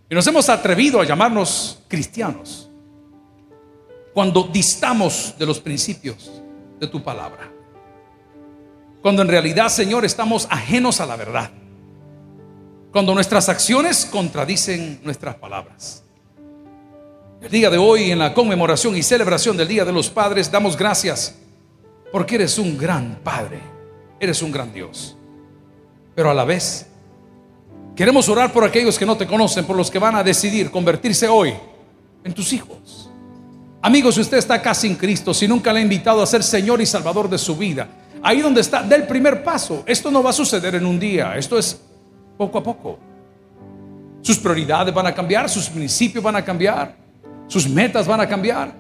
Y 0.08 0.14
nos 0.14 0.28
hemos 0.28 0.48
atrevido 0.48 1.02
a 1.02 1.06
llamarnos 1.06 1.80
cristianos 1.88 2.70
cuando 4.14 4.44
distamos 4.44 5.34
de 5.40 5.48
los 5.48 5.60
principios 5.60 6.44
de 6.80 6.86
tu 6.86 7.04
palabra. 7.04 7.52
Cuando 9.02 9.24
en 9.24 9.28
realidad, 9.28 9.70
Señor, 9.70 10.06
estamos 10.06 10.48
ajenos 10.52 11.02
a 11.02 11.08
la 11.08 11.16
verdad. 11.16 11.50
Cuando 12.92 13.16
nuestras 13.16 13.50
acciones 13.50 14.06
contradicen 14.06 15.00
nuestras 15.04 15.34
palabras. 15.36 16.05
El 17.42 17.52
día 17.52 17.70
de 17.70 17.78
hoy, 17.78 18.12
en 18.12 18.20
la 18.20 18.34
conmemoración 18.34 18.96
y 18.98 19.04
celebración 19.04 19.56
del 19.56 19.68
Día 19.68 19.86
de 19.86 19.92
los 19.92 20.10
Padres, 20.10 20.52
damos 20.52 20.76
gracias 20.76 21.36
porque 22.12 22.36
eres 22.36 22.58
un 22.58 22.78
gran 22.78 23.20
Padre, 23.24 23.60
eres 24.20 24.42
un 24.42 24.52
gran 24.52 24.74
Dios. 24.74 25.16
Pero 26.16 26.32
a 26.32 26.34
la 26.34 26.46
vez, 26.46 26.88
queremos 27.96 28.28
orar 28.30 28.52
por 28.52 28.64
aquellos 28.64 28.98
que 28.98 29.06
no 29.06 29.18
te 29.18 29.28
conocen, 29.28 29.66
por 29.66 29.76
los 29.76 29.92
que 29.92 30.00
van 30.00 30.16
a 30.16 30.24
decidir 30.24 30.72
convertirse 30.72 31.28
hoy 31.28 31.54
en 32.24 32.34
tus 32.34 32.54
hijos. 32.54 33.10
Amigos, 33.82 34.16
si 34.16 34.22
usted 34.22 34.38
está 34.38 34.56
acá 34.56 34.74
sin 34.74 34.96
Cristo, 34.96 35.34
si 35.34 35.48
nunca 35.48 35.72
le 35.72 35.80
ha 35.80 35.84
invitado 35.84 36.22
a 36.22 36.26
ser 36.26 36.42
Señor 36.42 36.82
y 36.82 36.86
Salvador 36.86 37.30
de 37.30 37.38
su 37.38 37.56
vida, 37.56 37.88
Ahí 38.28 38.42
donde 38.42 38.62
está, 38.62 38.82
del 38.82 39.06
primer 39.06 39.44
paso. 39.44 39.84
Esto 39.86 40.10
no 40.10 40.24
va 40.24 40.32
a 40.32 40.34
suceder 40.34 40.74
en 40.74 40.88
un 40.88 41.00
día, 41.00 41.38
esto 41.38 41.60
es 41.60 41.80
poco 42.36 42.58
a 42.58 42.64
poco. 42.64 42.98
Sus 44.24 44.40
prioridades 44.40 44.92
van 44.92 45.06
a 45.06 45.14
cambiar, 45.14 45.48
sus 45.48 45.70
principios 45.70 46.24
van 46.24 46.36
a 46.36 46.44
cambiar, 46.44 46.96
sus 47.48 47.70
metas 47.70 48.08
van 48.08 48.22
a 48.22 48.28
cambiar. 48.28 48.74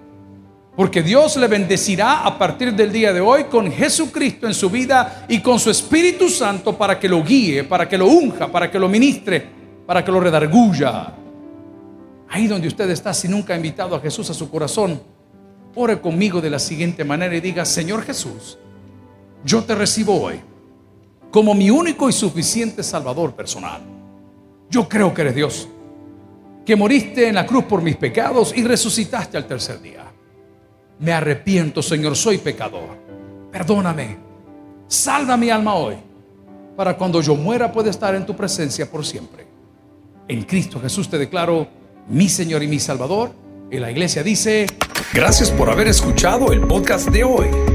Porque 0.76 1.01
Dios 1.01 1.38
le 1.38 1.47
bendecirá 1.47 2.26
a 2.26 2.38
partir 2.38 2.74
del 2.74 2.91
día 2.91 3.13
de 3.13 3.22
hoy 3.22 3.45
con 3.45 3.72
Jesucristo 3.72 4.45
en 4.45 4.53
su 4.53 4.70
vida 4.70 5.26
y 5.30 5.39
con 5.39 5.57
su 5.57 5.70
Espíritu 5.70 6.30
Santo 6.30 6.78
para 6.78 6.99
que 6.99 7.07
lo 7.07 7.24
guíe, 7.24 7.63
para 7.63 7.88
que 7.88 7.97
lo 7.97 8.07
unja, 8.07 8.51
para 8.51 8.70
que 8.70 8.78
lo 8.78 8.89
ministre, 8.89 9.45
para 9.86 10.03
que 10.03 10.11
lo 10.11 10.20
redarguya. 10.20 11.13
Ahí 12.30 12.47
donde 12.47 12.68
usted 12.68 12.89
está, 12.89 13.13
si 13.13 13.30
nunca 13.30 13.53
ha 13.53 13.55
invitado 13.55 13.95
a 13.95 14.01
Jesús 14.01 14.30
a 14.30 14.34
su 14.34 14.49
corazón, 14.49 15.01
ore 15.76 16.01
conmigo 16.01 16.41
de 16.41 16.49
la 16.49 16.59
siguiente 16.59 17.05
manera 17.05 17.36
y 17.36 17.39
diga, 17.39 17.63
Señor 17.63 18.03
Jesús, 18.03 18.57
yo 19.45 19.63
te 19.63 19.76
recibo 19.76 20.22
hoy 20.22 20.41
como 21.32 21.53
mi 21.53 21.70
único 21.70 22.09
y 22.09 22.13
suficiente 22.13 22.84
Salvador 22.84 23.34
personal. 23.34 23.82
Yo 24.70 24.89
creo 24.89 25.13
que 25.13 25.22
eres 25.22 25.36
Dios, 25.36 25.68
que 26.66 26.76
moriste 26.76 27.28
en 27.28 27.36
la 27.36 27.45
cruz 27.45 27.66
por 27.66 27.82
mis 27.82 27.95
pecados 27.95 28.53
y 28.55 28.63
resucitaste 28.63 29.38
al 29.38 29.45
tercer 29.45 29.82
día. 29.82 30.05
Me 30.99 31.13
arrepiento, 31.13 31.82
Señor, 31.82 32.16
soy 32.16 32.39
pecador. 32.39 32.97
Perdóname. 33.51 34.18
Salva 34.88 35.38
mi 35.38 35.49
alma 35.49 35.76
hoy, 35.76 35.95
para 36.76 36.97
cuando 36.97 37.22
yo 37.22 37.36
muera 37.36 37.72
pueda 37.72 37.89
estar 37.89 38.16
en 38.16 38.26
tu 38.26 38.36
presencia 38.36 38.89
por 38.89 39.05
siempre. 39.05 39.45
En 40.28 40.43
Cristo 40.43 40.80
Jesús 40.80 41.09
te 41.09 41.18
declaro 41.18 41.68
mi 42.07 42.30
Señor 42.30 42.63
y 42.63 42.68
mi 42.68 42.80
Salvador 42.80 43.32
Y 43.70 43.78
la 43.78 43.91
iglesia 43.91 44.24
dice, 44.24 44.68
Gracias 45.13 45.49
por 45.51 45.70
haber 45.70 45.88
escuchado 45.88 46.51
el 46.51 46.61
podcast 46.61 47.09
de 47.09 47.24
hoy. 47.24 47.74